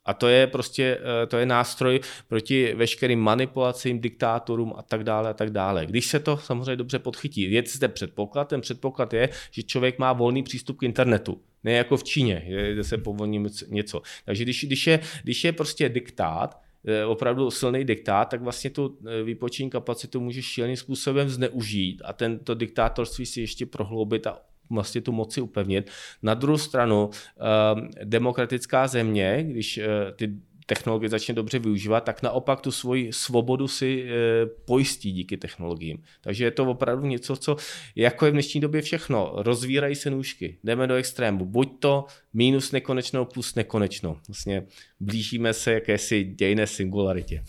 A 0.06 0.14
to 0.14 0.28
je 0.28 0.46
prostě 0.46 0.98
eh, 1.22 1.26
to 1.26 1.36
je 1.36 1.46
nástroj 1.46 2.00
proti 2.28 2.74
veškerým 2.74 3.20
manipulacím, 3.20 4.00
diktátorům 4.00 4.74
a 4.76 4.82
tak 4.82 5.04
dále 5.04 5.30
a 5.30 5.32
tak 5.32 5.50
dále. 5.50 5.86
Když 5.86 6.06
se 6.06 6.20
to 6.20 6.36
samozřejmě 6.36 6.76
dobře 6.76 6.98
podchytí, 6.98 7.52
je 7.52 7.62
zde 7.66 7.88
předpoklad, 7.88 8.48
ten 8.48 8.60
předpoklad 8.60 9.12
je, 9.12 9.28
že 9.50 9.62
člověk 9.62 9.98
má 9.98 10.12
volný 10.12 10.42
přístup 10.42 10.78
k 10.78 10.82
internetu. 10.82 11.40
Ne 11.64 11.72
jako 11.72 11.96
v 11.96 12.04
Číně, 12.04 12.46
kde 12.72 12.84
se 12.84 12.98
povolní 12.98 13.46
něco. 13.68 14.02
Takže 14.24 14.44
když, 14.44 14.64
když, 14.64 14.86
je, 14.86 15.00
když 15.22 15.44
je 15.44 15.52
prostě 15.52 15.88
diktát, 15.88 16.60
eh, 16.84 17.04
opravdu 17.04 17.50
silný 17.50 17.84
diktát, 17.84 18.28
tak 18.28 18.42
vlastně 18.42 18.70
tu 18.70 18.98
výpočetní 19.24 19.70
kapacitu 19.70 20.20
může 20.20 20.42
šíleným 20.42 20.76
způsobem 20.76 21.28
zneužít 21.28 22.02
a 22.04 22.12
tento 22.12 22.54
diktátorství 22.54 23.26
si 23.26 23.40
ještě 23.40 23.66
prohloubit 23.66 24.26
a 24.26 24.38
vlastně 24.70 25.00
tu 25.00 25.12
moci 25.12 25.40
upevnit. 25.40 25.90
Na 26.22 26.34
druhou 26.34 26.58
stranu, 26.58 27.10
ehm, 27.10 27.88
demokratická 28.04 28.86
země, 28.86 29.44
když 29.48 29.78
eh, 29.78 29.86
ty 30.16 30.32
technologie 30.66 31.08
začne 31.08 31.34
dobře 31.34 31.58
využívat, 31.58 32.00
tak 32.00 32.22
naopak 32.22 32.60
tu 32.60 32.70
svoji 32.70 33.12
svobodu 33.12 33.68
si 33.68 34.06
eh, 34.06 34.46
pojistí 34.64 35.12
díky 35.12 35.36
technologiím. 35.36 35.98
Takže 36.20 36.44
je 36.44 36.50
to 36.50 36.64
opravdu 36.64 37.06
něco, 37.06 37.36
co 37.36 37.56
jako 37.96 38.24
je 38.24 38.30
v 38.30 38.34
dnešní 38.34 38.60
době 38.60 38.82
všechno. 38.82 39.32
Rozvírají 39.34 39.94
se 39.94 40.10
nůžky, 40.10 40.58
jdeme 40.64 40.86
do 40.86 40.94
extrému. 40.94 41.44
Buď 41.44 41.80
to 41.80 42.04
minus 42.34 42.72
nekonečno 42.72 43.24
plus 43.24 43.54
nekonečno. 43.54 44.18
Vlastně 44.28 44.66
blížíme 45.00 45.52
se 45.52 45.72
jakési 45.72 46.24
dějné 46.24 46.66
singularitě. 46.66 47.44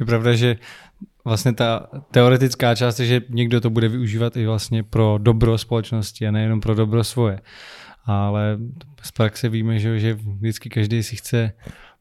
Je 0.00 0.06
pravda, 0.06 0.34
že 0.34 0.56
vlastně 1.24 1.52
ta 1.52 1.86
teoretická 2.10 2.74
část 2.74 3.00
je, 3.00 3.06
že 3.06 3.20
někdo 3.28 3.60
to 3.60 3.70
bude 3.70 3.88
využívat 3.88 4.36
i 4.36 4.46
vlastně 4.46 4.82
pro 4.82 5.18
dobro 5.22 5.58
společnosti 5.58 6.26
a 6.26 6.30
nejenom 6.30 6.60
pro 6.60 6.74
dobro 6.74 7.04
svoje. 7.04 7.40
Ale 8.04 8.58
z 9.02 9.10
praxe 9.12 9.48
víme, 9.48 9.78
že, 9.78 10.00
že 10.00 10.14
vždycky 10.14 10.68
každý 10.68 11.02
si 11.02 11.16
chce 11.16 11.52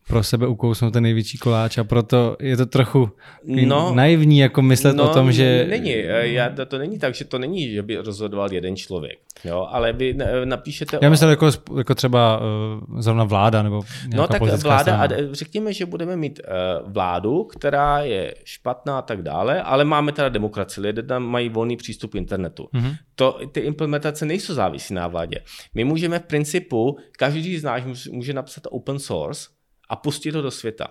pro 0.07 0.23
sebe 0.23 0.47
ukousnout 0.47 0.93
ten 0.93 1.03
největší 1.03 1.37
koláč 1.37 1.77
a 1.77 1.83
proto 1.83 2.37
je 2.39 2.57
to 2.57 2.65
trochu 2.65 3.09
no, 3.43 3.95
naivní 3.95 4.39
jako 4.39 4.61
myslet 4.61 4.95
no, 4.95 5.09
o 5.11 5.13
tom, 5.13 5.31
že... 5.31 5.65
Není, 5.69 5.95
já, 6.21 6.49
to, 6.49 6.65
to 6.65 6.77
není 6.77 6.99
tak, 6.99 7.15
že 7.15 7.25
to 7.25 7.39
není, 7.39 7.71
že 7.71 7.83
by 7.83 7.95
rozhodoval 7.95 8.53
jeden 8.53 8.75
člověk, 8.75 9.19
jo, 9.45 9.67
ale 9.71 9.93
vy 9.93 10.17
napíšete... 10.45 10.99
Já 11.01 11.09
myslím 11.09 11.29
jako, 11.29 11.49
jako 11.77 11.95
třeba 11.95 12.39
uh, 12.39 13.01
zrovna 13.01 13.23
vláda 13.23 13.63
nebo 13.63 13.81
No 14.15 14.27
tak 14.27 14.41
vláda, 14.41 14.79
strana. 14.79 15.03
a 15.03 15.07
řekněme, 15.31 15.73
že 15.73 15.85
budeme 15.85 16.15
mít 16.15 16.39
uh, 16.39 16.91
vládu, 16.91 17.43
která 17.43 17.99
je 17.99 18.35
špatná 18.43 18.99
a 18.99 19.01
tak 19.01 19.21
dále, 19.21 19.61
ale 19.61 19.85
máme 19.85 20.11
teda 20.11 20.29
demokracii, 20.29 20.81
lidé 20.81 21.03
tam 21.03 21.23
mají 21.23 21.49
volný 21.49 21.77
přístup 21.77 22.11
k 22.11 22.15
internetu. 22.15 22.69
Mm-hmm. 22.73 22.95
To, 23.15 23.39
ty 23.51 23.59
implementace 23.59 24.25
nejsou 24.25 24.53
závisí 24.53 24.93
na 24.93 25.07
vládě. 25.07 25.41
My 25.73 25.83
můžeme 25.83 26.19
v 26.19 26.23
principu, 26.23 26.97
každý 27.17 27.57
z 27.57 27.63
nás 27.63 27.83
může 28.11 28.33
napsat 28.33 28.63
open 28.69 28.99
source, 28.99 29.54
a 29.89 29.95
pustit 29.95 30.31
to 30.31 30.41
do 30.41 30.51
světa. 30.51 30.87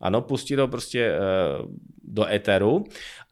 Ano, 0.00 0.22
pustit 0.22 0.56
ho 0.56 0.68
prostě 0.68 1.18
do 2.04 2.26
éteru 2.26 2.84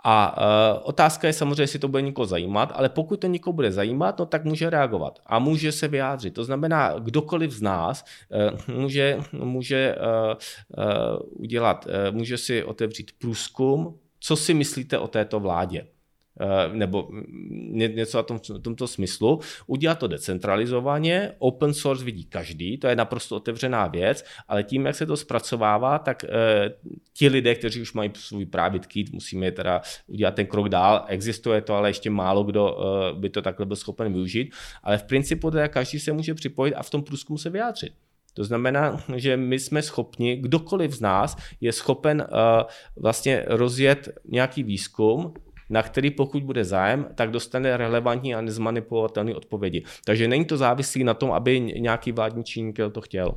a 0.04 0.36
uh, 0.36 0.80
otázka 0.82 1.26
je 1.26 1.32
samozřejmě, 1.32 1.62
jestli 1.62 1.78
to 1.78 1.88
bude 1.88 2.02
někoho 2.02 2.26
zajímat, 2.26 2.72
ale 2.74 2.88
pokud 2.88 3.20
to 3.20 3.26
někoho 3.26 3.52
bude 3.52 3.72
zajímat, 3.72 4.18
no 4.18 4.26
tak 4.26 4.44
může 4.44 4.70
reagovat 4.70 5.18
a 5.26 5.38
může 5.38 5.72
se 5.72 5.88
vyjádřit. 5.88 6.34
To 6.34 6.44
znamená, 6.44 6.94
kdokoliv 6.98 7.50
z 7.50 7.62
nás 7.62 8.04
uh, 8.68 8.76
může, 8.76 9.18
může 9.32 9.96
udělat, 11.30 11.86
může 12.10 12.38
si 12.38 12.64
otevřít 12.64 13.10
průzkum, 13.18 13.98
co 14.20 14.36
si 14.36 14.54
myslíte 14.54 14.98
o 14.98 15.08
této 15.08 15.40
vládě. 15.40 15.86
Eh, 16.40 16.76
nebo 16.76 17.08
něco 17.94 18.18
na 18.18 18.22
tom, 18.22 18.38
v 18.38 18.58
tomto 18.58 18.88
smyslu, 18.88 19.40
udělat 19.66 19.98
to 19.98 20.06
decentralizovaně, 20.06 21.32
open 21.38 21.74
source 21.74 22.04
vidí 22.04 22.24
každý, 22.24 22.78
to 22.78 22.86
je 22.86 22.96
naprosto 22.96 23.36
otevřená 23.36 23.86
věc, 23.86 24.24
ale 24.48 24.62
tím, 24.62 24.86
jak 24.86 24.96
se 24.96 25.06
to 25.06 25.16
zpracovává, 25.16 25.98
tak 25.98 26.24
eh, 26.24 26.28
ti 27.12 27.28
lidé, 27.28 27.54
kteří 27.54 27.82
už 27.82 27.92
mají 27.92 28.10
svůj 28.14 28.46
private 28.46 28.88
key, 28.88 29.04
musíme 29.12 29.52
teda 29.52 29.82
udělat 30.06 30.34
ten 30.34 30.46
krok 30.46 30.68
dál, 30.68 31.04
existuje 31.08 31.60
to, 31.60 31.74
ale 31.74 31.90
ještě 31.90 32.10
málo 32.10 32.44
kdo 32.44 32.76
eh, 32.78 33.14
by 33.20 33.30
to 33.30 33.42
takhle 33.42 33.66
byl 33.66 33.76
schopen 33.76 34.12
využít, 34.12 34.52
ale 34.82 34.98
v 34.98 35.02
principu 35.02 35.50
teda 35.50 35.68
každý 35.68 36.00
se 36.00 36.12
může 36.12 36.34
připojit 36.34 36.74
a 36.74 36.82
v 36.82 36.90
tom 36.90 37.02
průzkumu 37.02 37.38
se 37.38 37.50
vyjádřit. 37.50 37.92
To 38.34 38.44
znamená, 38.44 39.04
že 39.16 39.36
my 39.36 39.58
jsme 39.58 39.82
schopni, 39.82 40.36
kdokoliv 40.36 40.92
z 40.92 41.00
nás 41.00 41.36
je 41.60 41.72
schopen 41.72 42.26
uh, 42.32 42.70
vlastně 42.96 43.44
rozjet 43.46 44.08
nějaký 44.24 44.62
výzkum, 44.62 45.34
na 45.70 45.82
který 45.82 46.10
pokud 46.10 46.42
bude 46.42 46.64
zájem, 46.64 47.06
tak 47.14 47.30
dostane 47.30 47.76
relevantní 47.76 48.34
a 48.34 48.40
nezmanipulovatelné 48.40 49.34
odpovědi. 49.34 49.82
Takže 50.04 50.28
není 50.28 50.44
to 50.44 50.56
závislý 50.56 51.04
na 51.04 51.14
tom, 51.14 51.32
aby 51.32 51.60
nějaký 51.60 52.12
vládní 52.12 52.44
činitel 52.44 52.90
to 52.90 53.00
chtěl. 53.00 53.34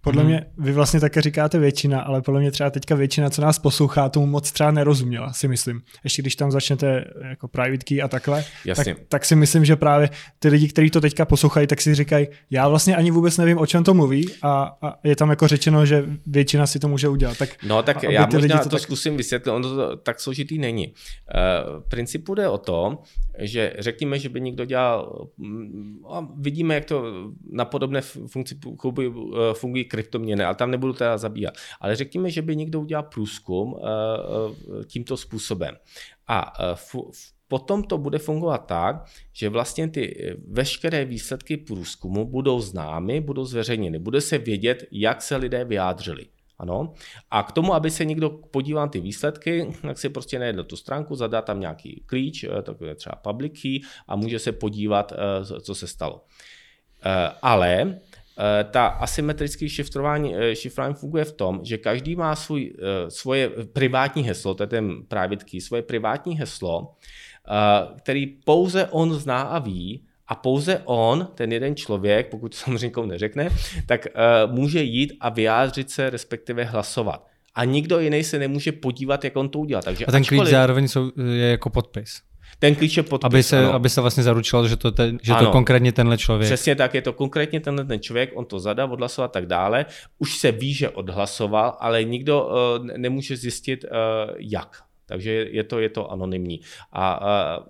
Podle 0.00 0.22
hmm. 0.22 0.30
mě, 0.30 0.46
vy 0.58 0.72
vlastně 0.72 1.00
také 1.00 1.22
říkáte 1.22 1.58
většina, 1.58 2.00
ale 2.00 2.22
podle 2.22 2.40
mě 2.40 2.50
třeba 2.50 2.70
teďka 2.70 2.94
většina, 2.94 3.30
co 3.30 3.42
nás 3.42 3.58
poslouchá, 3.58 4.08
tomu 4.08 4.26
moc 4.26 4.52
třeba 4.52 4.70
nerozuměla, 4.70 5.32
si 5.32 5.48
myslím. 5.48 5.82
Ještě 6.04 6.22
když 6.22 6.36
tam 6.36 6.50
začnete 6.50 7.04
jako 7.28 7.48
private 7.48 7.84
key 7.84 8.02
a 8.02 8.08
takhle, 8.08 8.44
tak, 8.76 8.86
tak, 9.08 9.24
si 9.24 9.36
myslím, 9.36 9.64
že 9.64 9.76
právě 9.76 10.10
ty 10.38 10.48
lidi, 10.48 10.68
kteří 10.68 10.90
to 10.90 11.00
teďka 11.00 11.24
poslouchají, 11.24 11.66
tak 11.66 11.80
si 11.80 11.94
říkají, 11.94 12.26
já 12.50 12.68
vlastně 12.68 12.96
ani 12.96 13.10
vůbec 13.10 13.36
nevím, 13.36 13.58
o 13.58 13.66
čem 13.66 13.84
to 13.84 13.94
mluví 13.94 14.26
a, 14.42 14.76
a 14.82 14.98
je 15.04 15.16
tam 15.16 15.30
jako 15.30 15.48
řečeno, 15.48 15.86
že 15.86 16.04
většina 16.26 16.66
si 16.66 16.78
to 16.78 16.88
může 16.88 17.08
udělat. 17.08 17.38
Tak, 17.38 17.48
no 17.66 17.82
tak 17.82 18.02
já 18.02 18.28
možná 18.32 18.58
to, 18.58 18.64
to 18.64 18.70
tak... 18.70 18.80
zkusím 18.80 19.16
vysvětlit, 19.16 19.52
ono 19.52 19.68
to 19.68 19.96
tak 19.96 20.20
složitý 20.20 20.58
není. 20.58 20.86
Uh, 20.86 21.80
v 21.80 21.88
principu 21.88 22.34
jde 22.34 22.48
o 22.48 22.58
to, 22.58 22.98
že 23.38 23.72
řekněme, 23.78 24.18
že 24.18 24.28
by 24.28 24.40
někdo 24.40 24.64
dělal, 24.64 25.28
mm, 25.38 25.98
a 26.10 26.28
vidíme, 26.36 26.74
jak 26.74 26.84
to 26.84 27.04
na 27.52 27.64
podobné 27.64 28.00
funkci 28.26 28.58
fungují 29.54 29.77
kryptoměny, 29.84 30.44
ale 30.44 30.54
tam 30.54 30.70
nebudu 30.70 30.92
teda 30.92 31.18
zabíhat. 31.18 31.54
Ale 31.80 31.96
řekněme, 31.96 32.30
že 32.30 32.42
by 32.42 32.56
někdo 32.56 32.80
udělal 32.80 33.02
průzkum 33.02 33.76
eh, 33.78 33.86
eh, 34.80 34.84
tímto 34.84 35.16
způsobem. 35.16 35.76
A 36.28 36.52
eh, 36.60 37.00
potom 37.48 37.82
to 37.82 37.98
bude 37.98 38.18
fungovat 38.18 38.66
tak, 38.66 39.04
že 39.32 39.48
vlastně 39.48 39.88
ty 39.88 40.34
veškeré 40.48 41.04
výsledky 41.04 41.56
průzkumu 41.56 42.24
budou 42.24 42.60
známy, 42.60 43.20
budou 43.20 43.44
zveřejněny, 43.44 43.98
bude 43.98 44.20
se 44.20 44.38
vědět, 44.38 44.84
jak 44.90 45.22
se 45.22 45.36
lidé 45.36 45.64
vyjádřili. 45.64 46.26
Ano. 46.58 46.92
A 47.30 47.42
k 47.42 47.52
tomu, 47.52 47.74
aby 47.74 47.90
se 47.90 48.04
někdo 48.04 48.30
podíval 48.30 48.88
ty 48.88 49.00
výsledky, 49.00 49.66
tak 49.82 49.98
si 49.98 50.08
prostě 50.08 50.38
najde 50.38 50.64
tu 50.64 50.76
stránku, 50.76 51.14
zadá 51.14 51.42
tam 51.42 51.60
nějaký 51.60 52.02
klíč, 52.06 52.44
takový 52.62 52.94
třeba 52.94 53.16
public 53.16 53.62
key 53.62 53.80
a 54.08 54.16
může 54.16 54.38
se 54.38 54.52
podívat, 54.52 55.12
co 55.62 55.74
se 55.74 55.86
stalo. 55.86 56.24
Ale 57.42 58.00
ta 58.70 58.86
asymetrické 58.86 59.68
šifrování, 59.68 60.36
eh, 60.36 60.56
šifrování 60.56 60.94
funguje 60.94 61.24
v 61.24 61.32
tom, 61.32 61.60
že 61.62 61.78
každý 61.78 62.16
má 62.16 62.36
svůj, 62.36 62.72
eh, 62.78 63.10
svoje 63.10 63.50
privátní 63.72 64.22
heslo, 64.22 64.54
to 64.54 64.62
je 64.62 64.66
ten 64.66 65.02
private 65.08 65.44
key, 65.44 65.60
svoje 65.60 65.82
privátní 65.82 66.38
heslo, 66.38 66.94
který 67.98 68.26
pouze 68.26 68.86
on 68.86 69.14
zná 69.14 69.42
a 69.42 69.58
ví, 69.58 70.04
a 70.26 70.34
pouze 70.34 70.82
on, 70.84 71.28
ten 71.34 71.52
jeden 71.52 71.76
člověk, 71.76 72.30
pokud 72.30 72.48
to 72.48 72.56
samozřejmě 72.64 72.86
nikomu 72.86 73.06
neřekne, 73.06 73.50
tak 73.86 74.06
může 74.46 74.82
jít 74.82 75.12
a 75.20 75.28
vyjádřit 75.28 75.90
se, 75.90 76.10
respektive 76.10 76.64
hlasovat. 76.64 77.26
A 77.54 77.64
nikdo 77.64 77.98
jiný 77.98 78.24
se 78.24 78.38
nemůže 78.38 78.72
podívat, 78.72 79.24
jak 79.24 79.36
on 79.36 79.48
to 79.48 79.58
udělal. 79.58 79.82
Takže 79.82 80.06
a 80.06 80.10
ten 80.10 80.20
ačkoliv... 80.20 80.40
klíč 80.40 80.50
zároveň 80.50 80.88
jsou, 80.88 81.10
je 81.32 81.50
jako 81.50 81.70
podpis. 81.70 82.20
Ten 82.58 82.74
klíč 82.74 82.96
je 82.96 83.02
podpis, 83.02 83.26
aby 83.26 83.42
se, 83.42 83.66
aby 83.66 83.88
se 83.88 84.00
vlastně 84.00 84.22
zaručilo, 84.22 84.68
že 84.68 84.76
to, 84.76 84.92
te, 84.92 85.12
že 85.22 85.32
ano, 85.32 85.46
to 85.46 85.52
konkrétně 85.52 85.92
tenhle 85.92 86.18
člověk. 86.18 86.48
Přesně 86.48 86.74
tak, 86.76 86.94
je 86.94 87.02
to 87.02 87.12
konkrétně 87.12 87.60
tenhle 87.60 87.84
ten 87.84 88.00
člověk, 88.00 88.30
on 88.34 88.44
to 88.44 88.60
zadá, 88.60 88.86
odhlasoval 88.86 89.24
a 89.24 89.28
tak 89.28 89.46
dále. 89.46 89.86
Už 90.18 90.38
se 90.38 90.52
ví, 90.52 90.74
že 90.74 90.88
odhlasoval, 90.88 91.76
ale 91.80 92.04
nikdo 92.04 92.44
uh, 92.44 92.86
nemůže 92.96 93.36
zjistit, 93.36 93.84
uh, 93.84 94.34
jak. 94.38 94.82
Takže 95.08 95.32
je 95.32 95.64
to, 95.64 95.80
je 95.80 95.88
to 95.88 96.12
anonymní. 96.12 96.60
A, 96.92 97.12
a, 97.12 97.60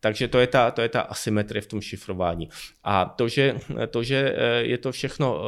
takže 0.00 0.28
to 0.28 0.38
je, 0.38 0.46
ta, 0.46 0.70
to 0.70 0.82
je 0.82 0.88
ta 0.88 1.00
asymetrie 1.00 1.62
v 1.62 1.66
tom 1.66 1.80
šifrování. 1.80 2.48
A 2.84 3.04
to, 3.04 3.28
že, 3.28 3.54
to, 3.90 4.02
že 4.02 4.34
eh, 4.36 4.62
je 4.66 4.78
to 4.78 4.92
všechno 4.92 5.38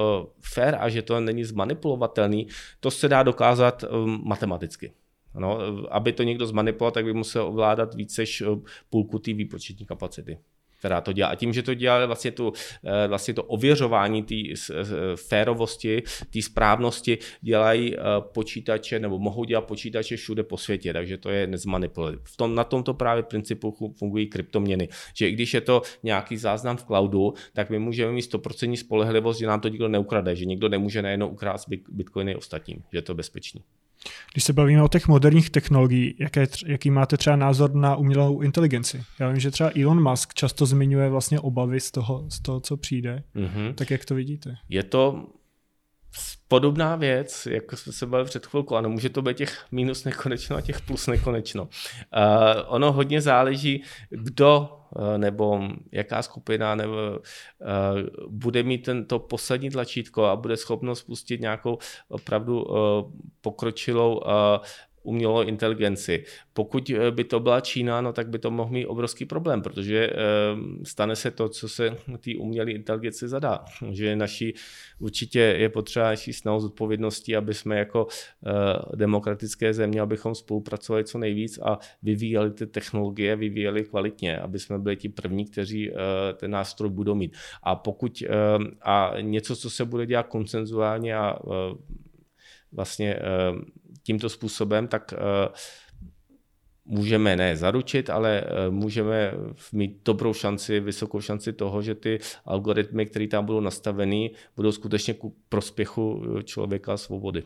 fair 0.41 0.77
a 0.79 0.89
že 0.89 1.03
to 1.03 1.21
není 1.21 1.45
zmanipulovatelný, 1.45 2.47
to 2.81 2.91
se 2.91 3.09
dá 3.09 3.23
dokázat 3.23 3.85
matematicky. 4.25 4.93
No, 5.35 5.59
aby 5.91 6.13
to 6.13 6.23
někdo 6.23 6.47
zmanipuloval, 6.47 6.91
tak 6.91 7.05
by 7.05 7.13
musel 7.13 7.47
ovládat 7.47 7.95
více 7.95 8.23
než 8.23 8.41
eh, 8.41 8.47
půlku 8.91 9.19
té 9.19 9.33
výpočetní 9.33 9.87
kapacity 9.87 10.39
která 10.81 11.01
to 11.01 11.13
dělá. 11.13 11.29
A 11.29 11.35
tím, 11.35 11.53
že 11.53 11.63
to 11.63 11.75
dělá 11.75 12.07
vlastně, 12.07 12.31
tu, 12.31 12.53
eh, 12.85 13.09
vlastně 13.09 13.35
to 13.35 13.45
ověřování 13.45 14.23
té 14.23 14.35
férovosti, 15.17 16.03
té 16.31 16.43
správnosti, 16.43 17.19
dělají 17.41 17.97
eh, 17.97 18.01
počítače 18.33 18.99
nebo 18.99 19.19
mohou 19.19 19.45
dělat 19.45 19.61
počítače 19.61 20.17
všude 20.17 20.43
po 20.43 20.57
světě, 20.57 20.93
takže 20.93 21.19
to 21.19 21.31
je 21.31 21.47
nezmanipulovat. 21.47 22.19
V 22.25 22.37
tom, 22.37 22.55
na 22.55 22.65
tomto 22.65 22.95
právě 22.95 23.23
principu 23.23 23.93
fungují 23.99 24.27
kryptoměny, 24.27 24.89
že 25.15 25.29
i 25.29 25.33
když 25.33 25.55
je 25.55 25.61
to 25.61 25.83
nějaký 26.03 26.37
záznam 26.37 26.77
v 26.77 26.85
cloudu, 26.85 27.35
tak 27.53 27.71
my 27.71 27.79
můžeme 27.79 28.13
mít 28.13 28.33
100% 28.33 28.77
spolehlivost, 28.77 29.41
že 29.41 29.47
nám 29.47 29.61
to 29.61 29.69
nikdo 29.69 29.89
neukrade, 29.89 30.37
že 30.37 30.45
nikdo 30.45 30.69
nemůže 30.69 31.03
najednou 31.03 31.29
ukrást 31.29 31.69
bitcoiny 31.89 32.37
ostatním, 32.37 32.83
že 32.93 32.99
je 32.99 33.03
to 33.03 33.15
bezpečný. 33.15 33.61
Když 34.33 34.45
se 34.45 34.53
bavíme 34.53 34.83
o 34.83 34.89
těch 34.89 35.09
moderních 35.09 35.51
technologií, 35.51 36.15
jaké, 36.19 36.47
jaký 36.67 36.91
máte 36.91 37.17
třeba 37.17 37.37
názor 37.37 37.75
na 37.75 37.97
umělou 37.97 38.41
inteligenci? 38.41 39.03
Já 39.21 39.29
vím, 39.29 39.41
že 39.41 39.51
třeba 39.51 39.71
Elon 39.81 40.11
Musk 40.11 40.35
často 40.35 40.67
zmiňuje 40.67 41.09
vlastně 41.09 41.41
obavy 41.41 41.81
z 41.81 41.91
toho, 41.91 42.25
z 42.29 42.41
toho 42.41 42.61
co 42.61 42.77
přijde. 42.77 43.23
Mm-hmm. 43.37 43.75
Tak 43.75 43.91
jak 43.91 44.05
to 44.05 44.15
vidíte? 44.15 44.55
Je 44.69 44.83
to 44.83 45.27
podobná 46.49 46.97
věc, 46.97 47.47
jako 47.51 47.77
jsme 47.77 47.93
se 47.93 48.07
bavili 48.07 48.29
před 48.29 48.47
chvilkou. 48.47 48.75
Ano, 48.75 48.89
může 48.89 49.09
to 49.09 49.23
být 49.23 49.37
těch 49.37 49.65
minus 49.73 50.05
nekonečno 50.05 50.57
a 50.57 50.61
těch 50.61 50.81
plus 50.81 51.07
nekonečno. 51.07 51.63
Uh, 51.63 51.69
ono 52.67 52.93
hodně 52.93 53.21
záleží, 53.21 53.83
kdo 54.11 54.69
uh, 54.97 55.19
nebo 55.19 55.61
jaká 55.93 56.23
skupina 56.23 56.75
nebo, 56.75 56.95
uh, 56.95 57.19
bude 58.29 58.63
mít 58.63 58.79
tento 58.79 59.19
poslední 59.19 59.71
tlačítko 59.71 60.25
a 60.25 60.37
bude 60.37 60.57
schopno 60.57 60.95
spustit 60.95 61.41
nějakou 61.41 61.79
opravdu 62.09 62.63
uh, 62.63 62.77
pokročilou 63.41 64.19
uh, 64.19 64.33
umělou 65.03 65.43
inteligenci. 65.43 66.25
Pokud 66.53 66.91
eh, 66.91 67.11
by 67.11 67.25
to 67.25 67.41
byla 67.41 67.61
Čína, 67.61 68.01
no 68.01 68.13
tak 68.13 68.29
by 68.29 68.39
to 68.39 68.51
mohl 68.51 68.71
mít 68.71 68.87
obrovský 68.87 69.25
problém, 69.25 69.63
protože 69.63 70.07
eh, 70.07 70.15
stane 70.85 71.17
se 71.17 71.31
to, 71.31 71.49
co 71.49 71.69
se 71.69 71.97
té 72.19 72.31
umělé 72.39 72.71
inteligenci 72.71 73.29
zadá. 73.29 73.65
Že 73.91 74.17
naší, 74.17 74.55
určitě 74.99 75.39
je 75.39 75.69
potřeba 75.69 76.11
naší 76.11 76.33
snahu 76.33 76.61
zodpovědnosti, 76.61 77.37
aby 77.37 77.55
jsme 77.55 77.79
jako 77.79 78.07
eh, 78.47 78.97
demokratické 78.97 79.75
země, 79.75 80.01
abychom 80.01 80.35
spolupracovali 80.35 81.05
co 81.05 81.19
nejvíc 81.19 81.59
a 81.59 81.79
vyvíjeli 82.03 82.51
ty 82.51 82.67
technologie, 82.67 83.37
vyvíjeli 83.37 83.85
kvalitně, 83.85 84.39
aby 84.39 84.59
jsme 84.59 84.79
byli 84.79 84.97
ti 84.97 85.09
první, 85.09 85.45
kteří 85.45 85.91
ten 86.37 86.51
nástroj 86.51 86.91
budou 86.91 87.15
mít. 87.15 87.37
A 87.63 87.77
pokud 87.77 88.23
a 88.83 89.13
něco, 89.21 89.57
co 89.57 89.71
se 89.71 89.85
bude 89.85 90.07
dělat 90.07 90.27
koncenzuálně 90.27 91.17
a 91.17 91.39
vlastně 92.73 93.19
tímto 94.11 94.29
způsobem, 94.29 94.89
tak 94.89 95.15
eh, 95.15 95.19
můžeme 96.85 97.37
ne 97.37 97.57
zaručit, 97.57 98.11
ale 98.11 98.43
eh, 98.43 98.71
můžeme 98.71 99.33
mít 99.73 100.03
dobrou 100.05 100.35
šanci, 100.35 100.81
vysokou 100.81 101.21
šanci 101.21 101.53
toho, 101.53 101.83
že 101.83 101.95
ty 101.95 102.19
algoritmy, 102.45 103.07
které 103.07 103.29
tam 103.29 103.47
budou 103.47 103.61
nastaveny, 103.61 104.31
budou 104.57 104.73
skutečně 104.73 105.15
ku 105.15 105.37
prospěchu 105.49 106.23
eh, 106.39 106.43
člověka 106.43 106.97
svobody 106.97 107.43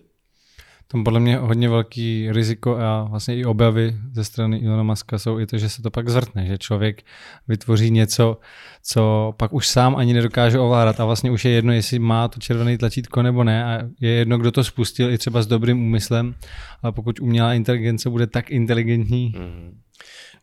tam 0.87 1.05
podle 1.05 1.21
mě 1.21 1.37
hodně 1.37 1.69
velký 1.69 2.33
riziko 2.33 2.77
a 2.77 3.05
vlastně 3.05 3.37
i 3.37 3.45
objavy 3.45 3.97
ze 4.13 4.25
strany 4.25 4.59
Ilona 4.59 4.83
Maska 4.83 5.19
jsou 5.19 5.41
i 5.41 5.47
to, 5.47 5.59
že 5.59 5.69
se 5.69 5.83
to 5.83 5.91
pak 5.91 6.09
zvrtne, 6.09 6.47
že 6.47 6.59
člověk 6.59 7.03
vytvoří 7.49 7.91
něco, 7.91 8.39
co 8.83 9.33
pak 9.37 9.53
už 9.53 9.69
sám 9.69 9.97
ani 9.97 10.13
nedokáže 10.13 10.59
ovládat 10.59 11.01
a 11.01 11.05
vlastně 11.05 11.31
už 11.31 11.45
je 11.45 11.51
jedno, 11.51 11.73
jestli 11.73 11.99
má 11.99 12.29
to 12.29 12.41
červené 12.41 12.79
tlačítko 12.79 13.23
nebo 13.23 13.45
ne 13.45 13.65
a 13.65 13.89
je 14.01 14.11
jedno, 14.11 14.39
kdo 14.39 14.51
to 14.53 14.65
spustil 14.65 15.11
i 15.11 15.19
třeba 15.19 15.43
s 15.43 15.47
dobrým 15.47 15.83
úmyslem, 15.83 16.35
ale 16.83 16.93
pokud 16.93 17.21
umělá 17.21 17.55
inteligence 17.55 18.11
bude 18.11 18.27
tak 18.27 18.51
inteligentní, 18.51 19.33
mm-hmm. 19.37 19.73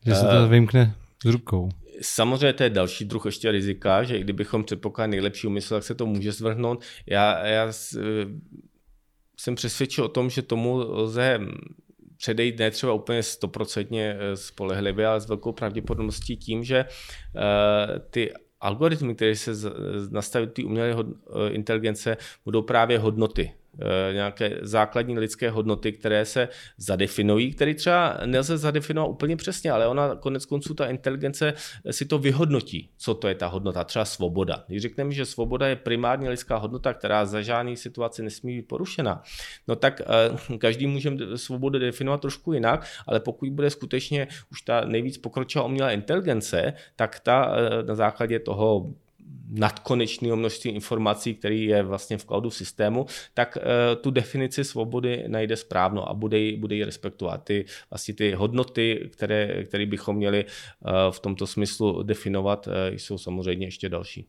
že 0.06 0.16
se 0.16 0.26
to 0.26 0.44
uh, 0.44 0.50
vymkne 0.50 0.96
s 1.24 1.26
rukou. 1.26 1.70
Samozřejmě 2.02 2.54
to 2.54 2.64
je 2.64 2.70
další 2.70 3.06
druh 3.06 3.26
ještě 3.26 3.52
rizika, 3.52 4.04
že 4.04 4.18
i 4.18 4.24
kdybychom 4.24 4.64
předpokládali 4.64 5.12
nejlepší 5.12 5.48
úmysl, 5.48 5.76
tak 5.76 5.84
se 5.84 5.96
to 5.96 6.06
může 6.06 6.32
zvrhnout. 6.32 6.84
Já, 7.06 7.48
já 7.48 7.72
jsem 9.42 9.56
přesvědčil 9.56 10.04
o 10.04 10.10
tom, 10.10 10.30
že 10.30 10.42
tomu 10.42 10.78
lze 10.78 11.39
předejít 12.18 12.60
ne 12.60 12.72
třeba 12.72 12.94
úplně 12.94 13.24
stoprocentně 13.24 14.18
spolehlivě, 14.36 15.08
ale 15.08 15.22
s 15.22 15.28
velkou 15.28 15.52
pravděpodobností 15.52 16.38
tím, 16.38 16.64
že 16.64 16.86
ty 18.10 18.34
algoritmy, 18.60 19.16
které 19.16 19.36
se 19.36 19.52
nastaví 20.12 20.48
ty 20.48 20.64
umělé 20.64 20.96
inteligence, 21.50 22.18
budou 22.46 22.62
právě 22.62 23.00
hodnoty. 23.00 23.54
Eh, 23.80 24.14
nějaké 24.14 24.58
základní 24.62 25.20
lidské 25.20 25.50
hodnoty, 25.50 25.92
které 25.92 26.26
se 26.26 26.50
zadefinují, 26.78 27.54
které 27.54 27.74
třeba 27.74 28.18
nelze 28.26 28.58
zadefinovat 28.58 29.12
úplně 29.12 29.36
přesně, 29.36 29.72
ale 29.72 29.88
ona 29.88 30.16
konec 30.16 30.46
konců 30.46 30.74
ta 30.74 30.88
inteligence 30.88 31.54
si 31.92 32.06
to 32.06 32.20
vyhodnotí, 32.20 32.90
co 32.98 33.14
to 33.14 33.28
je 33.28 33.36
ta 33.36 33.48
hodnota, 33.48 33.84
třeba 33.84 34.06
svoboda. 34.06 34.64
Když 34.68 34.82
řekneme, 34.82 35.12
že 35.12 35.26
svoboda 35.26 35.68
je 35.68 35.76
primární 35.76 36.30
lidská 36.30 36.58
hodnota, 36.58 36.94
která 36.94 37.26
za 37.26 37.42
žádný 37.42 37.78
situaci 37.78 38.24
nesmí 38.24 38.56
být 38.56 38.68
porušena, 38.68 39.24
no 39.68 39.76
tak 39.76 40.02
eh, 40.02 40.58
každý 40.58 40.88
může 40.88 41.12
svobodu 41.36 41.80
definovat 41.80 42.22
trošku 42.22 42.54
jinak, 42.54 42.88
ale 43.08 43.20
pokud 43.20 43.50
bude 43.50 43.70
skutečně 43.70 44.28
už 44.52 44.62
ta 44.62 44.86
nejvíc 44.86 45.18
pokročilá 45.18 45.66
umělá 45.66 45.92
inteligence, 45.92 46.74
tak 46.96 47.20
ta 47.20 47.56
eh, 47.56 47.84
na 47.84 47.96
základě 47.96 48.40
toho 48.40 48.92
nadkonečného 49.52 50.36
množství 50.36 50.72
informací, 50.72 51.34
který 51.34 51.66
je 51.66 51.84
vlastně 51.84 52.18
v 52.18 52.26
cloudu 52.26 52.49
v 52.49 52.56
systému, 52.56 53.06
tak 53.34 53.58
uh, 53.58 54.02
tu 54.02 54.12
definici 54.12 54.64
svobody 54.64 55.24
najde 55.28 55.56
správno 55.56 56.10
a 56.10 56.14
bude, 56.14 56.58
bude 56.58 56.76
ji 56.76 56.84
respektovat. 56.84 57.43
Ty, 57.43 57.66
vlastně 57.89 58.14
ty 58.14 58.32
hodnoty, 58.32 59.10
které, 59.14 59.64
které 59.64 59.86
bychom 59.86 60.16
měli 60.16 60.45
uh, 60.45 60.91
v 61.12 61.20
tomto 61.20 61.47
smyslu 61.47 62.04
definovat, 62.04 62.68
uh, 62.68 62.74
jsou 62.91 63.18
samozřejmě 63.18 63.68
ještě 63.68 63.89
další. 63.89 64.26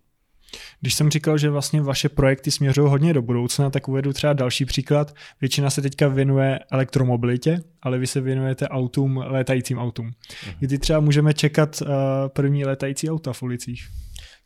Když 0.80 0.94
jsem 0.94 1.10
říkal, 1.10 1.38
že 1.38 1.50
vlastně 1.50 1.82
vaše 1.82 2.08
projekty 2.08 2.50
směřují 2.50 2.90
hodně 2.90 3.14
do 3.14 3.22
budoucna, 3.22 3.70
tak 3.70 3.88
uvedu 3.88 4.12
třeba 4.12 4.32
další 4.32 4.64
příklad. 4.64 5.14
Většina 5.40 5.70
se 5.70 5.82
teďka 5.82 6.08
věnuje 6.08 6.58
elektromobilitě, 6.70 7.60
ale 7.82 7.98
vy 7.98 8.06
se 8.06 8.20
věnujete 8.20 8.68
autům, 8.68 9.16
létajícím 9.16 9.78
autům. 9.78 10.06
Mhm. 10.06 10.54
Kdy 10.60 10.78
třeba 10.78 11.00
můžeme 11.00 11.34
čekat 11.34 11.82
první 12.28 12.64
létající 12.64 13.10
auta 13.10 13.32
v 13.32 13.42
ulicích? 13.42 13.88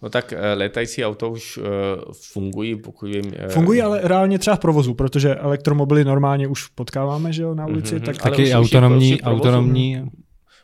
No 0.03 0.11
tak 0.11 0.33
eh, 0.33 0.55
létající 0.55 1.05
auto 1.05 1.31
už 1.31 1.59
uh, 1.59 1.65
fungují, 2.13 2.77
pokud 2.77 3.07
vím. 3.07 3.25
Uh, 3.27 3.49
fungují, 3.49 3.83
ale 3.83 4.01
reálně 4.03 4.39
třeba 4.39 4.57
v 4.57 4.61
provozu, 4.61 4.95
protože 4.95 5.35
elektromobily 5.35 6.05
normálně 6.05 6.49
už 6.49 6.67
potkáváme, 6.67 7.33
že 7.33 7.43
jo, 7.43 7.55
na 7.55 7.67
ulici. 7.67 7.97
Mm-hmm, 7.97 8.05
tak 8.05 8.17
taky 8.17 8.43
už, 8.43 8.53
autonomní, 8.53 9.15
už 9.15 9.21
provozu, 9.21 9.41
autonomní. 9.43 10.11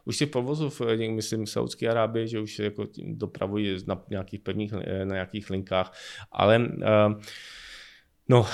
Už 0.04 0.16
si 0.16 0.26
v 0.26 0.30
provozu, 0.30 0.70
v, 0.70 0.80
myslím, 1.08 1.44
v 1.44 1.50
Saudské 1.50 1.88
Arábii, 1.88 2.28
že 2.28 2.40
už 2.40 2.58
jako 2.58 2.86
dopravují 3.12 3.76
na 3.86 4.02
nějakých 4.10 4.40
pevných, 4.40 4.72
na 5.04 5.14
nějakých 5.14 5.50
linkách, 5.50 5.92
ale 6.32 6.58
uh, 6.58 7.14
No, 8.28 8.46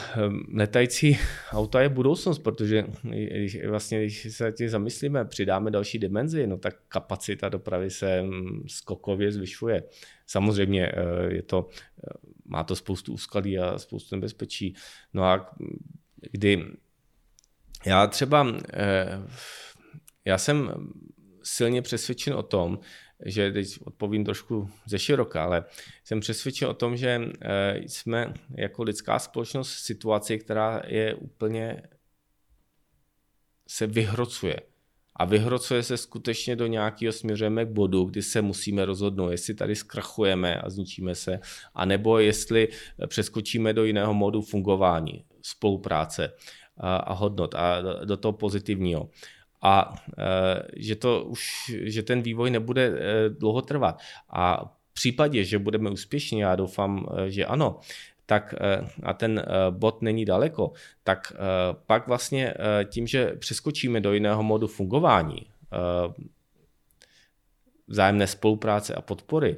letající 0.55 1.19
auta 1.51 1.81
je 1.81 1.89
budoucnost, 1.89 2.39
protože 2.39 2.85
když, 3.03 3.67
vlastně, 3.67 4.03
když 4.03 4.35
se 4.35 4.53
tím 4.53 4.69
zamyslíme, 4.69 5.25
přidáme 5.25 5.71
další 5.71 5.99
dimenzi, 5.99 6.47
no 6.47 6.59
tak 6.59 6.77
kapacita 6.89 7.49
dopravy 7.49 7.91
se 7.91 8.25
skokově 8.67 9.33
zvyšuje. 9.33 9.83
Samozřejmě 10.27 10.87
eh, 10.87 11.35
je 11.35 11.43
to, 11.43 11.69
eh, 11.99 12.11
má 12.45 12.65
to 12.65 12.77
spoustu 12.77 13.13
úskalí 13.13 13.59
a 13.59 13.79
spoustu 13.79 14.17
nebezpečí. 14.17 14.75
No 15.15 15.25
a 15.25 15.57
kdy 16.31 16.65
já 17.87 18.07
třeba, 18.07 18.47
eh, 18.73 19.23
já 20.25 20.39
jsem 20.39 20.71
silně 21.43 21.83
přesvědčen 21.83 22.35
o 22.35 22.43
tom, 22.43 22.79
že 23.25 23.53
teď 23.53 23.79
odpovím 23.85 24.25
trošku 24.25 24.71
ze 24.87 24.99
široka, 24.99 25.45
ale 25.45 25.65
jsem 26.05 26.21
přesvědčen 26.21 26.69
o 26.69 26.75
tom, 26.75 26.97
že 26.97 27.21
jsme 27.87 28.35
jako 28.57 28.83
lidská 28.83 29.19
společnost 29.19 29.69
v 29.69 29.81
situaci, 29.81 30.39
která 30.39 30.83
je 30.87 31.15
úplně 31.15 31.83
se 33.69 33.87
vyhrocuje. 33.87 34.57
A 35.17 35.25
vyhrocuje 35.25 35.83
se 35.83 35.97
skutečně 35.97 36.57
do 36.57 36.67
nějakého 36.67 37.13
směřujeme 37.13 37.65
k 37.65 37.69
bodu, 37.69 38.05
kdy 38.05 38.23
se 38.23 38.43
musíme 38.43 38.85
rozhodnout, 38.85 39.31
jestli 39.31 39.55
tady 39.55 39.77
zkrachujeme 39.77 40.61
a 40.61 40.71
zničíme 40.71 41.15
se, 41.15 41.41
anebo 41.75 42.19
jestli 42.19 42.69
přeskočíme 43.07 43.73
do 43.73 43.85
jiného 43.85 44.15
modu 44.15 44.43
fungování, 44.43 45.25
spolupráce 45.43 46.33
a, 46.77 47.13
hodnot 47.13 47.55
a 47.55 47.81
do 48.05 48.17
toho 48.17 48.33
pozitivního 48.33 49.11
a 49.63 49.95
e, 50.19 50.63
že, 50.77 50.97
to 50.97 51.25
už, 51.25 51.73
že 51.83 52.03
ten 52.03 52.23
vývoj 52.23 52.51
nebude 52.51 52.87
e, 52.87 53.31
dlouho 53.31 53.63
trvat. 53.63 54.01
A 54.31 54.65
v 54.65 54.95
případě, 54.95 55.45
že 55.45 55.59
budeme 55.59 55.91
úspěšní, 55.91 56.39
já 56.39 56.57
doufám, 56.57 57.07
e, 57.17 57.31
že 57.31 57.47
ano, 57.47 57.81
tak 58.27 58.55
a 59.03 59.13
ten 59.13 59.45
bod 59.71 60.03
není 60.03 60.25
daleko, 60.25 60.73
tak 61.05 61.33
pak 61.87 62.07
vlastně 62.07 62.55
tím, 62.85 63.07
že 63.07 63.33
přeskočíme 63.39 64.01
do 64.01 64.13
jiného 64.13 64.43
modu 64.43 64.67
fungování, 64.67 65.47
vzájemné 67.87 68.27
spolupráce 68.27 68.95
a 68.95 69.01
podpory, 69.01 69.57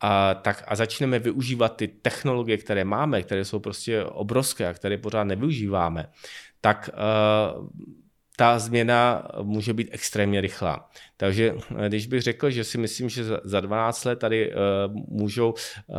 a, 0.00 0.34
tak, 0.34 0.64
a 0.66 0.76
začneme 0.76 1.18
využívat 1.18 1.76
ty 1.76 1.88
technologie, 1.88 2.56
které 2.56 2.84
máme, 2.84 3.22
které 3.22 3.44
jsou 3.44 3.58
prostě 3.58 4.04
obrovské 4.04 4.68
a 4.68 4.74
které 4.74 4.98
pořád 4.98 5.24
nevyužíváme, 5.24 6.10
tak 6.60 6.90
ta 8.36 8.58
změna 8.58 9.28
může 9.42 9.72
být 9.72 9.88
extrémně 9.92 10.40
rychlá. 10.40 10.90
Takže 11.16 11.54
eh, 11.78 11.88
když 11.88 12.06
bych 12.06 12.22
řekl, 12.22 12.50
že 12.50 12.64
si 12.64 12.78
myslím, 12.78 13.08
že 13.08 13.24
za 13.44 13.60
12 13.60 14.04
let 14.04 14.18
tady 14.18 14.52
uh, 14.52 14.56
můžou 15.08 15.50
uh, 15.52 15.96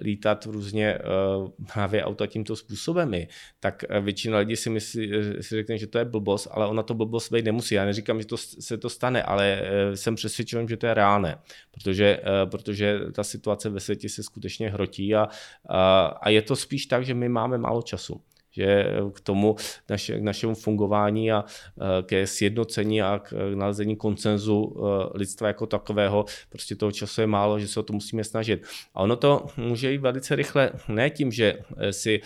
lítat 0.00 0.46
různě 0.46 0.98
uh, 0.98 1.48
právě 1.72 2.04
auta 2.04 2.26
tímto 2.26 2.56
způsobem, 2.56 3.12
tak 3.60 3.84
většina 4.00 4.38
lidí 4.38 4.56
si 4.56 4.70
myslí, 4.70 5.12
si 5.40 5.54
řekne, 5.54 5.78
že 5.78 5.86
to 5.86 5.98
je 5.98 6.04
blbost, 6.04 6.48
ale 6.50 6.66
ona 6.66 6.82
to 6.82 6.94
blbost 6.94 7.32
být 7.32 7.44
nemusí. 7.44 7.74
Já 7.74 7.84
neříkám, 7.84 8.20
že 8.20 8.26
to, 8.26 8.36
se 8.36 8.78
to 8.78 8.90
stane, 8.90 9.22
ale 9.22 9.62
jsem 9.94 10.14
přesvědčen, 10.14 10.68
že 10.68 10.76
to 10.76 10.86
je 10.86 10.94
reálné, 10.94 11.38
protože, 11.70 12.20
protože 12.50 13.00
ta 13.12 13.24
situace 13.24 13.68
ve 13.68 13.80
světě 13.80 14.08
se 14.08 14.22
skutečně 14.22 14.70
hrotí 14.70 15.14
a, 15.14 15.28
a, 15.68 16.04
a 16.06 16.28
je 16.28 16.42
to 16.42 16.56
spíš 16.56 16.86
tak, 16.86 17.04
že 17.04 17.14
my 17.14 17.28
máme 17.28 17.58
málo 17.58 17.82
času 17.82 18.20
že 18.50 18.86
k 19.12 19.20
tomu 19.20 19.56
naše, 19.88 20.18
k 20.18 20.22
našemu 20.22 20.54
fungování 20.54 21.32
a 21.32 21.44
e, 21.44 22.02
ke 22.02 22.26
sjednocení 22.26 23.02
a 23.02 23.18
k 23.18 23.34
nalezení 23.54 23.96
koncenzu 23.96 24.76
lidstva 25.14 25.48
jako 25.48 25.66
takového, 25.66 26.24
prostě 26.48 26.76
toho 26.76 26.92
času 26.92 27.20
je 27.20 27.26
málo, 27.26 27.58
že 27.58 27.68
se 27.68 27.80
o 27.80 27.82
to 27.82 27.92
musíme 27.92 28.24
snažit. 28.24 28.66
A 28.94 29.00
ono 29.00 29.16
to 29.16 29.46
může 29.56 29.92
jít 29.92 29.98
velice 29.98 30.36
rychle, 30.36 30.70
ne 30.88 31.10
tím, 31.10 31.32
že 31.32 31.58
si 31.90 32.20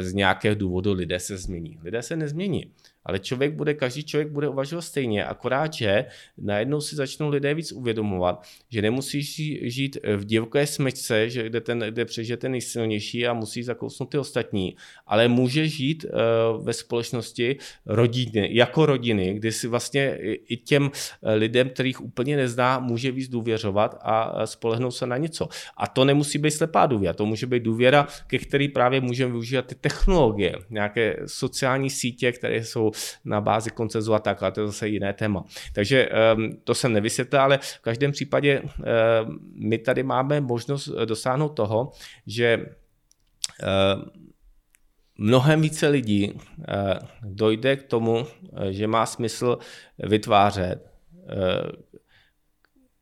z 0.00 0.12
nějakého 0.12 0.54
důvodu 0.54 0.92
lidé 0.92 1.20
se 1.20 1.36
změní. 1.36 1.78
Lidé 1.82 2.02
se 2.02 2.16
nezmění 2.16 2.72
ale 3.06 3.18
člověk 3.18 3.54
bude, 3.54 3.74
každý 3.74 4.04
člověk 4.04 4.28
bude 4.28 4.48
uvažovat 4.48 4.82
stejně, 4.82 5.24
akorát, 5.24 5.72
že 5.72 6.04
najednou 6.38 6.80
si 6.80 6.96
začnou 6.96 7.28
lidé 7.28 7.54
víc 7.54 7.72
uvědomovat, 7.72 8.42
že 8.70 8.82
nemusí 8.82 9.22
žít 9.70 9.98
v 10.16 10.24
divoké 10.24 10.66
smečce, 10.66 11.30
že 11.30 11.42
kde, 11.42 11.60
ten, 11.60 11.78
kde 11.78 12.04
přežije 12.04 12.36
ten 12.36 12.52
nejsilnější 12.52 13.26
a 13.26 13.32
musí 13.32 13.62
zakousnout 13.62 14.10
ty 14.10 14.18
ostatní, 14.18 14.76
ale 15.06 15.28
může 15.28 15.68
žít 15.68 16.04
uh, 16.04 16.64
ve 16.64 16.72
společnosti 16.72 17.56
rodiny, 17.86 18.48
jako 18.52 18.86
rodiny, 18.86 19.34
kdy 19.34 19.52
si 19.52 19.68
vlastně 19.68 20.18
i 20.48 20.56
těm 20.56 20.90
eh, 21.22 21.34
lidem, 21.34 21.70
kterých 21.70 22.00
úplně 22.00 22.36
nezná, 22.36 22.78
může 22.78 23.10
víc 23.10 23.28
důvěřovat 23.28 23.98
a 24.02 24.46
spolehnout 24.46 24.94
se 24.94 25.06
na 25.06 25.16
něco. 25.16 25.48
A 25.76 25.86
to 25.86 26.04
nemusí 26.04 26.38
být 26.38 26.50
slepá 26.50 26.86
důvěra, 26.86 27.14
to 27.14 27.26
může 27.26 27.46
být 27.46 27.62
důvěra, 27.62 28.06
ke 28.26 28.38
který 28.38 28.68
právě 28.68 29.00
můžeme 29.00 29.30
využívat 29.32 29.66
ty 29.66 29.74
technologie, 29.74 30.54
nějaké 30.70 31.16
sociální 31.26 31.90
sítě, 31.90 32.32
které 32.32 32.64
jsou 32.64 32.90
na 33.24 33.40
bázi 33.40 33.70
koncenzu 33.70 34.14
a 34.14 34.18
tak, 34.18 34.42
ale 34.42 34.52
to 34.52 34.60
je 34.60 34.66
zase 34.66 34.88
jiné 34.88 35.12
téma. 35.12 35.44
Takže 35.72 36.08
ehm, 36.10 36.56
to 36.64 36.74
jsem 36.74 36.92
nevysvětlil, 36.92 37.42
ale 37.42 37.58
v 37.58 37.80
každém 37.80 38.12
případě 38.12 38.62
ehm, 38.62 39.38
my 39.54 39.78
tady 39.78 40.02
máme 40.02 40.40
možnost 40.40 40.88
dosáhnout 40.88 41.48
toho, 41.48 41.92
že 42.26 42.66
ehm, 43.62 44.04
mnohem 45.18 45.60
více 45.60 45.88
lidí 45.88 46.38
dojde 47.22 47.76
k 47.76 47.82
tomu, 47.82 48.26
že 48.70 48.86
má 48.86 49.06
smysl 49.06 49.58
vytvářet, 49.98 50.92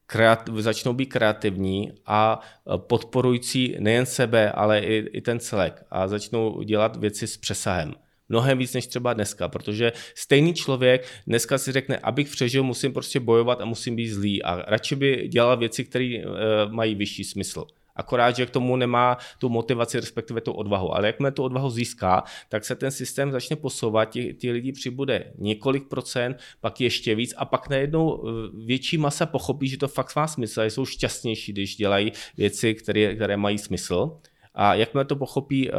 kreat, 0.07 0.49
začnou 0.59 0.93
být 0.93 1.07
kreativní 1.07 1.93
a 2.07 2.41
podporující 2.77 3.77
nejen 3.79 4.07
sebe, 4.07 4.53
ale 4.53 4.79
i, 4.81 4.97
i 5.13 5.21
ten 5.21 5.41
celek 5.41 5.85
a 5.91 6.09
začnou 6.09 6.63
dělat 6.63 6.97
věci 6.97 7.27
s 7.27 7.37
přesahem. 7.37 7.95
Mnohem 8.29 8.59
víc 8.59 8.73
než 8.73 8.87
třeba 8.87 9.13
dneska, 9.13 9.49
protože 9.49 9.93
stejný 10.15 10.55
člověk 10.55 11.09
dneska 11.27 11.59
si 11.59 11.73
řekne, 11.73 11.99
abych 11.99 12.29
přežil, 12.29 12.63
musím 12.63 12.93
prostě 12.93 13.21
bojovat 13.21 13.61
a 13.61 13.65
musím 13.65 13.97
být 13.97 14.09
zlý 14.09 14.43
a 14.43 14.71
radši 14.71 14.97
by 14.97 15.29
dělal 15.29 15.57
věci, 15.57 15.85
které 15.85 16.19
uh, 16.25 16.73
mají 16.73 16.95
vyšší 16.95 17.25
smysl. 17.25 17.65
Akorát, 17.97 18.37
že 18.37 18.47
k 18.47 18.51
tomu 18.51 18.77
nemá 18.77 19.19
tu 19.39 19.49
motivaci, 19.49 20.01
respektive 20.01 20.41
tu 20.41 20.53
odvahu. 20.53 20.95
Ale 20.95 21.07
jakmile 21.07 21.33
tu 21.33 21.43
odvahu 21.43 21.71
získá, 21.71 22.25
tak 22.49 22.65
se 22.65 22.75
ten 22.75 22.91
systém 22.91 23.33
začne 23.33 23.57
posouvat, 23.57 24.11
ti, 24.11 24.35
ti 24.35 24.51
lidi 24.51 24.73
přibude 24.73 25.33
několik 25.39 25.89
procent, 25.89 26.39
pak 26.61 26.81
ještě 26.81 27.15
víc 27.15 27.35
a 27.37 27.45
pak 27.45 27.69
najednou 27.69 28.25
eh, 28.29 28.31
větší 28.67 28.99
masa 28.99 29.27
pochopí, 29.27 29.69
že 29.69 29.79
to 29.79 29.89
fakt 29.89 30.17
má 30.17 30.27
smysl 30.27 30.61
a 30.61 30.65
jsou 30.65 30.87
šťastnější, 30.87 31.53
když 31.53 31.77
dělají 31.77 32.13
věci, 32.37 32.75
které, 32.75 33.15
které 33.15 33.37
mají 33.37 33.59
smysl 33.59 34.19
A 34.55 34.75
jakmile 34.75 35.05
to 35.05 35.17
pochopí 35.17 35.71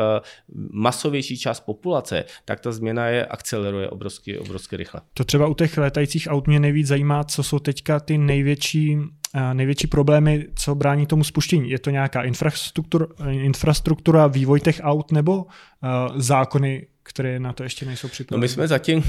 masovější 0.72 1.38
část 1.38 1.60
populace, 1.60 2.24
tak 2.46 2.60
ta 2.60 2.72
změna 2.72 3.08
je 3.08 3.26
akceleruje 3.26 3.90
obrovsky, 3.90 4.40
obrovsky 4.40 4.78
rychle. 4.78 5.02
To 5.14 5.24
třeba 5.24 5.48
u 5.48 5.54
těch 5.54 5.78
létajících 5.78 6.28
aut 6.32 6.48
mě 6.48 6.60
nejvíc 6.60 6.88
zajímá, 6.88 7.24
co 7.24 7.44
jsou 7.44 7.60
teďka 7.60 8.00
ty 8.00 8.18
největší 8.18 8.98
největší 9.54 9.88
problémy, 9.88 10.46
co 10.56 10.76
brání 10.76 11.06
tomu 11.06 11.24
spuštění? 11.24 11.70
Je 11.70 11.80
to 11.80 11.90
nějaká 11.90 12.24
infrastruktura, 12.24 13.08
infrastruktura 13.30 14.28
vývoj 14.28 14.60
těch 14.60 14.80
aut 14.84 15.12
nebo 15.12 15.38
uh, 15.38 15.50
zákony, 16.16 16.88
které 17.04 17.40
na 17.40 17.54
to 17.54 17.64
ještě 17.64 17.86
nejsou 17.86 18.08
připraveny? 18.08 18.40
No 18.40 18.42
my 18.42 18.48
jsme 18.48 18.68
zatím 18.68 18.98
uh, 18.98 19.06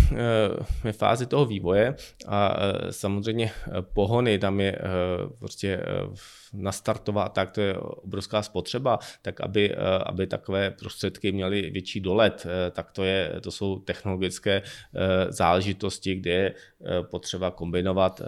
ve 0.84 0.92
fázi 0.92 1.26
toho 1.26 1.46
vývoje 1.46 1.94
a 2.28 2.58
uh, 2.58 2.90
samozřejmě 2.90 3.50
pohony, 3.94 4.38
tam 4.38 4.60
je 4.60 4.72
uh, 4.72 5.30
prostě 5.38 5.80
uh, 6.08 6.14
nastartovat, 6.56 7.32
tak 7.32 7.50
to 7.50 7.60
je 7.60 7.76
obrovská 7.76 8.42
spotřeba, 8.42 8.98
tak 9.22 9.40
aby, 9.40 9.72
eh, 9.72 9.76
aby 10.06 10.26
takové 10.26 10.70
prostředky 10.70 11.32
měly 11.32 11.70
větší 11.70 12.00
dolet, 12.00 12.46
eh, 12.46 12.70
tak 12.70 12.92
to, 12.92 13.04
je, 13.04 13.32
to 13.40 13.50
jsou 13.50 13.78
technologické 13.78 14.62
eh, 14.62 15.32
záležitosti, 15.32 16.14
kde 16.14 16.30
je 16.30 16.54
potřeba 17.02 17.50
kombinovat 17.50 18.22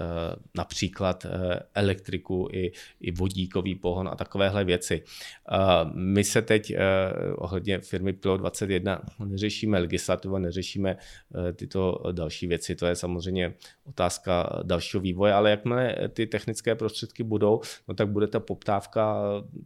například 0.56 1.26
elektriku 1.74 2.48
i, 2.52 2.72
i 3.00 3.12
vodíkový 3.12 3.74
pohon 3.74 4.08
a 4.08 4.14
takovéhle 4.14 4.64
věci. 4.64 5.02
My 5.94 6.24
se 6.24 6.42
teď 6.42 6.74
ohledně 7.36 7.78
firmy 7.78 8.12
Pilot 8.12 8.40
21 8.40 9.02
neřešíme 9.24 9.78
legislativu, 9.78 10.38
neřešíme 10.38 10.96
tyto 11.54 12.02
další 12.12 12.46
věci, 12.46 12.74
to 12.74 12.86
je 12.86 12.96
samozřejmě 12.96 13.54
otázka 13.84 14.60
dalšího 14.62 15.00
vývoje, 15.00 15.32
ale 15.32 15.50
jakmile 15.50 15.94
ty 16.08 16.26
technické 16.26 16.74
prostředky 16.74 17.22
budou, 17.22 17.60
no 17.88 17.94
tak 17.94 18.08
bude 18.18 18.26
ta 18.26 18.40
poptávka, 18.40 19.16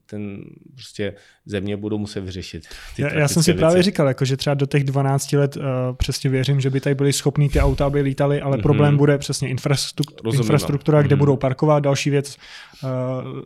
ten 0.06 0.44
prostě 0.74 1.14
země 1.46 1.76
budou 1.76 1.98
muset 1.98 2.20
vyřešit. 2.20 2.64
Já, 2.98 3.12
já 3.12 3.28
jsem 3.28 3.42
si 3.42 3.52
věci. 3.52 3.58
právě 3.58 3.82
říkal, 3.82 4.08
jako, 4.08 4.24
že 4.24 4.36
třeba 4.36 4.54
do 4.54 4.66
těch 4.66 4.84
12 4.84 5.32
let 5.32 5.56
uh, 5.56 5.62
přesně 5.96 6.30
věřím, 6.30 6.60
že 6.60 6.70
by 6.70 6.80
tady 6.80 6.94
byly 6.94 7.12
schopní 7.12 7.48
ty 7.48 7.60
auta, 7.60 7.86
aby 7.86 8.00
lítaly, 8.00 8.40
ale 8.40 8.56
mm-hmm. 8.56 8.62
problém 8.62 8.96
bude 8.96 9.18
přesně 9.18 9.48
infrastruktura, 9.48 10.20
Rozumím, 10.24 10.38
no. 10.38 10.44
infrastruktura 10.44 11.00
mm-hmm. 11.00 11.06
kde 11.06 11.16
budou 11.16 11.36
parkovat. 11.36 11.82
Další 11.82 12.10
věc, 12.10 12.36
uh, 12.82 12.88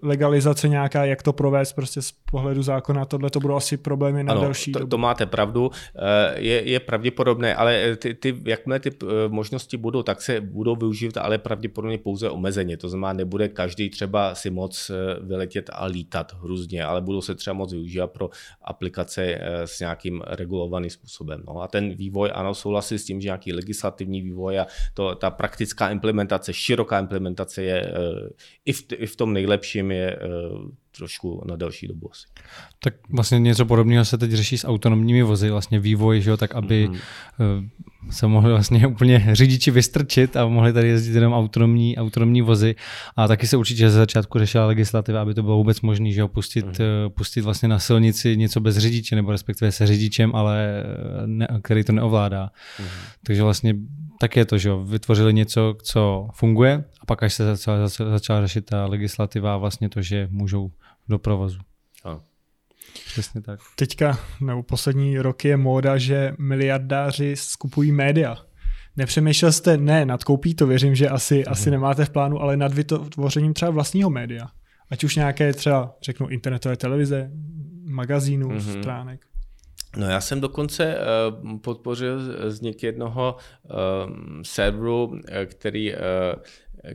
legalizace 0.03 0.69
nějaká, 0.69 1.05
jak 1.05 1.23
to 1.23 1.33
provést 1.33 1.73
prostě 1.73 2.03
z 2.03 2.13
pohledu 2.31 2.63
zákona, 2.63 3.05
tohle 3.05 3.31
to 3.31 3.41
budou 3.41 3.55
asi 3.55 3.77
problémy 3.77 4.25
na 4.25 4.33
ano, 4.33 4.43
další 4.43 4.73
to, 4.73 4.79
dobu. 4.79 4.91
to 4.91 4.99
máte 4.99 5.27
pravdu, 5.27 5.67
uh, 5.67 5.73
je, 6.35 6.69
je 6.69 6.81
pravděpodobné, 6.81 7.55
ale 7.55 7.97
ty, 7.97 8.15
ty, 8.15 8.37
jakmile 8.45 8.81
ty 8.81 8.91
možnosti 9.29 9.77
budou, 9.77 10.03
tak 10.03 10.23
se 10.23 10.41
budou 10.41 10.77
využívat, 10.77 11.17
ale 11.17 11.39
pravděpodobně 11.39 11.99
pouze 11.99 12.31
omezeně. 12.31 12.77
To 12.77 12.89
znamená, 12.89 13.13
nebude 13.13 13.49
každý 13.49 13.91
třeba 13.91 14.35
si 14.35 14.51
moc 14.51 14.86
vyletět 15.21 15.71
a 15.73 15.85
lítat 15.85 16.33
různě, 16.43 16.85
ale 16.85 17.01
budou 17.01 17.21
se 17.21 17.35
třeba 17.35 17.55
moc 17.55 17.73
využívat 17.73 18.07
pro 18.07 18.31
aplikace 18.63 19.25
eh, 19.25 19.67
s 19.67 19.81
nějakým 19.81 20.23
regulovaným 20.27 20.91
způsobem. 20.91 21.43
No 21.47 21.61
a 21.63 21.69
ten 21.69 21.95
vývoj, 21.95 22.31
ano, 22.35 22.55
souhlasí 22.55 22.99
s 22.99 23.05
tím, 23.05 23.21
že 23.21 23.27
nějaký 23.27 23.53
legislativní 23.53 24.23
vývoj 24.23 24.59
a 24.59 24.67
to, 24.95 25.15
ta 25.15 25.31
praktická 25.31 25.91
implementace, 25.91 26.53
široká 26.53 26.99
implementace 26.99 27.63
je 27.63 27.87
eh, 27.87 28.29
i 28.65 28.73
v, 28.73 28.83
i 28.93 29.07
v 29.07 29.17
tom 29.17 29.33
nejlepším 29.33 29.91
je 29.91 30.17
eh, 30.17 30.19
trošku 30.97 31.43
na 31.47 31.57
další 31.57 31.87
dobu 31.87 32.11
asi. 32.11 32.27
Tak 32.83 32.95
vlastně 33.11 33.39
něco 33.39 33.67
podobného 33.67 34.05
se 34.05 34.19
teď 34.19 34.31
řeší 34.31 34.59
s 34.59 34.69
autonomními 34.69 35.23
vozy, 35.23 35.51
vlastně 35.51 35.81
vývoj, 35.81 36.21
že 36.21 36.31
jo, 36.31 36.37
tak 36.37 36.55
aby 36.55 36.89
mm-hmm. 36.89 37.69
se 38.11 38.27
mohli 38.27 38.51
vlastně 38.51 38.87
úplně 38.97 39.27
řidiči 39.33 39.71
vystrčit 39.71 40.37
a 40.37 40.47
mohli 40.47 40.73
tady 40.73 40.89
jezdit 40.89 41.15
jenom 41.15 41.33
autonomní, 41.33 41.97
autonomní 41.97 42.43
vozy. 42.43 42.75
A 43.17 43.29
taky 43.29 43.47
se 43.47 43.57
určitě 43.57 43.91
ze 43.91 43.99
začátku 43.99 44.39
řešila 44.39 44.67
legislativa, 44.67 45.23
aby 45.23 45.35
to 45.35 45.43
bylo 45.43 45.57
vůbec 45.57 45.81
možné, 45.81 46.11
že 46.11 46.21
jo, 46.21 46.29
pustit, 46.29 46.67
mm-hmm. 46.67 47.11
pustit 47.11 47.41
vlastně 47.41 47.69
na 47.69 47.79
silnici 47.79 48.37
něco 48.37 48.61
bez 48.61 48.79
řidiče, 48.79 49.17
nebo 49.17 49.33
respektive 49.33 49.73
se 49.73 49.87
řidičem, 49.87 50.35
ale 50.35 50.85
ne, 51.27 51.49
který 51.63 51.85
to 51.85 51.93
neovládá. 51.93 52.51
Mm-hmm. 52.79 53.17
Takže 53.27 53.43
vlastně 53.43 53.75
tak 54.21 54.37
je 54.37 54.45
to, 54.45 54.59
že 54.59 54.69
jo, 54.69 54.85
vytvořili 54.85 55.35
něco, 55.35 55.75
co 55.83 56.29
funguje 56.35 56.85
a 57.01 57.07
pak 57.07 57.23
až 57.23 57.35
se 57.35 57.45
začala, 57.45 57.89
začala 57.89 58.43
řešit 58.43 58.65
ta 58.65 58.87
legislativa 58.87 59.57
vlastně 59.57 59.89
to, 59.89 60.03
že 60.03 60.29
můžou 60.31 60.71
do 61.09 61.19
provozu. 61.19 61.59
A. 62.05 62.21
Přesně 63.07 63.41
tak. 63.41 63.61
Teďka, 63.77 64.19
nebo 64.41 64.63
poslední 64.63 65.19
roky 65.19 65.49
je 65.49 65.57
móda, 65.57 65.99
že 65.99 66.35
miliardáři 66.39 67.37
skupují 67.37 67.93
média. 67.93 68.37
Nepřemýšlel 68.97 69.53
jste, 69.53 69.77
ne, 69.77 70.05
nad 70.07 70.25
koupí 70.25 70.55
to 70.55 70.67
věřím, 70.67 70.95
že 70.95 71.09
asi, 71.09 71.39
mm. 71.39 71.45
asi 71.49 71.71
nemáte 71.71 72.05
v 72.05 72.11
plánu, 72.11 72.43
ale 72.43 72.57
nad 72.57 72.73
vytvořením 72.75 73.55
třeba 73.55 73.71
vlastního 73.71 74.11
média. 74.11 74.49
Ať 74.91 75.05
už 75.05 75.17
nějaké 75.17 75.53
třeba, 75.53 75.95
řeknu, 76.03 76.29
internetové 76.29 76.77
televize, 76.77 77.31
magazínů, 77.85 78.49
mm-hmm. 78.49 78.79
stránek. 78.79 79.27
No 79.97 80.07
já 80.07 80.21
jsem 80.21 80.41
dokonce 80.41 80.99
uh, 80.99 81.59
podpořil 81.59 82.19
vznik 82.49 82.83
jednoho 82.83 83.37
uh, 83.63 83.73
serveru, 84.43 85.21
který 85.45 85.93
uh, 85.93 85.99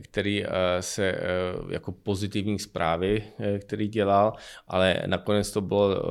který 0.00 0.44
eh, 0.44 0.48
se 0.80 1.06
eh, 1.06 1.20
jako 1.68 1.92
pozitivní 1.92 2.58
zprávy, 2.58 3.22
eh, 3.38 3.58
který 3.58 3.88
dělal, 3.88 4.32
ale 4.68 5.02
nakonec 5.06 5.50
to 5.50 5.60
bylo 5.60 6.02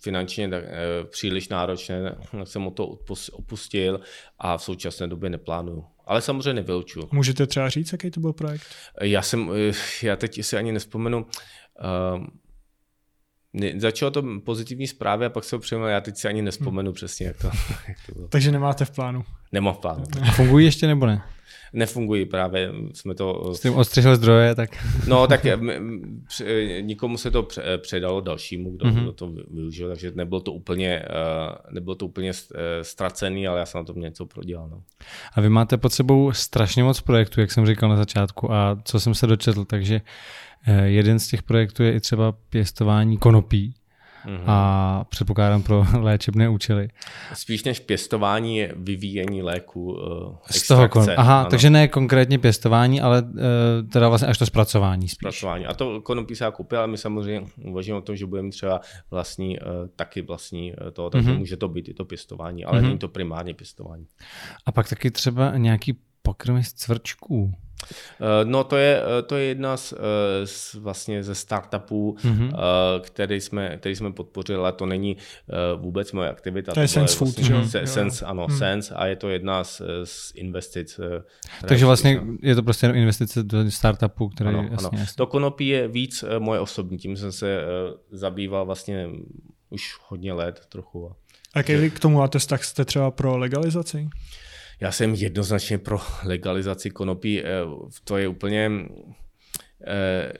finančně 0.00 0.50
příliš 1.10 1.48
náročné, 1.48 2.18
jsem 2.44 2.66
o 2.66 2.70
to 2.70 2.86
opustil 3.32 4.00
a 4.38 4.56
v 4.56 4.62
současné 4.62 5.06
době 5.06 5.30
neplánuju. 5.30 5.84
Ale 6.04 6.20
samozřejmě 6.20 6.54
nevylučuju. 6.54 7.08
Můžete 7.12 7.46
třeba 7.46 7.68
říct, 7.68 7.92
jaký 7.92 8.10
to 8.10 8.20
byl 8.20 8.32
projekt? 8.32 8.62
Já 9.00 9.22
jsem, 9.22 9.50
já 10.02 10.16
teď 10.16 10.44
si 10.44 10.56
ani 10.56 10.72
nespomenu, 10.72 11.26
Začalo 13.76 14.10
to 14.10 14.22
pozitivní 14.44 14.86
zprávy 14.86 15.26
a 15.26 15.30
pak 15.30 15.44
se 15.44 15.56
ho 15.76 15.86
já 15.86 16.00
teď 16.00 16.16
si 16.16 16.28
ani 16.28 16.42
nespomenu 16.42 16.90
hmm. 16.90 16.94
přesně, 16.94 17.26
jak 17.26 17.36
to, 17.36 17.46
jak 17.88 17.96
to 18.06 18.14
bylo. 18.14 18.28
Takže 18.28 18.52
nemáte 18.52 18.84
v 18.84 18.90
plánu? 18.90 19.24
Nemám 19.52 19.74
v 19.74 19.78
plánu. 19.78 20.04
Fungují 20.34 20.64
ještě 20.64 20.86
nebo 20.86 21.06
ne? 21.06 21.22
nefungují 21.72 22.24
právě. 22.24 22.72
Jsme 22.92 23.14
to... 23.14 23.54
S 23.54 23.60
tím 23.60 23.74
ostřihl 23.74 24.16
zdroje, 24.16 24.54
tak... 24.54 24.70
No, 25.06 25.26
tak 25.26 25.46
nikomu 26.80 27.16
se 27.16 27.30
to 27.30 27.48
předalo 27.78 28.20
dalšímu, 28.20 28.70
kdo, 28.70 28.86
mm-hmm. 28.86 29.12
to 29.12 29.32
využil, 29.50 29.88
takže 29.88 30.12
nebylo 30.14 30.40
to 30.40 30.52
úplně, 30.52 31.02
eh, 31.02 31.58
nebylo 31.70 31.94
to 31.94 32.06
úplně 32.06 32.30
eh, 32.30 32.84
ztracený, 32.84 33.48
ale 33.48 33.58
já 33.58 33.66
jsem 33.66 33.78
na 33.78 33.84
tom 33.84 34.00
něco 34.00 34.26
prodělal. 34.26 34.68
No. 34.68 34.82
A 35.34 35.40
vy 35.40 35.48
máte 35.48 35.76
pod 35.76 35.92
sebou 35.92 36.32
strašně 36.32 36.84
moc 36.84 37.00
projektů, 37.00 37.40
jak 37.40 37.52
jsem 37.52 37.66
říkal 37.66 37.88
na 37.88 37.96
začátku 37.96 38.52
a 38.52 38.78
co 38.84 39.00
jsem 39.00 39.14
se 39.14 39.26
dočetl, 39.26 39.64
takže 39.64 39.94
eh, 39.94 40.47
jeden 40.84 41.18
z 41.18 41.28
těch 41.28 41.42
projektů 41.42 41.82
je 41.82 41.92
i 41.92 42.00
třeba 42.00 42.32
pěstování 42.32 43.18
konopí, 43.18 43.74
mm-hmm. 44.26 44.42
a 44.46 45.04
předpokládám 45.08 45.62
pro 45.62 45.86
léčebné 46.00 46.48
účely. 46.48 46.88
Spíš 47.34 47.64
než 47.64 47.80
pěstování 47.80 48.56
je 48.56 48.74
vyvíjení 48.76 49.42
léku 49.42 49.92
uh, 49.92 50.36
Z 50.50 50.66
toho 50.66 50.86
kon- 50.86 51.14
Aha, 51.16 51.40
ano. 51.40 51.50
takže 51.50 51.70
ne 51.70 51.88
konkrétně 51.88 52.38
pěstování, 52.38 53.00
ale 53.00 53.22
uh, 53.22 53.38
teda 53.92 54.08
vlastně 54.08 54.28
až 54.28 54.38
to 54.38 54.46
zpracování. 54.46 55.08
Spíš. 55.08 55.18
Zpracování. 55.18 55.66
A 55.66 55.74
to 55.74 56.00
konopí 56.00 56.36
se 56.36 56.44
koupil, 56.52 56.78
ale 56.78 56.88
my 56.88 56.98
samozřejmě 56.98 57.46
uvažujeme 57.64 57.98
o 57.98 58.02
tom, 58.02 58.16
že 58.16 58.26
budeme 58.26 58.50
třeba 58.50 58.80
vlastní, 59.10 59.58
uh, 59.58 59.66
taky 59.96 60.22
vlastní 60.22 60.72
uh, 60.72 60.90
to, 60.90 61.10
takže 61.10 61.30
mm-hmm. 61.30 61.38
může 61.38 61.56
to 61.56 61.68
být 61.68 61.88
i 61.88 61.94
to 61.94 62.04
pěstování, 62.04 62.64
ale 62.64 62.80
mm-hmm. 62.80 62.86
není 62.86 62.98
to 62.98 63.08
primárně 63.08 63.54
pěstování. 63.54 64.06
A 64.66 64.72
pak 64.72 64.88
taky 64.88 65.10
třeba 65.10 65.56
nějaký 65.56 65.98
pokrmy 66.28 66.64
z 66.64 66.72
cvrčků. 66.72 67.52
Eh, 68.20 68.44
no 68.44 68.64
to 68.64 68.76
je, 68.76 69.02
eh, 69.18 69.22
to 69.22 69.36
je 69.36 69.44
jedna 69.44 69.76
z, 69.76 69.92
eh, 69.92 69.96
z 70.46 70.74
vlastně 70.74 71.22
ze 71.22 71.34
startupů, 71.34 72.16
mm-hmm. 72.20 72.52
který, 73.00 73.40
jsme, 73.40 73.76
který 73.76 73.96
jsme 73.96 74.12
podpořili, 74.12 74.58
ale 74.58 74.72
to 74.72 74.86
není 74.86 75.16
vůbec 75.76 76.12
moje 76.12 76.30
aktivita. 76.30 76.72
To 76.72 76.80
je 76.80 76.88
Sense 76.88 77.18
vlastně, 77.18 77.44
Food, 77.44 77.70
že? 77.70 77.86
Sense, 77.86 78.24
ano, 78.24 78.46
mm. 78.50 78.58
Sense 78.58 78.94
a 78.94 79.06
je 79.06 79.16
to 79.16 79.28
jedna 79.28 79.64
z, 79.64 79.82
z 80.04 80.32
investic. 80.34 81.00
Takže 81.68 81.86
vlastně 81.86 82.20
je 82.42 82.54
to 82.54 82.62
prostě 82.62 82.86
investice 82.86 83.42
do 83.42 83.70
startupu, 83.70 84.28
který 84.28 84.50
ano, 84.50 84.68
jasně, 84.70 84.88
ano. 84.88 84.98
Jasně. 84.98 85.14
To 85.16 85.26
konopí 85.26 85.68
je 85.68 85.88
víc 85.88 86.24
moje 86.38 86.60
osobní, 86.60 86.98
tím 86.98 87.16
jsem 87.16 87.32
se 87.32 87.60
zabýval 88.12 88.66
vlastně 88.66 89.08
už 89.70 89.82
hodně 90.08 90.32
let 90.32 90.60
trochu. 90.68 91.12
A 91.54 91.58
jaký 91.58 91.90
k 91.90 92.00
tomu 92.00 92.18
máte 92.18 92.38
vztah? 92.38 92.64
Jste 92.64 92.84
třeba 92.84 93.10
pro 93.10 93.38
legalizaci? 93.38 94.08
Já 94.80 94.92
jsem 94.92 95.14
jednoznačně 95.14 95.78
pro 95.78 95.98
legalizaci 96.24 96.90
konopí. 96.90 97.42
Eh, 97.42 97.44
to 98.04 98.16
je 98.16 98.28
úplně 98.28 98.70
eh, 99.86 100.32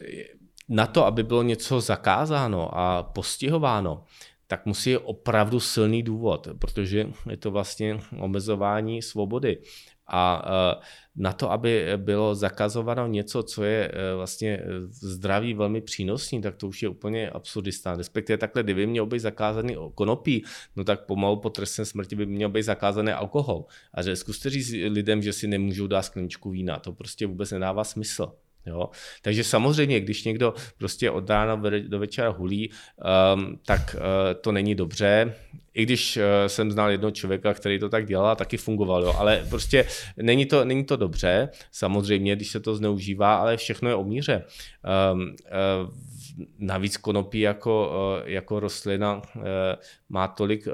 na 0.69 0.87
to, 0.87 1.07
aby 1.07 1.23
bylo 1.23 1.43
něco 1.43 1.81
zakázáno 1.81 2.79
a 2.79 3.03
postihováno, 3.03 4.05
tak 4.47 4.67
musí 4.67 4.97
opravdu 4.97 5.61
silný 5.61 6.03
důvod, 6.03 6.49
protože 6.59 7.09
je 7.31 7.37
to 7.37 7.51
vlastně 7.51 8.01
omezování 8.19 9.03
svobody. 9.03 9.59
A 10.09 10.43
e, 10.47 10.81
na 11.17 11.33
to, 11.33 11.51
aby 11.51 11.87
bylo 11.97 12.35
zakazováno 12.35 13.07
něco, 13.07 13.43
co 13.43 13.65
je 13.65 13.89
e, 13.89 14.15
vlastně 14.15 14.51
e, 14.51 14.65
zdraví 14.91 15.55
velmi 15.55 15.81
přínosný, 15.81 16.41
tak 16.43 16.57
to 16.57 16.69
už 16.69 16.83
je 16.83 16.89
úplně 16.89 17.31
absurdistán. 17.31 17.99
Respektive 17.99 18.39
takhle, 18.39 18.63
kdyby 18.63 18.87
měl 18.87 19.07
být 19.07 19.19
zakázaný 19.19 19.77
konopí, 19.95 20.45
no 20.77 20.85
tak 20.85 21.07
pomalu 21.07 21.37
po 21.37 21.51
trestné 21.51 21.85
smrti 21.85 22.17
by 22.17 22.27
měl 22.27 22.49
být 22.49 22.63
zakázaný 22.63 23.13
alkohol. 23.13 23.65
A 23.95 24.03
že 24.03 24.17
zkuste 24.17 24.51
říct 24.51 24.73
lidem, 24.73 25.23
že 25.23 25.33
si 25.33 25.47
nemůžou 25.47 25.87
dát 25.87 26.03
skleničku 26.03 26.51
vína, 26.51 26.79
to 26.79 26.93
prostě 26.93 27.27
vůbec 27.27 27.51
nedává 27.51 27.85
smysl. 27.85 28.33
Jo? 28.67 28.91
Takže 29.23 29.45
samozřejmě, 29.45 30.01
když 30.01 30.25
někdo 30.25 30.55
prostě 30.79 31.11
od 31.11 31.31
rána 31.31 31.63
do 31.89 31.99
večera 31.99 32.29
hulí, 32.29 32.71
um, 33.35 33.59
tak 33.67 33.97
uh, 33.97 34.41
to 34.41 34.53
není 34.53 34.75
dobře. 34.75 35.35
I 35.79 35.83
když 35.83 36.17
uh, 36.17 36.23
jsem 36.47 36.71
znal 36.71 36.91
jednoho 36.91 37.11
člověka, 37.11 37.55
který 37.55 37.79
to 37.79 37.89
tak 37.89 38.07
dělal 38.07 38.37
taky 38.37 38.57
fungoval, 38.57 39.05
jo? 39.05 39.15
ale 39.19 39.47
prostě 39.49 39.87
není 40.17 40.47
to, 40.47 40.65
není 40.65 40.85
to 40.85 40.97
dobře, 40.97 41.49
samozřejmě, 41.73 42.37
když 42.37 42.51
se 42.51 42.61
to 42.61 42.75
zneužívá, 42.75 43.37
ale 43.37 43.57
všechno 43.57 43.89
je 43.89 43.95
o 43.95 44.05
míře. 44.05 44.45
Um, 45.13 45.21
uh, 45.23 45.91
navíc 46.59 46.97
konopí 46.97 47.41
jako, 47.41 47.93
eh, 48.25 48.33
jako 48.33 48.61
rostlina 48.61 49.23
eh, 49.37 49.41
má 50.09 50.29
tolik 50.29 50.69
eh, 50.69 50.73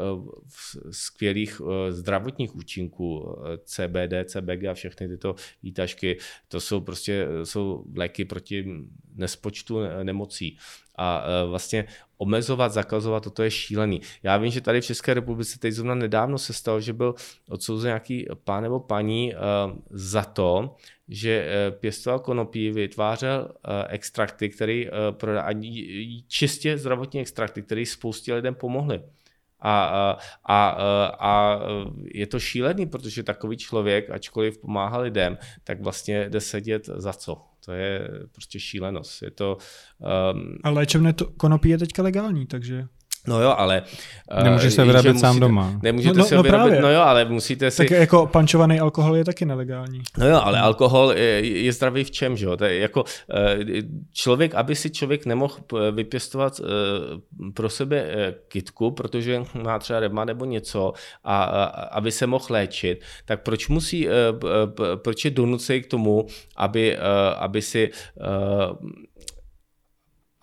skvělých 0.91 1.61
zdravotních 1.91 2.57
účinků, 2.57 3.37
CBD, 3.65 4.13
CBG 4.25 4.65
a 4.65 4.75
všechny 4.75 5.09
tyto 5.09 5.35
výtažky, 5.63 6.19
to 6.49 6.61
jsou 6.61 6.81
prostě 6.81 7.27
jsou 7.45 7.85
léky 7.97 8.25
proti 8.25 8.65
nespočtu 9.15 9.79
nemocí. 10.03 10.59
A 10.97 11.25
vlastně 11.47 11.85
omezovat, 12.19 12.73
zakazovat, 12.73 13.25
toto 13.25 13.43
je 13.43 13.51
šílený. 13.51 14.01
Já 14.23 14.37
vím, 14.37 14.51
že 14.51 14.61
tady 14.61 14.81
v 14.81 14.85
České 14.85 15.15
republice 15.15 15.59
teď 15.59 15.73
zrovna 15.73 15.95
nedávno 15.95 16.39
se 16.39 16.53
stalo, 16.53 16.81
že 16.81 16.93
byl 16.93 17.15
odsouzen 17.49 17.89
nějaký 17.89 18.27
pán 18.45 18.63
nebo 18.63 18.81
paní 18.81 19.35
za 19.91 20.25
to, 20.25 20.77
že 21.09 21.47
eh, 21.49 21.71
pěstoval 21.71 22.19
konopí, 22.19 22.71
vytvářel 22.71 23.49
extrakty, 23.89 24.49
které 24.49 24.85
prodá, 25.11 25.49
čistě 26.29 26.79
zdravotní 26.79 27.21
extrakty, 27.21 27.63
které 27.63 27.87
spoustě 27.87 28.35
lidem 28.35 28.55
pomohly. 28.55 29.03
A, 29.61 29.85
a, 29.85 30.19
a, 30.45 30.77
a 31.19 31.61
je 32.15 32.27
to 32.27 32.41
šílený, 32.41 32.87
protože 32.87 33.23
takový 33.23 33.57
člověk, 33.57 34.11
ačkoliv 34.11 34.59
pomáhá 34.59 34.99
lidem, 34.99 35.39
tak 35.65 35.81
vlastně 35.81 36.29
jde 36.29 36.41
sedět 36.41 36.87
za 36.87 37.13
co? 37.13 37.54
To 37.65 37.73
je 37.73 38.11
prostě 38.33 38.61
šílenost. 38.61 39.23
Je 39.23 39.31
to, 39.31 39.59
um... 40.33 40.59
A 40.63 40.71
léčebné 40.71 41.13
to, 41.13 41.27
konopí 41.27 41.69
je 41.69 41.79
teďka 41.79 42.03
legální, 42.03 42.47
takže... 42.47 42.87
No 43.27 43.43
jo, 43.43 43.55
ale... 43.57 43.83
Eh, 44.31 44.45
Nemůže 44.45 44.71
se 44.71 44.85
vyrábět 44.85 45.13
musíte, 45.13 45.27
sám 45.27 45.41
doma. 45.41 45.79
Nemůžete 45.83 46.19
no, 46.19 46.23
no, 46.23 46.29
se 46.29 46.35
no 46.35 46.43
vyrábět, 46.43 46.71
právě. 46.71 46.83
no 46.83 46.91
jo, 46.93 47.01
ale 47.01 47.25
musíte 47.25 47.71
si... 47.71 47.77
Tak 47.77 47.91
jako 47.91 48.27
pančovaný 48.27 48.81
alkohol 48.81 49.17
je 49.17 49.25
taky 49.25 49.45
nelegální. 49.45 50.03
No 50.19 50.29
jo, 50.29 50.41
ale 50.45 50.61
alkohol 50.61 51.13
je, 51.13 51.59
je 51.63 51.73
zdravý 51.73 52.05
v 52.05 52.11
čem, 52.11 52.37
že 52.37 52.47
jo? 52.47 52.57
To 52.57 52.65
je 52.65 52.79
jako 52.79 53.05
eh, 53.31 53.59
člověk, 54.13 54.55
aby 54.55 54.77
si 54.77 54.91
člověk 54.91 55.27
nemohl 55.27 55.55
vypěstovat 55.93 56.61
eh, 56.61 56.65
pro 57.55 57.71
sebe 57.71 58.07
kitku, 58.49 58.91
protože 58.91 59.43
má 59.63 59.79
třeba 59.79 60.01
rema 60.01 60.25
nebo 60.25 60.45
něco, 60.45 60.93
a, 61.25 61.45
a 61.45 61.65
aby 61.85 62.13
se 62.13 62.27
mohl 62.27 62.45
léčit, 62.51 63.01
tak 63.25 63.43
proč 63.43 63.69
musí, 63.69 64.09
proč 64.97 65.25
je 65.25 65.31
donucej 65.31 65.83
k 65.83 65.87
tomu, 65.87 66.27
aby, 66.57 66.99
aby 67.39 67.63
si 67.63 67.91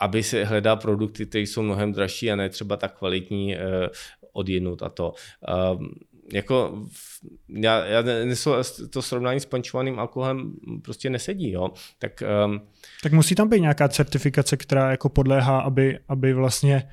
aby 0.02 0.24
se 0.24 0.46
hledal 0.46 0.78
produkty, 0.78 1.26
které 1.26 1.42
jsou 1.42 1.62
mnohem 1.62 1.94
dražší 1.94 2.32
a 2.32 2.36
ne 2.36 2.50
třeba 2.50 2.78
tak 2.78 2.98
kvalitní 2.98 3.56
eh, 3.56 3.60
odjinut 4.34 4.84
a 4.84 4.90
to. 4.90 5.14
Um, 5.78 5.94
jako 6.34 6.88
já, 7.50 7.86
já 7.86 8.04
to 8.90 9.02
srovnání 9.02 9.40
s 9.40 9.46
pančovaným 9.46 10.00
alkoholem 10.00 10.54
prostě 10.84 11.10
nesedí, 11.10 11.52
jo. 11.52 11.70
Tak, 12.00 12.24
um, 12.46 12.62
tak 13.04 13.12
musí 13.12 13.36
tam 13.36 13.50
být 13.50 13.62
nějaká 13.62 13.88
certifikace, 13.88 14.58
která 14.58 14.92
jako 14.92 15.10
podléhá, 15.10 15.60
aby, 15.60 16.00
aby 16.08 16.34
vlastně 16.34 16.84
uh, 16.86 16.92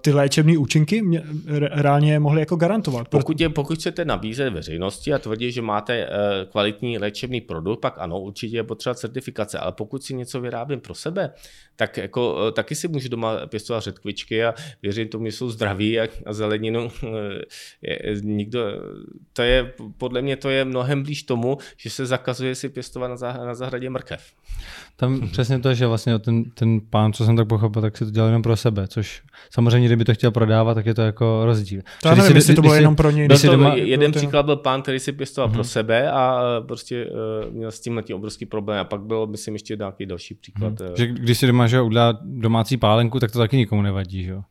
ty 0.00 0.12
léčebné 0.12 0.58
účinky 0.58 1.02
mě, 1.02 1.22
reálně 1.70 2.18
mohly 2.18 2.40
jako 2.40 2.56
garantovat. 2.56 3.08
Pokud, 3.08 3.40
je, 3.40 3.48
pokud 3.48 3.78
chcete 3.78 4.04
nabízet 4.04 4.50
veřejnosti 4.50 5.12
a 5.12 5.18
tvrdit, 5.18 5.52
že 5.52 5.62
máte 5.62 6.06
uh, 6.06 6.12
kvalitní 6.50 6.98
léčebný 6.98 7.40
produkt, 7.40 7.80
pak 7.80 7.94
ano, 7.98 8.20
určitě 8.20 8.56
je 8.56 8.62
potřeba 8.62 8.94
certifikace, 8.94 9.58
ale 9.58 9.72
pokud 9.72 10.02
si 10.02 10.14
něco 10.14 10.40
vyrábím 10.40 10.80
pro 10.80 10.94
sebe, 10.94 11.30
tak 11.76 11.96
jako, 11.96 12.34
uh, 12.34 12.50
taky 12.50 12.74
si 12.74 12.88
můžu 12.88 13.08
doma 13.08 13.46
pěstovat 13.46 13.80
řetkvičky 13.80 14.44
a 14.44 14.54
věřím 14.82 15.08
tomu, 15.08 15.26
že 15.26 15.32
jsou 15.32 15.50
zdraví 15.50 16.00
a, 16.00 16.08
a 16.26 16.32
zeleninu. 16.32 16.90
je, 17.82 17.98
nikdo, 18.22 18.60
to 19.32 19.42
je, 19.42 19.72
podle 19.98 20.22
mě 20.22 20.36
to 20.36 20.50
je 20.50 20.64
mnohem 20.64 21.02
blíž 21.02 21.22
tomu, 21.22 21.58
že 21.76 21.90
se 21.90 22.06
zakazuje 22.06 22.54
si 22.54 22.68
pěstovat 22.68 23.08
na, 23.08 23.16
zah, 23.16 23.36
na 23.36 23.54
zahradě 23.54 23.90
mrkev. 23.90 24.22
Tam 24.96 25.28
přesně 25.28 25.58
to, 25.58 25.74
že 25.74 25.86
vlastně 25.86 26.18
ten, 26.18 26.44
ten 26.44 26.80
pán, 26.90 27.12
co 27.12 27.24
jsem 27.24 27.36
tak 27.36 27.48
pochopil, 27.48 27.82
tak 27.82 27.96
si 27.96 28.04
to 28.04 28.10
dělal 28.10 28.28
jenom 28.28 28.42
pro 28.42 28.56
sebe, 28.56 28.88
což 28.88 29.22
Samozřejmě, 29.50 29.88
kdyby 29.88 30.04
to 30.04 30.14
chtěl 30.14 30.30
prodávat, 30.30 30.74
tak 30.74 30.86
je 30.86 30.94
to 30.94 31.02
jako 31.02 31.42
rozdíl. 31.44 31.80
To 32.02 32.08
nevím, 32.08 32.24
si, 32.24 32.32
jestli 32.32 32.54
to 32.54 32.62
bylo 32.62 32.74
jenom 32.74 32.96
pro 32.96 33.10
něj. 33.10 33.28
Byl 33.28 33.38
to 33.38 33.50
doma, 33.50 33.74
jeden 33.74 34.10
byl 34.10 34.20
příklad 34.20 34.46
byl 34.46 34.56
pán, 34.56 34.82
který 34.82 35.00
si 35.00 35.12
pěstoval 35.12 35.48
uh-huh. 35.48 35.52
pro 35.52 35.62
mhm. 35.62 35.68
sebe 35.68 36.10
a 36.10 36.40
e, 36.58 36.66
prostě 36.66 37.06
uh, 37.06 37.54
měl 37.54 37.70
s 37.70 37.80
tím 37.80 38.02
obrovský 38.14 38.46
problém. 38.46 38.80
A 38.80 38.84
pak 38.84 39.00
byl, 39.00 39.26
myslím, 39.26 39.54
ještě 39.54 39.76
nějaký 39.76 40.06
další 40.06 40.34
příklad. 40.34 40.72
Uh-huh. 40.72 40.94
Že 40.96 41.06
když 41.06 41.38
si 41.38 41.46
doma 41.46 41.66
že 41.66 41.80
udělá 41.80 42.18
domácí 42.22 42.76
pálenku, 42.76 43.20
tak 43.20 43.30
to 43.30 43.38
taky 43.38 43.56
nikomu 43.56 43.82
nevadí, 43.82 44.22
že 44.22 44.30
jo? 44.30 44.42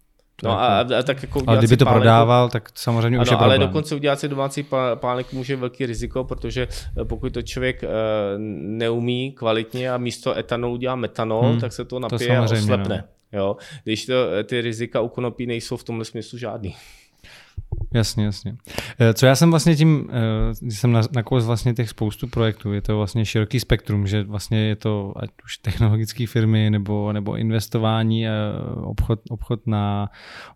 No 0.43 0.51
a, 0.51 0.79
a, 0.79 1.03
tak 1.03 1.21
jako 1.21 1.43
ale 1.47 1.57
kdyby 1.57 1.77
to 1.77 1.85
pálenku, 1.85 2.01
prodával, 2.01 2.49
tak 2.49 2.69
samozřejmě 2.75 3.17
ano, 3.17 3.23
už 3.23 3.31
je 3.31 3.37
problém. 3.37 3.59
ale 3.61 3.67
dokonce 3.67 3.95
udělat 3.95 4.19
si 4.19 4.27
domácí 4.27 4.65
pálenek 4.95 5.33
může 5.33 5.55
velký 5.55 5.85
riziko, 5.85 6.23
protože 6.23 6.67
pokud 7.03 7.33
to 7.33 7.41
člověk 7.41 7.83
uh, 7.83 7.89
neumí 8.61 9.31
kvalitně 9.31 9.91
a 9.91 9.97
místo 9.97 10.37
etanolu 10.37 10.77
dělá 10.77 10.95
metanol, 10.95 11.43
hmm, 11.43 11.59
tak 11.59 11.73
se 11.73 11.85
to 11.85 11.99
napije 11.99 12.35
to 12.35 12.41
a 12.41 12.43
oslepne. 12.43 13.03
No. 13.07 13.14
Jo? 13.31 13.57
Když 13.83 14.05
to, 14.05 14.13
ty 14.43 14.61
rizika 14.61 15.01
u 15.01 15.09
konopí 15.09 15.45
nejsou 15.45 15.77
v 15.77 15.83
tomhle 15.83 16.05
smyslu 16.05 16.37
žádný. 16.37 16.75
Jasně, 17.93 18.25
jasně. 18.25 18.55
Eh, 18.99 19.13
co 19.13 19.25
já 19.25 19.35
jsem 19.35 19.49
vlastně 19.49 19.75
tím, 19.75 20.09
eh, 20.11 20.53
když 20.61 20.79
jsem 20.79 20.91
nakous 21.15 21.45
vlastně 21.45 21.73
těch 21.73 21.89
spoustu 21.89 22.27
projektů, 22.27 22.73
je 22.73 22.81
to 22.81 22.97
vlastně 22.97 23.25
široký 23.25 23.59
spektrum, 23.59 24.07
že 24.07 24.23
vlastně 24.23 24.59
je 24.59 24.75
to 24.75 25.13
ať 25.15 25.29
už 25.45 25.57
technologické 25.57 26.27
firmy 26.27 26.69
nebo, 26.69 27.13
nebo 27.13 27.37
investování, 27.37 28.25
obchod, 28.83 29.19
obchod 29.29 29.67
na 29.67 30.09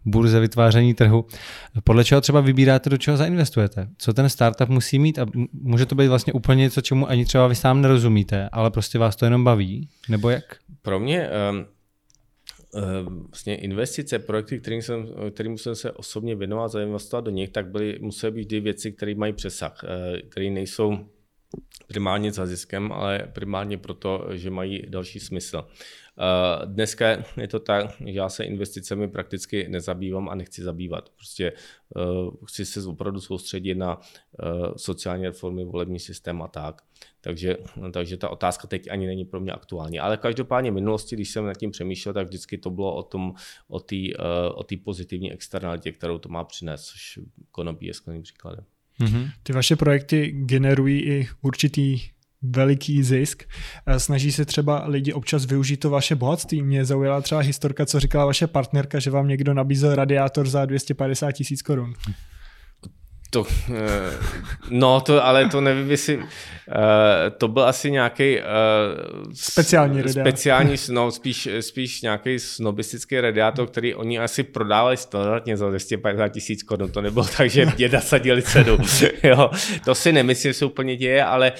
burze, 0.05 0.39
vytváření 0.39 0.93
trhu. 0.93 1.25
Podle 1.83 2.03
čeho 2.03 2.21
třeba 2.21 2.41
vybíráte, 2.41 2.89
do 2.89 2.97
čeho 2.97 3.17
zainvestujete? 3.17 3.87
Co 3.97 4.13
ten 4.13 4.29
startup 4.29 4.69
musí 4.69 4.99
mít 4.99 5.19
a 5.19 5.25
může 5.53 5.85
to 5.85 5.95
být 5.95 6.07
vlastně 6.07 6.33
úplně 6.33 6.61
něco, 6.61 6.81
čemu 6.81 7.09
ani 7.09 7.25
třeba 7.25 7.47
vy 7.47 7.55
sám 7.55 7.81
nerozumíte, 7.81 8.49
ale 8.51 8.71
prostě 8.71 8.99
vás 8.99 9.15
to 9.15 9.25
jenom 9.25 9.43
baví, 9.43 9.89
nebo 10.09 10.29
jak? 10.29 10.43
Pro 10.81 10.99
mě 10.99 11.29
um 11.51 11.65
Eh, 11.65 11.78
vlastně 13.29 13.55
investice, 13.55 14.19
projekty, 14.19 14.59
kterým 14.59 14.81
jsem, 14.81 15.07
kterým 15.31 15.57
jsem 15.57 15.75
se 15.75 15.91
osobně 15.91 16.35
věnoval, 16.35 16.69
zainvestovat 16.69 17.25
do 17.25 17.31
nich, 17.31 17.49
tak 17.49 17.67
byly, 17.67 17.97
musely 18.01 18.31
být 18.31 18.47
dvě 18.49 18.61
věci, 18.61 18.91
které 18.91 19.15
mají 19.15 19.33
přesah, 19.33 19.83
eh, 19.83 20.21
které 20.21 20.49
nejsou 20.49 21.09
primárně 21.87 22.31
za 22.31 22.45
ziskem, 22.45 22.91
ale 22.91 23.31
primárně 23.33 23.77
proto, 23.77 24.27
že 24.33 24.49
mají 24.49 24.83
další 24.89 25.19
smysl. 25.19 25.67
Eh, 26.19 26.65
dneska 26.65 27.23
je 27.37 27.47
to 27.47 27.59
tak, 27.59 27.85
že 28.05 28.19
já 28.19 28.29
se 28.29 28.43
investicemi 28.43 29.07
prakticky 29.07 29.67
nezabývám 29.67 30.29
a 30.29 30.35
nechci 30.35 30.63
zabývat. 30.63 31.09
Prostě 31.09 31.53
chci 32.45 32.65
se 32.65 32.87
opravdu 32.87 33.21
soustředit 33.21 33.75
na 33.75 33.99
sociální 34.77 35.25
reformy, 35.25 35.65
volební 35.65 35.99
systém 35.99 36.41
a 36.41 36.47
tak. 36.47 36.81
Takže, 37.21 37.57
takže 37.91 38.17
ta 38.17 38.29
otázka 38.29 38.67
teď 38.67 38.91
ani 38.91 39.07
není 39.07 39.25
pro 39.25 39.39
mě 39.39 39.51
aktuální. 39.51 39.99
Ale 39.99 40.17
každopádně 40.17 40.71
v 40.71 40.73
minulosti, 40.73 41.15
když 41.15 41.29
jsem 41.29 41.45
nad 41.45 41.53
tím 41.53 41.71
přemýšlel, 41.71 42.13
tak 42.13 42.27
vždycky 42.27 42.57
to 42.57 42.69
bylo 42.69 42.95
o 42.95 43.03
tom, 43.03 43.33
o 43.67 43.79
té 43.79 43.95
eh, 43.95 44.49
o 44.53 44.63
pozitivní 44.83 45.31
externalitě, 45.31 45.91
kterou 45.91 46.17
to 46.17 46.29
má 46.29 46.43
přinést, 46.43 46.85
což 46.85 47.19
konopí 47.51 47.85
je 47.85 47.93
skvělým 47.93 48.23
příkladem. 48.23 48.65
Mm-hmm. 49.01 49.29
Ty 49.43 49.53
vaše 49.53 49.75
projekty 49.75 50.31
generují 50.31 51.01
i 51.01 51.27
určitý 51.41 52.01
veliký 52.41 53.03
zisk. 53.03 53.43
Eh, 53.85 53.99
snaží 53.99 54.31
se 54.31 54.45
třeba 54.45 54.83
lidi 54.87 55.13
občas 55.13 55.45
využít 55.45 55.77
to 55.77 55.89
vaše 55.89 56.15
bohatství. 56.15 56.61
Mě 56.61 56.85
zaujala 56.85 57.21
třeba 57.21 57.41
historka, 57.41 57.85
co 57.85 57.99
říkala 57.99 58.25
vaše 58.25 58.47
partnerka, 58.47 58.99
že 58.99 59.11
vám 59.11 59.27
někdo 59.27 59.53
nabízel 59.53 59.95
radiátor 59.95 60.49
za 60.49 60.65
250 60.65 61.31
tisíc 61.31 61.61
korun. 61.61 61.93
To, 63.31 63.45
eh, 63.75 64.17
no, 64.69 65.01
to, 65.01 65.25
ale 65.25 65.49
to 65.49 65.61
nevím, 65.61 65.91
jestli, 65.91 66.17
uh, 66.17 66.23
to 67.37 67.47
byl 67.47 67.63
asi 67.63 67.91
nějaký 67.91 68.37
uh, 68.37 68.43
speciální 69.33 70.01
radiátor. 70.01 70.31
Speciální, 70.31 70.75
no, 70.89 71.11
spíš, 71.11 71.49
spíš 71.59 72.01
nějaký 72.01 72.39
snobistický 72.39 73.21
radiátor, 73.21 73.67
který 73.67 73.95
oni 73.95 74.19
asi 74.19 74.43
prodávali 74.43 74.97
standardně 74.97 75.57
za 75.57 75.69
250 75.69 76.29
tisíc 76.29 76.63
korun. 76.63 76.91
To 76.91 77.01
nebylo 77.01 77.25
tak, 77.37 77.49
že 77.49 77.65
mě 77.77 77.89
nasadili 77.89 78.41
cenu. 78.41 78.77
jo, 79.23 79.49
to 79.85 79.95
si 79.95 80.11
nemyslím, 80.11 80.49
že 80.49 80.53
se 80.53 80.65
úplně 80.65 80.95
děje, 80.95 81.23
ale 81.23 81.51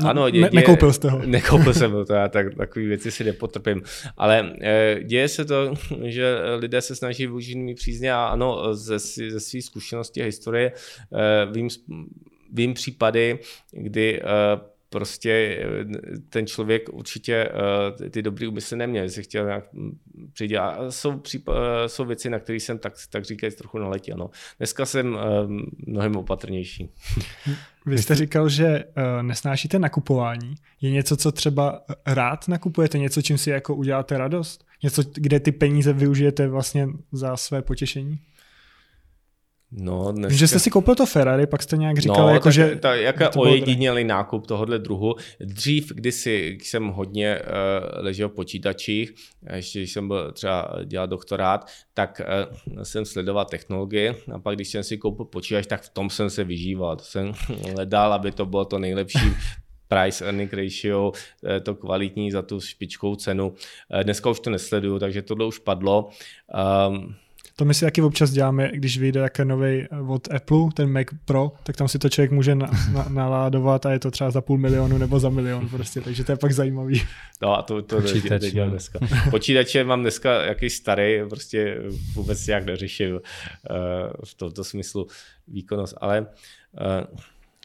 uh, 0.00 0.08
ano. 0.08 0.30
Děje, 0.30 0.42
ne, 0.42 0.50
nekoupil 0.52 0.92
jste 0.92 1.10
ho. 1.10 1.20
Nekoupil 1.24 1.74
jsem 1.74 2.04
to, 2.06 2.14
já 2.14 2.28
tak, 2.28 2.54
takový 2.54 2.86
věci 2.86 3.10
si 3.10 3.24
nepotrpím. 3.24 3.82
Ale 4.16 4.42
uh, 4.42 5.02
děje 5.02 5.28
se 5.28 5.44
to, 5.44 5.74
že 6.04 6.36
lidé 6.58 6.80
se 6.80 6.96
snaží 6.96 7.26
využít 7.26 7.56
mý 7.56 7.74
přízně 7.74 8.12
a 8.12 8.24
ano, 8.24 8.74
ze, 8.74 8.98
ze 8.98 9.40
své 9.40 9.62
zkušenosti 9.62 10.22
a 10.22 10.24
historie 10.24 10.71
Eh, 11.12 11.52
vím, 11.52 11.68
vím 12.52 12.74
případy, 12.74 13.38
kdy 13.72 14.20
eh, 14.22 14.26
prostě 14.88 15.64
ten 16.28 16.46
člověk 16.46 16.88
určitě 16.92 17.48
ty 18.10 18.22
dobrý 18.22 18.46
úmysly 18.46 18.76
neměl, 18.76 19.08
si 19.08 19.22
chtěl 19.22 19.46
nějak 19.46 19.64
přijít. 20.32 20.56
A 20.56 20.90
jsou, 20.90 21.18
případ, 21.18 21.56
jsou 21.86 22.04
věci, 22.04 22.30
na 22.30 22.38
které 22.38 22.56
jsem 22.56 22.78
tak, 22.78 22.92
tak 23.10 23.24
říkajíc 23.24 23.54
trochu 23.54 23.78
naletěl. 23.78 24.16
No. 24.16 24.30
Dneska 24.58 24.86
jsem 24.86 25.18
mnohem 25.86 26.16
opatrnější. 26.16 26.90
Vy 27.86 27.98
jste 27.98 28.14
říkal, 28.14 28.48
že 28.48 28.84
nesnášíte 29.22 29.78
nakupování. 29.78 30.54
Je 30.80 30.90
něco, 30.90 31.16
co 31.16 31.32
třeba 31.32 31.82
rád 32.06 32.48
nakupujete? 32.48 32.98
Něco, 32.98 33.22
čím 33.22 33.38
si 33.38 33.50
jako 33.50 33.74
uděláte 33.74 34.18
radost? 34.18 34.64
Něco, 34.82 35.02
kde 35.14 35.40
ty 35.40 35.52
peníze 35.52 35.92
využijete 35.92 36.48
vlastně 36.48 36.88
za 37.12 37.36
své 37.36 37.62
potěšení? 37.62 38.18
No, 39.74 40.12
dneska... 40.12 40.36
Že 40.36 40.48
jste 40.48 40.58
si 40.58 40.70
koupil 40.70 40.94
to 40.94 41.06
Ferrari, 41.06 41.46
pak 41.46 41.62
jste 41.62 41.76
nějak 41.76 41.98
říkal, 41.98 42.26
no, 42.26 42.28
jako, 42.28 42.44
tak, 42.44 42.52
že... 42.52 42.76
Ta, 42.76 42.94
jaká 42.94 43.28
to 43.28 43.40
ojedinělý 43.40 44.04
nákup 44.04 44.46
tohohle 44.46 44.78
druhu. 44.78 45.14
Dřív, 45.40 45.92
kdysi 45.94 46.52
když 46.56 46.68
jsem 46.68 46.88
hodně 46.88 47.38
uh, 47.38 48.04
ležel 48.04 48.28
v 48.28 48.32
počítačích, 48.32 49.14
ještě 49.54 49.78
když 49.78 49.92
jsem 49.92 50.08
byl 50.08 50.32
třeba 50.32 50.74
dělat 50.84 51.10
doktorát, 51.10 51.70
tak 51.94 52.20
uh, 52.74 52.82
jsem 52.82 53.04
sledoval 53.04 53.44
technologie 53.44 54.14
a 54.34 54.38
pak 54.38 54.54
když 54.54 54.68
jsem 54.68 54.82
si 54.82 54.98
koupil 54.98 55.24
počítač, 55.24 55.66
tak 55.66 55.82
v 55.82 55.88
tom 55.88 56.10
jsem 56.10 56.30
se 56.30 56.44
vyžíval. 56.44 56.96
To 56.96 57.04
jsem 57.04 57.32
hledal, 57.72 58.12
aby 58.12 58.32
to 58.32 58.46
bylo 58.46 58.64
to 58.64 58.78
nejlepší 58.78 59.32
price 59.88 60.24
earning 60.24 60.52
ratio, 60.52 61.12
eh, 61.46 61.60
to 61.60 61.74
kvalitní 61.74 62.30
za 62.30 62.42
tu 62.42 62.60
špičkou 62.60 63.16
cenu. 63.16 63.54
Dneska 64.02 64.30
už 64.30 64.40
to 64.40 64.50
nesleduju, 64.50 64.98
takže 64.98 65.22
tohle 65.22 65.46
už 65.46 65.58
padlo. 65.58 66.08
Um, 66.88 67.14
to 67.56 67.64
my 67.64 67.74
si 67.74 67.84
taky 67.84 68.02
občas 68.02 68.30
děláme, 68.30 68.70
když 68.74 68.98
vyjde 68.98 69.20
jaký 69.20 69.44
nový 69.44 69.86
od 70.08 70.34
Apple, 70.34 70.58
ten 70.74 70.92
Mac 70.92 71.06
Pro, 71.24 71.52
tak 71.62 71.76
tam 71.76 71.88
si 71.88 71.98
to 71.98 72.08
člověk 72.08 72.30
může 72.30 72.54
na, 72.54 72.70
na, 72.92 73.06
naládovat 73.08 73.86
a 73.86 73.92
je 73.92 73.98
to 73.98 74.10
třeba 74.10 74.30
za 74.30 74.40
půl 74.40 74.58
milionu 74.58 74.98
nebo 74.98 75.20
za 75.20 75.28
milion 75.28 75.68
prostě, 75.68 76.00
takže 76.00 76.24
to 76.24 76.32
je 76.32 76.36
pak 76.36 76.52
zajímavý. 76.52 77.02
No 77.42 77.58
a 77.58 77.62
to, 77.62 77.82
to 77.82 78.00
Počítač, 78.00 78.42
dělám 78.42 78.68
no. 78.68 78.70
dneska. 78.70 78.98
Počítače 79.30 79.84
mám 79.84 80.00
dneska 80.00 80.42
jaký 80.42 80.70
starý, 80.70 81.20
prostě 81.28 81.78
vůbec 82.14 82.46
nějak 82.46 82.64
neřešil 82.64 83.14
uh, 83.14 83.76
v 84.24 84.34
tomto 84.34 84.64
smyslu 84.64 85.06
výkonnost, 85.48 85.94
ale 86.00 86.20
uh, 86.20 87.18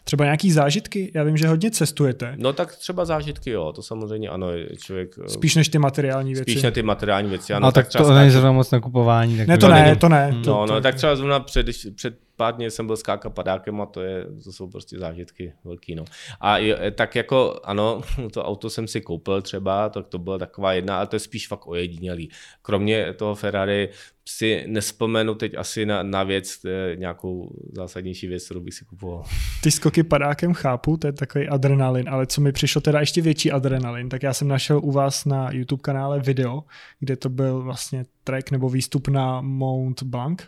Třeba 0.07 0.23
nějaký 0.23 0.51
zážitky? 0.51 1.11
Já 1.13 1.23
vím, 1.23 1.37
že 1.37 1.47
hodně 1.47 1.71
cestujete. 1.71 2.33
No 2.37 2.53
tak 2.53 2.75
třeba 2.75 3.05
zážitky, 3.05 3.49
jo, 3.49 3.71
to 3.75 3.81
samozřejmě 3.81 4.29
ano, 4.29 4.47
člověk... 4.77 5.15
Eh, 5.25 5.29
spíš 5.29 5.55
než 5.55 5.69
ty 5.69 5.77
materiální 5.77 6.33
věci. 6.33 6.51
Spíš 6.51 6.63
než 6.63 6.73
ty 6.73 6.83
materiální 6.83 7.29
věci, 7.29 7.53
ano. 7.53 7.65
No 7.65 7.71
tak, 7.71 7.87
tak 7.87 8.01
to 8.01 8.13
není 8.13 8.31
zrovna 8.31 8.51
moc 8.51 8.71
nakupování. 8.71 9.37
Tak 9.37 9.47
ne, 9.47 9.57
to 9.57 9.67
ne, 9.67 9.95
to 9.95 10.09
ne. 10.09 10.31
No, 10.31 10.43
to, 10.43 10.51
no, 10.51 10.67
to, 10.67 10.81
tak 10.81 10.95
třeba 10.95 11.15
zrovna 11.15 11.39
před, 11.39 11.65
před 11.95 12.17
pár 12.35 12.55
dní 12.55 12.71
jsem 12.71 12.87
byl 12.87 12.97
skákat 12.97 13.33
padákem 13.33 13.81
a 13.81 13.85
to, 13.85 14.01
je, 14.01 14.25
to 14.43 14.51
jsou 14.51 14.67
prostě 14.67 14.99
zážitky 14.99 15.53
velký. 15.63 15.95
No. 15.95 16.05
A 16.41 16.57
je, 16.57 16.91
tak 16.91 17.15
jako 17.15 17.59
ano, 17.63 18.01
to 18.31 18.43
auto 18.43 18.69
jsem 18.69 18.87
si 18.87 19.01
koupil 19.01 19.41
třeba, 19.41 19.89
tak 19.89 20.07
to 20.07 20.19
byla 20.19 20.37
taková 20.37 20.73
jedna, 20.73 20.97
ale 20.97 21.07
to 21.07 21.15
je 21.15 21.19
spíš 21.19 21.47
fakt 21.47 21.67
ojedinělý. 21.67 22.29
Kromě 22.61 23.13
toho 23.13 23.35
Ferrari 23.35 23.89
si 24.27 24.63
nespomenu 24.67 25.35
teď 25.35 25.57
asi 25.57 25.85
na, 25.85 26.03
na 26.03 26.23
věc, 26.23 26.59
nějakou 26.95 27.55
zásadnější 27.71 28.27
věc, 28.27 28.45
kterou 28.45 28.59
bych 28.59 28.73
si 28.73 28.85
kupoval. 28.85 29.25
Ty 29.63 29.71
skoky 29.71 30.03
padákem 30.03 30.53
chápu, 30.53 30.97
to 30.97 31.07
je 31.07 31.13
takový 31.13 31.47
adrenalin, 31.47 32.09
ale 32.09 32.27
co 32.27 32.41
mi 32.41 32.51
přišlo 32.51 32.81
teda 32.81 32.99
ještě 32.99 33.21
větší 33.21 33.51
adrenalin, 33.51 34.09
tak 34.09 34.23
já 34.23 34.33
jsem 34.33 34.47
našel 34.47 34.79
u 34.83 34.91
vás 34.91 35.25
na 35.25 35.51
YouTube 35.51 35.81
kanále 35.81 36.19
video, 36.19 36.63
kde 36.99 37.15
to 37.15 37.29
byl 37.29 37.61
vlastně 37.61 38.05
track 38.23 38.51
nebo 38.51 38.69
výstup 38.69 39.07
na 39.07 39.41
Mount 39.41 40.03
Blanc, 40.03 40.41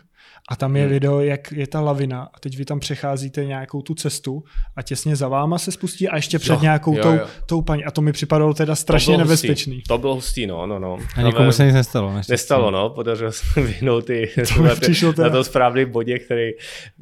a 0.48 0.56
tam 0.56 0.76
je 0.76 0.82
hmm. 0.82 0.92
video, 0.92 1.20
jak 1.20 1.52
je 1.52 1.66
ta 1.66 1.80
lavina 1.80 2.22
a 2.34 2.40
teď 2.40 2.56
vy 2.56 2.64
tam 2.64 2.80
přecházíte 2.80 3.44
nějakou 3.44 3.82
tu 3.82 3.94
cestu 3.94 4.44
a 4.76 4.82
těsně 4.82 5.16
za 5.16 5.28
váma 5.28 5.58
se 5.58 5.72
spustí 5.72 6.08
a 6.08 6.16
ještě 6.16 6.38
před 6.38 6.52
jo, 6.52 6.58
nějakou 6.62 6.96
jo, 6.96 7.02
tou, 7.02 7.12
jo. 7.12 7.26
tou 7.46 7.62
paní. 7.62 7.84
A 7.84 7.90
to 7.90 8.00
mi 8.00 8.12
připadalo 8.12 8.54
teda 8.54 8.74
strašně 8.74 9.14
to 9.14 9.18
nebezpečný. 9.18 9.74
Hustý. 9.74 9.88
To 9.88 9.98
bylo 9.98 10.14
hustý, 10.14 10.46
no, 10.46 10.66
no, 10.66 10.78
no. 10.78 10.98
A 11.16 11.22
nikomu 11.22 11.52
se 11.52 11.64
nic 11.64 11.74
nestalo. 11.74 12.14
Neštěstí. 12.14 12.32
Nestalo, 12.32 12.70
no, 12.70 12.90
podařilo 12.90 13.32
se 13.32 13.60
vyhnout 13.60 14.04
ty, 14.04 14.30
to 14.54 14.62
na, 14.62 14.74
ty, 14.74 14.92
na 15.18 15.30
to 15.30 15.44
správný 15.44 15.84
bodě, 15.84 16.18
který... 16.18 16.50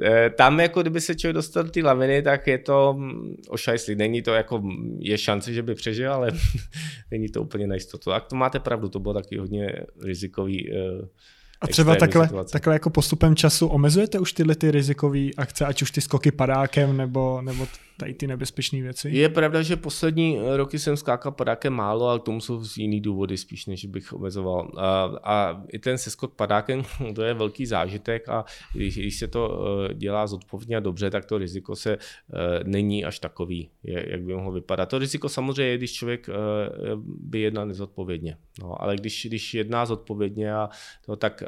Eh, 0.02 0.30
tam 0.30 0.60
jako 0.60 0.82
kdyby 0.82 1.00
se 1.00 1.14
člověk 1.14 1.34
dostal 1.34 1.62
do 1.62 1.70
té 1.70 1.82
laviny, 1.82 2.22
tak 2.22 2.46
je 2.46 2.58
to 2.58 2.94
mm, 2.98 3.36
ošajslý. 3.48 3.94
Není 3.94 4.22
to 4.22 4.34
jako, 4.34 4.62
je 4.98 5.18
šance, 5.18 5.52
že 5.52 5.62
by 5.62 5.74
přežil, 5.74 6.12
ale 6.12 6.30
není 7.10 7.28
to 7.28 7.42
úplně 7.42 7.66
na 7.66 7.74
jistotu. 7.74 8.12
A 8.12 8.20
to 8.20 8.36
máte 8.36 8.58
pravdu, 8.58 8.88
to 8.88 8.98
bylo 8.98 9.14
taky 9.14 9.38
hodně 9.38 9.72
rizikový 10.04 10.72
eh, 10.72 11.08
a 11.60 11.66
třeba 11.66 11.96
takhle, 11.96 12.30
takhle 12.52 12.74
jako 12.74 12.90
postupem 12.90 13.36
času 13.36 13.66
omezujete 13.66 14.18
už 14.18 14.32
tyhle 14.32 14.54
ty 14.54 14.70
rizikové 14.70 15.30
akce, 15.36 15.66
ať 15.66 15.82
už 15.82 15.90
ty 15.90 16.00
skoky 16.00 16.30
padákem 16.30 16.96
nebo, 16.96 17.42
nebo 17.42 17.66
tady 17.98 18.14
ty 18.14 18.26
nebezpečné 18.26 18.82
věci? 18.82 19.10
Je 19.12 19.28
pravda, 19.28 19.62
že 19.62 19.76
poslední 19.76 20.38
roky 20.56 20.78
jsem 20.78 20.96
skákal 20.96 21.32
padákem 21.32 21.72
málo, 21.72 22.08
ale 22.08 22.20
tomu 22.20 22.40
jsou 22.40 22.62
jiný 22.76 23.00
důvody 23.00 23.36
spíš, 23.36 23.66
než 23.66 23.84
bych 23.84 24.12
omezoval. 24.12 24.72
A, 24.76 25.10
a 25.22 25.62
i 25.72 25.78
ten 25.78 25.98
seskok 25.98 26.34
padákem, 26.34 26.82
to 27.14 27.22
je 27.22 27.34
velký 27.34 27.66
zážitek 27.66 28.28
a 28.28 28.44
když, 28.74 28.98
když 28.98 29.18
se 29.18 29.28
to 29.28 29.64
eh, 29.90 29.94
dělá 29.94 30.26
zodpovědně 30.26 30.76
a 30.76 30.80
dobře, 30.80 31.10
tak 31.10 31.24
to 31.24 31.38
riziko 31.38 31.76
se 31.76 31.96
uh, 31.96 32.38
není 32.64 33.04
až 33.04 33.18
takový, 33.18 33.70
jak 33.82 34.22
by 34.22 34.34
mohlo 34.34 34.52
vypadat. 34.52 34.88
To 34.88 34.98
riziko 34.98 35.28
samozřejmě 35.28 35.62
je, 35.62 35.76
když 35.76 35.92
člověk 35.92 36.28
by 37.04 37.40
jednal 37.40 37.66
nezodpovědně. 37.66 38.36
No, 38.60 38.82
ale 38.82 38.96
když, 38.96 39.26
když 39.26 39.54
jedná 39.54 39.86
zodpovědně, 39.86 40.52
a 40.52 40.68
to, 41.06 41.16
tak, 41.16 41.42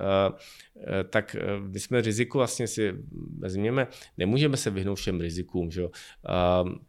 tak 1.10 1.36
my 1.60 1.80
jsme 1.80 2.00
riziku 2.00 2.38
vlastně 2.38 2.66
si 2.66 2.94
vezměme, 3.38 3.86
nemůžeme 4.18 4.56
se 4.56 4.70
vyhnout 4.70 4.94
všem 4.94 5.20
rizikům. 5.20 5.70
Že? 5.70 5.82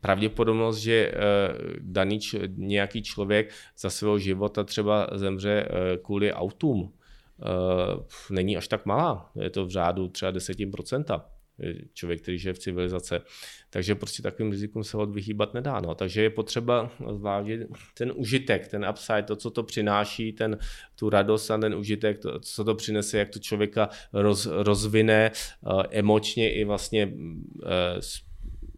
Pravděpodobnost, 0.01 0.77
že 0.77 1.11
eh, 1.11 1.17
daný 1.79 2.19
nějaký 2.55 3.03
člověk 3.03 3.53
za 3.77 3.89
svého 3.89 4.19
života 4.19 4.63
třeba 4.63 5.07
zemře 5.13 5.67
eh, 5.69 5.97
kvůli 5.97 6.33
autům, 6.33 6.93
eh, 7.41 7.43
není 8.29 8.57
až 8.57 8.67
tak 8.67 8.85
malá. 8.85 9.31
Je 9.41 9.49
to 9.49 9.65
v 9.65 9.69
řádu 9.69 10.07
třeba 10.07 10.31
10% 10.31 11.21
člověk, 11.93 12.21
který 12.21 12.37
žije 12.37 12.53
v 12.53 12.59
civilizace. 12.59 13.21
Takže 13.69 13.95
prostě 13.95 14.23
takovým 14.23 14.51
rizikům 14.51 14.83
se 14.83 14.97
vyhýbat 15.11 15.53
nedá. 15.53 15.79
No. 15.79 15.95
Takže 15.95 16.21
je 16.21 16.29
potřeba 16.29 16.91
zvážit 17.17 17.61
ten 17.93 18.13
užitek, 18.15 18.67
ten 18.67 18.85
upside, 18.89 19.23
to, 19.23 19.35
co 19.35 19.49
to 19.49 19.63
přináší, 19.63 20.33
ten, 20.33 20.57
tu 20.95 21.09
radost 21.09 21.51
a 21.51 21.57
ten 21.57 21.75
užitek, 21.75 22.19
to, 22.19 22.39
co 22.39 22.63
to 22.63 22.75
přinese, 22.75 23.17
jak 23.17 23.29
to 23.29 23.39
člověka 23.39 23.89
roz, 24.13 24.45
rozvine 24.45 25.31
uh, 25.61 25.83
emočně 25.89 26.53
i 26.53 26.63
vlastně 26.63 27.05
uh, 27.05 27.71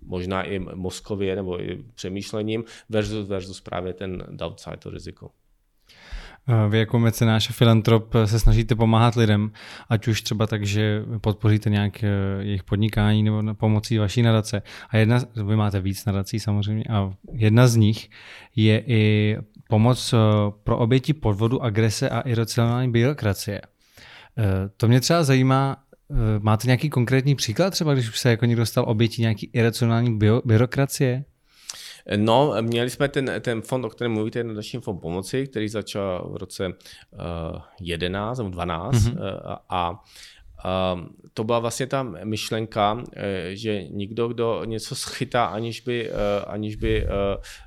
možná 0.05 0.43
i 0.43 0.59
mozkově 0.59 1.35
nebo 1.35 1.63
i 1.63 1.83
přemýšlením 1.95 2.63
versus, 2.89 3.27
versus 3.27 3.61
právě 3.61 3.93
ten 3.93 4.23
downside, 4.29 4.77
to 4.77 4.89
riziko. 4.89 5.29
Eh, 6.47 6.69
vy 6.69 6.79
jako 6.79 6.99
mecenáš 6.99 7.49
a 7.49 7.53
filantrop 7.53 8.13
se 8.25 8.39
snažíte 8.39 8.75
pomáhat 8.75 9.15
lidem, 9.15 9.51
ať 9.89 10.07
už 10.07 10.21
třeba 10.21 10.47
tak, 10.47 10.65
že 10.65 11.03
podpoříte 11.21 11.69
nějak 11.69 12.03
eh, 12.03 12.09
jejich 12.39 12.63
podnikání 12.63 13.23
nebo 13.23 13.53
pomocí 13.53 13.97
vaší 13.97 14.21
nadace. 14.21 14.61
A 14.89 14.97
jedna, 14.97 15.19
vy 15.47 15.55
máte 15.55 15.79
víc 15.79 16.05
nadací 16.05 16.39
samozřejmě, 16.39 16.83
a 16.89 17.13
jedna 17.31 17.67
z 17.67 17.75
nich 17.75 18.09
je 18.55 18.83
i 18.87 19.37
pomoc 19.69 20.13
eh, 20.13 20.17
pro 20.63 20.77
oběti 20.77 21.13
podvodu, 21.13 21.63
agrese 21.63 22.09
a 22.09 22.21
iracionální 22.21 22.91
byrokracie. 22.91 23.61
To 24.77 24.87
mě 24.87 24.99
třeba 24.99 25.23
zajímá, 25.23 25.77
Eh, 25.77 25.82
máte 26.39 26.67
nějaký 26.67 26.89
konkrétní 26.89 27.35
příklad 27.35 27.69
třeba, 27.69 27.93
když 27.93 28.09
už 28.09 28.19
se 28.19 28.29
jako 28.29 28.45
někdo 28.45 28.65
stal 28.65 28.85
obětí 28.87 29.21
nějaký 29.21 29.49
iracionální 29.53 30.17
bio, 30.17 30.41
byrokracie? 30.45 31.23
No, 32.17 32.53
měli 32.61 32.89
jsme 32.89 33.07
ten, 33.07 33.31
ten 33.41 33.61
fond, 33.61 33.85
o 33.85 33.89
kterém 33.89 34.11
mluvíte, 34.11 34.43
nadační 34.43 34.79
fond 34.79 34.99
pomoci, 34.99 35.47
který 35.47 35.69
začal 35.69 36.29
v 36.33 36.37
roce 36.37 36.67
uh, 36.67 37.59
11 37.81 38.37
nebo 38.37 38.49
12 38.49 38.95
mm-hmm. 38.95 39.11
uh, 39.11 39.55
a 39.69 40.03
to 41.33 41.43
byla 41.43 41.59
vlastně 41.59 41.87
ta 41.87 42.03
myšlenka, 42.03 42.93
uh, 42.93 43.03
že 43.51 43.83
nikdo, 43.83 44.27
kdo 44.27 44.63
něco 44.65 44.95
schytá, 44.95 45.45
aniž 45.45 45.81
by, 45.81 46.09
uh, 46.09 46.15
aniž 46.47 46.75
by 46.75 47.07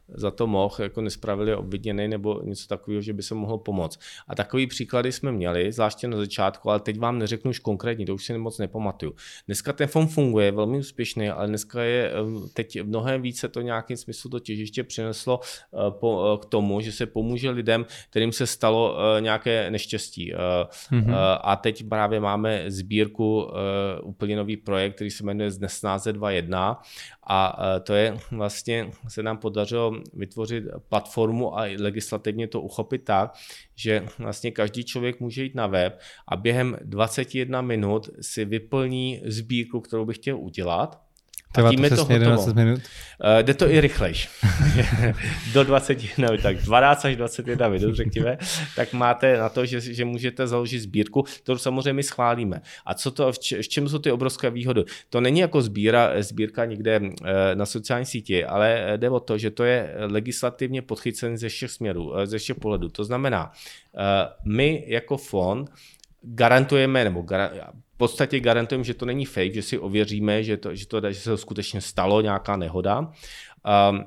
za 0.09 0.31
to 0.31 0.47
mohl, 0.47 0.75
jako 0.79 1.01
nespravedlivě 1.01 1.57
obviněný 1.57 2.09
nebo 2.09 2.41
něco 2.45 2.69
takového, 2.69 3.03
že 3.03 3.13
by 3.13 3.23
se 3.23 3.35
mohlo 3.35 3.59
pomoct. 3.59 4.01
A 4.29 4.35
takový 4.35 4.67
příklady 4.67 5.13
jsme 5.13 5.33
měli, 5.33 5.73
zvláště 5.73 6.09
na 6.09 6.17
začátku, 6.17 6.71
ale 6.71 6.81
teď 6.81 6.99
vám 6.99 7.19
neřeknu 7.19 7.51
už 7.51 7.59
konkrétně, 7.59 8.07
to 8.07 8.15
už 8.15 8.25
si 8.25 8.39
moc 8.39 8.59
nepamatuju. 8.59 9.15
Dneska 9.47 9.73
ten 9.73 9.87
fond 9.89 10.09
funguje, 10.09 10.53
velmi 10.53 10.79
úspěšný, 10.79 11.29
ale 11.29 11.47
dneska 11.47 11.83
je 11.83 12.13
teď 12.55 12.83
mnohem 12.83 13.23
více 13.23 13.49
to 13.49 13.61
nějakým 13.61 13.97
smyslu 13.97 14.31
to 14.31 14.41
těžiště 14.41 14.85
přineslo 14.85 15.41
k 16.41 16.45
tomu, 16.45 16.81
že 16.81 16.93
se 16.93 17.07
pomůže 17.07 17.51
lidem, 17.51 17.87
kterým 18.11 18.33
se 18.33 18.47
stalo 18.47 18.97
nějaké 19.21 19.71
neštěstí. 19.71 20.35
Mm-hmm. 20.35 21.15
A 21.41 21.57
teď 21.57 21.89
právě 21.89 22.21
máme 22.21 22.71
sbírku, 22.87 23.43
uh, 23.43 23.51
úplně 24.03 24.37
nový 24.37 24.57
projekt, 24.57 24.95
který 24.95 25.11
se 25.11 25.24
jmenuje 25.24 25.51
Znesnáze 25.51 26.12
2.1 26.12 26.76
a 27.22 27.59
uh, 27.59 27.82
to 27.82 27.95
je 27.95 28.18
vlastně, 28.30 28.91
se 29.09 29.22
nám 29.22 29.39
podařilo 29.39 29.93
vytvořit 30.14 30.64
platformu 30.89 31.59
a 31.59 31.62
legislativně 31.78 32.49
to 32.49 32.61
uchopit 32.61 33.05
tak, 33.05 33.34
že 33.74 34.07
vlastně 34.18 34.51
každý 34.51 34.84
člověk 34.84 35.20
může 35.20 35.43
jít 35.43 35.55
na 35.55 35.66
web 35.66 35.99
a 36.28 36.37
během 36.37 36.76
21 36.80 37.61
minut 37.61 38.11
si 38.20 38.45
vyplní 38.45 39.22
sbírku, 39.26 39.80
kterou 39.80 40.05
by 40.05 40.14
chtěl 40.14 40.39
udělat 40.39 41.06
A 41.55 41.71
tím 41.71 41.85
je 41.85 41.91
to 41.91 42.05
hotovo. 42.05 42.55
minut? 42.55 42.81
Uh, 42.81 43.43
jde 43.43 43.55
to 43.55 43.71
i 43.71 43.81
rychlejš. 43.81 44.29
Do 45.53 45.65
21 45.65 46.29
minut, 46.29 46.43
tak 46.43 46.57
12 46.57 47.05
až 47.05 47.17
21 47.17 47.69
minut, 47.69 47.95
řekněme, 47.95 48.39
tak 48.77 48.93
máte 48.93 49.39
na 49.39 49.49
to, 49.49 49.67
že, 49.67 49.81
že 49.81 50.05
můžete 50.05 50.47
založit 50.47 50.81
sbírku, 50.81 51.23
kterou 51.23 51.59
samozřejmě 51.59 51.93
my 51.93 52.03
schválíme. 52.03 52.61
A 52.87 52.95
co 52.95 53.11
to, 53.11 53.33
v, 53.33 53.39
č, 53.39 53.63
v 53.63 53.69
čem 53.69 53.89
jsou 53.89 53.99
ty 53.99 54.11
obrovské 54.11 54.51
výhody? 54.51 54.85
To 55.11 55.21
není 55.21 55.41
jako 55.41 55.63
sbíra, 55.63 56.23
sbírka 56.23 56.65
někde 56.65 57.01
uh, 57.01 57.09
na 57.55 57.67
sociální 57.67 58.07
síti, 58.07 58.45
ale 58.45 58.93
jde 58.97 59.11
o 59.11 59.21
to, 59.21 59.39
že 59.39 59.51
to 59.51 59.65
je 59.65 59.95
legislativně 59.99 60.83
podchycen 60.83 61.39
ze 61.39 61.49
všech 61.49 61.71
směrů, 61.71 62.11
uh, 62.11 62.25
ze 62.25 62.39
všech 62.39 62.57
pohledů. 62.57 62.89
To 62.89 63.05
znamená, 63.05 63.53
uh, 63.93 64.03
my 64.53 64.85
jako 64.87 65.17
fond 65.17 65.71
garantujeme, 66.23 67.05
nebo 67.05 67.23
gar, 67.23 67.51
v 67.97 67.99
podstatě 67.99 68.41
garantujeme, 68.41 68.85
že 68.85 68.95
to 68.95 69.07
není 69.07 69.25
fake, 69.25 69.55
že 69.55 69.63
si 69.63 69.79
ověříme, 69.79 70.43
že, 70.43 70.57
to, 70.57 70.75
že, 70.75 70.87
to, 70.87 71.13
že 71.13 71.15
se 71.21 71.31
to 71.31 71.37
skutečně 71.37 71.81
stalo, 71.81 72.21
nějaká 72.21 72.57
nehoda 72.57 72.99
um, 73.01 74.05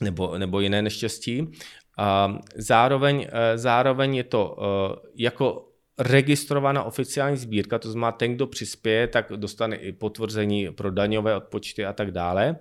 nebo, 0.00 0.38
nebo 0.38 0.60
jiné 0.60 0.82
neštěstí. 0.82 1.40
Um, 1.40 2.38
zároveň, 2.56 3.16
uh, 3.16 3.28
zároveň 3.54 4.14
je 4.14 4.24
to 4.24 4.56
uh, 4.58 4.96
jako 5.14 5.68
registrovaná 5.98 6.82
oficiální 6.82 7.36
sbírka, 7.36 7.78
to 7.78 7.90
znamená 7.90 8.12
ten, 8.12 8.34
kdo 8.34 8.46
přispěje, 8.46 9.06
tak 9.06 9.32
dostane 9.36 9.76
i 9.76 9.92
potvrzení 9.92 10.68
pro 10.70 10.90
daňové 10.90 11.36
odpočty 11.36 11.84
a 11.84 11.92
tak 11.92 12.10
dále. 12.10 12.56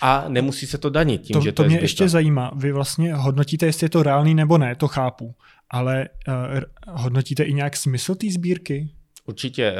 A 0.00 0.24
nemusí 0.28 0.66
se 0.66 0.78
to 0.78 0.90
danit 0.90 1.22
tím, 1.22 1.34
to, 1.34 1.40
že 1.40 1.52
to, 1.52 1.62
to 1.62 1.68
mě 1.68 1.76
je 1.76 1.82
ještě 1.82 2.08
zajímá. 2.08 2.52
Vy 2.56 2.72
vlastně 2.72 3.14
hodnotíte, 3.14 3.66
jestli 3.66 3.84
je 3.84 3.90
to 3.90 4.02
reálný 4.02 4.34
nebo 4.34 4.58
ne, 4.58 4.74
to 4.74 4.88
chápu. 4.88 5.34
Ale 5.70 6.08
uh, 6.28 6.60
hodnotíte 6.88 7.42
i 7.42 7.54
nějak 7.54 7.76
smysl 7.76 8.14
té 8.14 8.26
sbírky? 8.30 8.88
Určitě. 9.28 9.74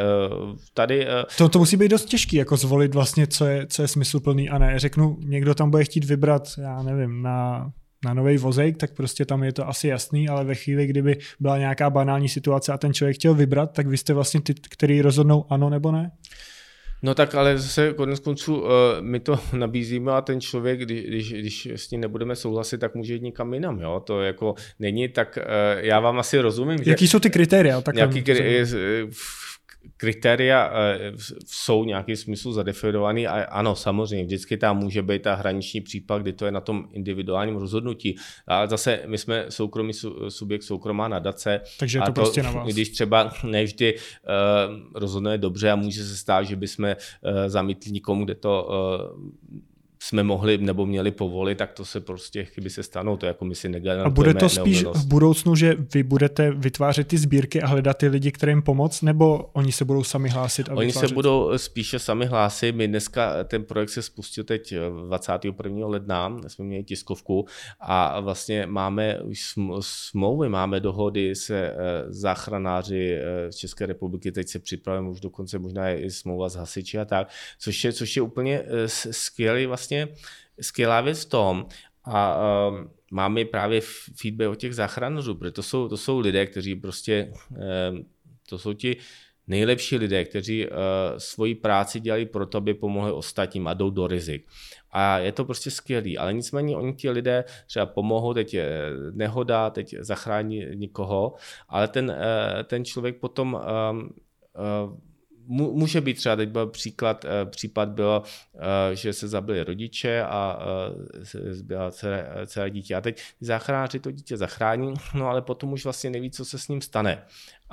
Tady... 0.75 1.07
To, 1.39 1.49
to 1.49 1.59
musí 1.59 1.77
být 1.77 1.89
dost 1.89 2.05
těžký, 2.05 2.37
jako 2.37 2.57
zvolit 2.57 2.95
vlastně, 2.95 3.27
co 3.27 3.45
je, 3.45 3.67
co 3.67 3.83
je 3.83 3.89
smysluplný 3.89 4.51
a 4.51 4.59
ne. 4.59 4.79
Řeknu, 4.79 5.19
někdo 5.21 5.55
tam 5.55 5.71
bude 5.71 5.85
chtít 5.85 6.05
vybrat, 6.05 6.49
já 6.59 6.83
nevím, 6.83 7.23
na 7.23 7.71
na 8.05 8.15
nový 8.15 8.39
vozejk, 8.39 8.77
tak 8.77 8.95
prostě 8.95 9.25
tam 9.25 9.43
je 9.43 9.53
to 9.53 9.69
asi 9.69 9.89
jasný, 9.89 10.29
ale 10.29 10.45
ve 10.45 10.55
chvíli, 10.55 10.87
kdyby 10.87 11.19
byla 11.41 11.59
nějaká 11.59 11.91
banální 11.91 12.29
situace 12.29 12.73
a 12.73 12.79
ten 12.79 12.95
člověk 12.95 13.17
chtěl 13.17 13.35
vybrat, 13.35 13.73
tak 13.73 13.87
vy 13.87 13.99
jste 13.99 14.15
vlastně 14.15 14.41
ty, 14.41 14.55
který 14.55 15.03
rozhodnou 15.03 15.45
ano 15.53 15.71
nebo 15.71 15.93
ne? 15.93 16.11
No 17.03 17.15
tak 17.15 17.35
ale 17.35 17.59
zase 17.59 17.93
konec 17.93 18.21
konců 18.21 18.65
my 19.01 19.21
to 19.21 19.39
nabízíme 19.53 20.13
a 20.13 20.21
ten 20.21 20.41
člověk, 20.41 20.81
když, 20.81 21.05
když, 21.05 21.33
když 21.33 21.67
s 21.67 21.89
tím 21.89 22.01
nebudeme 22.01 22.37
souhlasit, 22.37 22.79
tak 22.79 22.95
může 22.95 23.15
jít 23.15 23.23
někam 23.23 23.55
jinam. 23.55 23.81
Jo? 23.81 24.03
To 24.07 24.23
jako 24.23 24.55
není 24.79 25.09
tak, 25.09 25.39
já 25.77 26.01
vám 26.01 26.19
asi 26.19 26.39
rozumím. 26.39 26.79
Jaký 26.87 27.07
že, 27.07 27.11
jsou 27.11 27.19
ty 27.19 27.31
kritéria? 27.31 27.81
Tak 27.81 27.95
nějaký, 27.95 28.23
kritéria 30.03 30.71
eh, 30.75 31.13
jsou 31.47 31.85
nějakým 31.85 32.17
smyslu 32.17 32.53
zadefinovaný 32.53 33.27
a 33.27 33.45
ano, 33.45 33.77
samozřejmě, 33.77 34.25
vždycky 34.25 34.57
tam 34.57 34.79
může 34.79 35.03
být 35.03 35.23
ta 35.23 35.35
hraniční 35.35 35.81
případ, 35.81 36.23
kdy 36.23 36.33
to 36.33 36.45
je 36.47 36.53
na 36.53 36.61
tom 36.61 36.89
individuálním 36.93 37.57
rozhodnutí. 37.57 38.17
Ale 38.47 38.69
zase 38.69 39.03
my 39.07 39.19
jsme 39.19 39.47
soukromý 39.49 39.93
subjekt, 40.29 40.63
soukromá 40.63 41.09
nadace. 41.09 41.61
Takže 41.79 41.99
je 41.99 42.03
to, 42.03 42.07
to 42.07 42.13
prostě 42.13 42.43
na 42.43 42.51
vás. 42.51 42.69
Když 42.69 42.89
třeba 42.89 43.33
nevždy 43.45 43.95
uh, 43.95 44.01
rozhodne 44.95 45.39
dobře 45.39 45.71
a 45.71 45.77
může 45.77 46.05
se 46.05 46.17
stát, 46.17 46.43
že 46.43 46.57
bychom 46.57 46.85
uh, 46.85 46.95
zamítli 47.47 47.91
nikomu, 47.93 48.25
kde 48.25 48.35
to 48.35 48.69
uh, 48.69 49.63
jsme 50.03 50.23
mohli 50.23 50.59
nebo 50.59 50.87
měli 50.87 51.11
povolit, 51.11 51.59
tak 51.59 51.73
to 51.73 51.85
se 51.85 52.01
prostě 52.01 52.45
chyby 52.45 52.71
se 52.71 52.83
stanou, 52.83 53.17
to 53.17 53.27
jako 53.27 53.45
my 53.45 53.55
si 53.55 53.69
negarantujeme. 53.69 54.07
A 54.07 54.11
bude 54.11 54.35
to 54.35 54.49
spíš 54.49 54.85
v 54.85 55.07
budoucnu, 55.07 55.57
že 55.57 55.77
vy 55.95 56.03
budete 56.03 56.51
vytvářet 56.51 57.09
ty 57.09 57.19
sbírky 57.19 57.63
a 57.63 57.67
hledat 57.67 57.99
ty 57.99 58.09
lidi, 58.09 58.33
kterým 58.33 58.63
pomoct, 58.63 59.03
nebo 59.03 59.51
oni 59.53 59.73
se 59.73 59.85
budou 59.85 60.05
sami 60.05 60.29
hlásit? 60.29 60.69
A 60.69 60.75
oni 60.75 60.87
vytvářet? 60.87 61.09
se 61.09 61.15
budou 61.15 61.59
spíše 61.59 61.99
sami 61.99 62.27
hlásit. 62.27 62.75
My 62.75 62.89
dneska, 62.89 63.45
ten 63.45 63.65
projekt 63.65 63.89
se 63.89 64.03
spustil 64.03 64.45
teď 64.45 64.75
21. 65.07 65.87
ledna, 65.87 66.37
jsme 66.47 66.65
měli 66.65 66.85
tiskovku 66.85 67.47
a 67.81 68.21
vlastně 68.21 68.67
máme 68.67 69.21
už 69.21 69.55
smlouvy, 69.81 70.49
máme 70.49 70.81
dohody 70.81 71.35
se 71.35 71.59
eh, 71.59 71.75
záchranáři 72.09 73.15
eh, 73.15 73.53
České 73.53 73.87
republiky, 73.87 74.33
teď 74.33 74.49
se 74.49 74.59
připravujeme 74.59 75.11
už 75.11 75.21
dokonce 75.21 75.59
možná 75.59 75.91
i 75.91 76.11
smlouva 76.11 76.49
s 76.49 76.55
hasiči 76.55 76.99
a 76.99 77.05
tak, 77.05 77.29
což 77.59 77.85
je, 77.85 77.93
což 77.93 78.17
je 78.17 78.23
úplně 78.23 78.63
eh, 78.67 78.89
skvělý 78.89 79.67
vlastně 79.67 79.92
vlastně 80.01 80.09
skvělá 80.61 81.01
věc 81.01 81.25
v 81.25 81.29
tom, 81.29 81.67
a 82.05 82.37
um, 82.69 82.91
máme 83.13 83.45
právě 83.45 83.81
feedback 84.17 84.51
od 84.51 84.55
těch 84.55 84.75
záchranářů, 84.75 85.35
protože 85.35 85.51
to 85.51 85.63
jsou, 85.63 85.89
to 85.89 85.97
jsou 85.97 86.19
lidé, 86.19 86.47
kteří 86.47 86.75
prostě, 86.75 87.33
um, 87.91 88.05
to 88.49 88.59
jsou 88.59 88.73
ti 88.73 88.97
nejlepší 89.47 89.97
lidé, 89.97 90.25
kteří 90.25 90.67
uh, 90.67 90.73
svoji 91.19 91.55
práci 91.55 92.01
dělají 92.01 92.27
proto, 92.27 92.59
aby 92.59 92.75
pomohli 92.75 93.13
ostatním 93.13 93.67
a 93.67 93.75
jdou 93.75 93.91
do 93.91 94.07
rizik. 94.07 94.47
A 94.91 95.19
je 95.19 95.33
to 95.33 95.45
prostě 95.45 95.71
skvělý, 95.71 96.19
ale 96.19 96.33
nicméně 96.33 96.77
oni 96.77 96.95
ti 96.95 97.11
lidé 97.11 97.45
třeba 97.67 97.87
pomohou, 97.87 98.35
teď 98.35 98.55
je 98.55 98.91
nehoda, 99.13 99.71
teď 99.71 99.95
zachrání 100.01 100.67
někoho, 100.75 101.35
ale 101.69 101.89
ten, 101.89 102.11
uh, 102.11 102.63
ten 102.65 102.85
člověk 102.85 103.21
potom 103.21 103.55
um, 103.55 104.11
uh, 104.59 104.99
může 105.47 106.01
být 106.01 106.15
třeba, 106.15 106.37
teď 106.37 106.49
byl 106.49 106.67
příklad, 106.67 107.25
eh, 107.25 107.47
případ 107.47 107.89
byl, 107.89 108.23
eh, 108.55 108.97
že 108.97 109.13
se 109.13 109.29
zabili 109.29 109.65
rodiče 109.65 110.23
a 110.23 110.59
eh, 111.21 111.55
zbyla 111.55 111.91
celé, 111.91 112.29
celé 112.47 112.71
dítě. 112.71 112.95
A 112.95 113.01
teď 113.01 113.23
záchranáři 113.41 114.01
to 114.01 114.11
dítě 114.11 114.37
zachrání, 114.37 114.95
no 115.15 115.29
ale 115.29 115.43
potom 115.43 115.73
už 115.73 115.85
vlastně 115.85 116.11
neví, 116.11 116.31
co 116.31 116.45
se 116.45 116.59
s 116.59 116.69
ním 116.69 116.81
stane. 116.81 117.23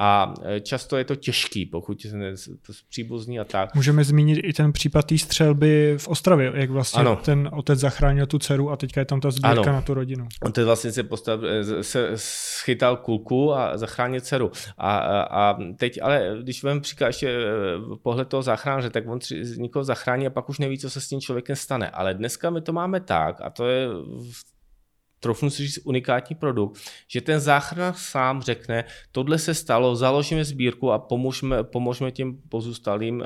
A 0.01 0.33
e, 0.43 0.59
často 0.59 0.97
je 0.97 1.05
to 1.05 1.15
těžký, 1.15 1.65
pokud 1.65 2.05
je 2.05 2.33
to 2.67 2.73
příbuzný 2.89 3.39
a 3.39 3.43
tak. 3.43 3.75
Můžeme 3.75 4.03
zmínit 4.03 4.39
i 4.43 4.53
ten 4.53 4.73
případ 4.73 5.05
té 5.05 5.17
střelby 5.17 5.95
v 5.97 6.07
Ostravě, 6.07 6.51
jak 6.55 6.69
vlastně 6.69 6.99
ano. 6.99 7.15
ten 7.15 7.49
otec 7.53 7.79
zachránil 7.79 8.25
tu 8.25 8.39
dceru 8.39 8.71
a 8.71 8.77
teďka 8.77 9.01
je 9.01 9.05
tam 9.05 9.21
ta 9.21 9.31
sbírka 9.31 9.61
ano. 9.61 9.71
na 9.71 9.81
tu 9.81 9.93
rodinu. 9.93 10.27
Otec 10.41 10.65
vlastně 10.65 10.91
se, 10.91 11.03
postav, 11.03 11.39
e, 11.43 11.83
se 11.83 12.11
schytal 12.15 12.97
kulku 12.97 13.53
a 13.53 13.77
zachránil 13.77 14.21
dceru. 14.21 14.51
A, 14.77 14.97
a, 14.97 15.21
a 15.21 15.57
teď 15.77 15.99
ale, 16.01 16.37
když 16.41 16.63
vám 16.63 16.81
příklad 16.81 17.07
ještě 17.07 17.29
e, 17.29 17.41
pohled 18.03 18.27
toho 18.27 18.43
záchranáře, 18.43 18.89
tak 18.89 19.07
on 19.07 19.19
tři, 19.19 19.43
někoho 19.57 19.83
zachrání 19.83 20.27
a 20.27 20.29
pak 20.29 20.49
už 20.49 20.59
neví, 20.59 20.77
co 20.77 20.89
se 20.89 21.01
s 21.01 21.07
tím 21.07 21.21
člověkem 21.21 21.55
stane. 21.55 21.89
Ale 21.89 22.13
dneska 22.13 22.49
my 22.49 22.61
to 22.61 22.73
máme 22.73 22.99
tak, 22.99 23.41
a 23.41 23.49
to 23.49 23.67
je 23.67 23.87
trofnu 25.19 25.49
si 25.49 25.67
říct 25.67 25.79
unikátní 25.83 26.35
produkt, 26.35 26.79
že 27.07 27.21
ten 27.21 27.39
záchranář 27.39 27.97
sám 27.97 28.41
řekne, 28.41 28.83
tohle 29.11 29.37
se 29.37 29.53
stalo, 29.53 29.95
založíme 29.95 30.45
sbírku 30.45 30.91
a 30.91 30.99
pomožme, 30.99 31.63
pomožme 31.63 32.11
těm 32.11 32.37
pozůstalým 32.49 33.19
uh, 33.19 33.25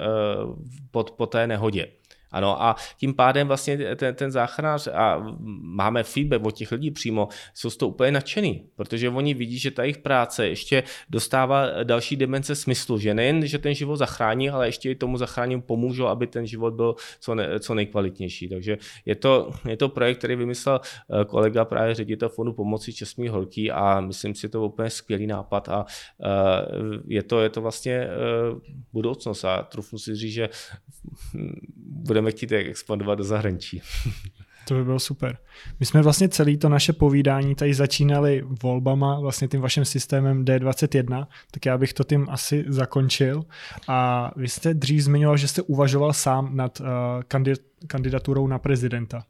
po, 0.92 1.04
po 1.04 1.26
té 1.26 1.48
nehodě. 1.48 1.88
Ano, 2.34 2.64
a 2.64 2.76
tím 2.98 3.14
pádem 3.14 3.48
vlastně 3.48 3.96
ten, 3.96 4.16
ten 4.16 4.32
záchranář, 4.32 4.88
a 4.88 5.24
máme 5.62 6.04
feedback 6.04 6.46
od 6.46 6.52
těch 6.52 6.72
lidí 6.72 6.92
přímo, 6.92 7.28
jsou 7.54 7.70
z 7.70 7.78
toho 7.78 7.90
úplně 7.90 8.12
nadšený, 8.12 8.66
protože 8.76 9.10
oni 9.10 9.34
vidí, 9.34 9.60
že 9.60 9.72
ta 9.72 9.84
jejich 9.84 9.98
práce 9.98 10.48
ještě 10.48 10.84
dostává 11.10 11.84
další 11.84 12.16
demence 12.16 12.56
smyslu, 12.56 13.00
že 13.00 13.14
nejen, 13.14 13.48
že 13.48 13.58
ten 13.58 13.74
život 13.74 13.96
zachrání, 13.96 14.50
ale 14.50 14.68
ještě 14.68 14.92
i 14.92 14.96
tomu 14.96 15.18
zachráním 15.18 15.62
pomůžou, 15.62 16.06
aby 16.06 16.28
ten 16.28 16.48
život 16.48 16.74
byl 16.74 16.96
co, 17.20 17.36
ne, 17.36 17.60
co 17.60 17.76
nejkvalitnější. 17.76 18.50
Takže 18.50 18.78
je 19.06 19.16
to, 19.16 19.52
je 19.70 19.78
to 19.78 19.90
projekt, 19.90 20.18
který 20.18 20.36
vymyslel 20.36 20.80
eh, 20.84 21.26
kolega 21.26 21.66
právě 21.66 21.96
ředitel 21.96 22.30
fondu 22.30 22.54
pomoci 22.54 22.94
Českých 22.94 23.32
holký 23.32 23.72
a 23.72 24.02
myslím 24.02 24.36
si, 24.36 24.42
že 24.42 24.50
to 24.50 24.58
je 24.58 24.66
úplně 24.66 24.90
skvělý 24.90 25.28
nápad 25.28 25.70
a 25.70 25.86
eh, 25.86 26.30
je 27.08 27.24
to, 27.24 27.42
je 27.42 27.50
to 27.50 27.62
vlastně 27.62 27.94
eh, 27.94 28.10
budoucnost 28.94 29.44
a 29.46 29.64
trufnu 29.64 30.00
si 30.00 30.16
říct, 30.16 30.34
že 30.34 30.50
budeme 31.78 32.23
budeme 32.24 32.38
chtít 32.38 32.52
expandovat 32.52 33.18
do 33.18 33.24
zahraničí. 33.24 33.82
To 34.68 34.74
by 34.74 34.84
bylo 34.84 35.00
super. 35.00 35.38
My 35.80 35.86
jsme 35.86 36.02
vlastně 36.02 36.30
celý 36.30 36.58
to 36.58 36.70
naše 36.70 36.94
povídání 36.94 37.56
tady 37.56 37.74
začínali 37.74 38.44
volbama, 38.64 39.20
vlastně 39.20 39.48
tím 39.48 39.62
vaším 39.62 39.86
systémem 39.86 40.46
D21, 40.46 41.28
tak 41.52 41.66
já 41.66 41.78
bych 41.78 41.94
to 41.94 42.04
tím 42.04 42.28
asi 42.30 42.66
zakončil. 42.68 43.44
A 43.88 44.32
vy 44.36 44.48
jste 44.48 44.74
dřív 44.74 45.02
zmiňoval, 45.02 45.38
že 45.38 45.48
jste 45.48 45.62
uvažoval 45.62 46.14
sám 46.14 46.56
nad 46.56 46.80
uh, 46.80 46.88
kandidaturou 47.88 48.48
na 48.48 48.60
prezidenta. 48.60 49.24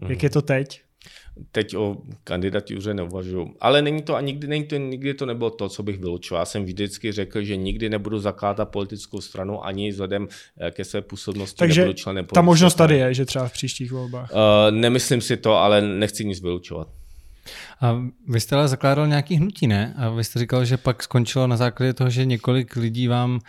Mm. 0.00 0.10
Jak 0.10 0.22
je 0.22 0.30
to 0.30 0.42
teď? 0.42 0.82
Teď 1.52 1.76
o 1.76 1.96
kandidatuře 2.24 2.94
neuvažuji. 2.94 3.54
Ale 3.60 3.82
není 3.82 4.02
to 4.02 4.16
a 4.16 4.20
nikdy, 4.20 4.46
není 4.46 4.64
to, 4.64 4.76
nikdy 4.76 5.14
to 5.14 5.26
nebylo 5.26 5.50
to, 5.50 5.68
co 5.68 5.82
bych 5.82 5.98
vylučoval. 5.98 6.40
Já 6.40 6.44
jsem 6.44 6.64
vždycky 6.64 7.12
řekl, 7.12 7.42
že 7.42 7.56
nikdy 7.56 7.90
nebudu 7.90 8.18
zakládat 8.18 8.64
politickou 8.64 9.20
stranu 9.20 9.64
ani 9.64 9.90
vzhledem 9.90 10.28
eh, 10.60 10.70
ke 10.70 10.84
své 10.84 11.02
působnosti 11.02 11.58
Takže 11.58 11.80
nebudu 11.80 11.96
členem 11.96 12.26
ta 12.26 12.42
možnost 12.42 12.74
tady 12.74 12.98
je, 12.98 13.14
že 13.14 13.24
třeba 13.24 13.48
v 13.48 13.52
příštích 13.52 13.92
volbách. 13.92 14.30
Uh, 14.30 14.38
nemyslím 14.70 15.20
si 15.20 15.36
to, 15.36 15.56
ale 15.56 15.82
nechci 15.82 16.24
nic 16.24 16.40
vylučovat. 16.40 16.88
A 17.80 18.02
vy 18.28 18.40
jste 18.40 18.56
ale 18.56 18.68
zakládal 18.68 19.06
nějaký 19.06 19.34
hnutí, 19.34 19.66
ne? 19.66 19.94
A 19.98 20.10
vy 20.10 20.24
jste 20.24 20.38
říkal, 20.38 20.64
že 20.64 20.76
pak 20.76 21.02
skončilo 21.02 21.46
na 21.46 21.56
základě 21.56 21.92
toho, 21.92 22.10
že 22.10 22.24
několik 22.24 22.76
lidí 22.76 23.08
vám 23.08 23.40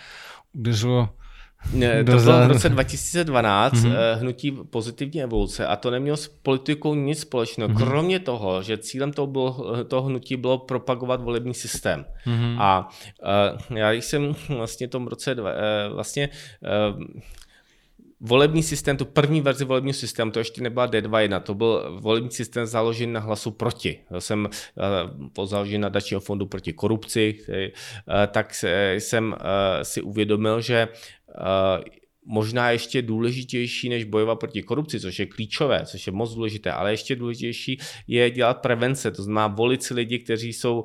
udeřilo 0.53 1.09
ne, 1.73 2.03
to 2.03 2.17
bylo 2.17 2.45
v 2.45 2.47
roce 2.47 2.69
2012 2.69 3.73
mm-hmm. 3.73 3.93
hnutí 4.19 4.51
pozitivní 4.69 5.23
evoluce 5.23 5.67
a 5.67 5.75
to 5.75 5.91
nemělo 5.91 6.17
s 6.17 6.27
politikou 6.27 6.95
nic 6.95 7.19
společného, 7.19 7.69
mm-hmm. 7.69 7.77
kromě 7.77 8.19
toho, 8.19 8.63
že 8.63 8.77
cílem 8.77 9.13
toho, 9.13 9.27
bylo, 9.27 9.83
toho 9.83 10.01
hnutí 10.01 10.35
bylo 10.35 10.57
propagovat 10.57 11.21
volební 11.21 11.53
systém. 11.53 12.05
Mm-hmm. 12.27 12.57
A 12.59 12.89
uh, 13.69 13.77
já 13.77 13.91
jsem 13.91 14.35
vlastně 14.49 14.87
tom 14.87 15.07
roce, 15.07 15.35
dva, 15.35 15.51
uh, 15.51 15.93
vlastně 15.93 16.29
uh, 16.95 17.03
volební 18.19 18.63
systém, 18.63 18.97
tu 18.97 19.05
první 19.05 19.41
verzi 19.41 19.65
volebního 19.65 19.93
systému, 19.93 20.31
to 20.31 20.39
ještě 20.39 20.61
nebyla 20.61 20.87
D2.1, 20.87 21.41
to 21.41 21.53
byl 21.53 21.97
volební 21.99 22.31
systém 22.31 22.65
založený 22.65 23.13
na 23.13 23.19
hlasu 23.19 23.51
proti. 23.51 23.99
Já 24.11 24.21
jsem 24.21 24.49
uh, 25.37 25.45
založený 25.45 25.77
na 25.77 25.89
dačního 25.89 26.19
fondu 26.19 26.45
proti 26.45 26.73
korupci, 26.73 27.33
který, 27.33 27.71
uh, 27.71 27.73
tak 28.27 28.53
jsem 28.97 29.27
uh, 29.27 29.37
si 29.83 30.01
uvědomil, 30.01 30.61
že 30.61 30.87
možná 32.25 32.71
ještě 32.71 33.01
důležitější, 33.01 33.89
než 33.89 34.03
bojovat 34.03 34.35
proti 34.35 34.63
korupci, 34.63 34.99
což 34.99 35.19
je 35.19 35.25
klíčové, 35.25 35.85
což 35.85 36.07
je 36.07 36.13
moc 36.13 36.33
důležité, 36.33 36.71
ale 36.71 36.91
ještě 36.91 37.15
důležitější 37.15 37.79
je 38.07 38.31
dělat 38.31 38.53
prevence, 38.53 39.11
to 39.11 39.23
znamená 39.23 39.47
volit 39.47 39.83
si 39.83 39.93
lidi, 39.93 40.19
kteří 40.19 40.53
jsou, 40.53 40.79
uh, 40.79 40.83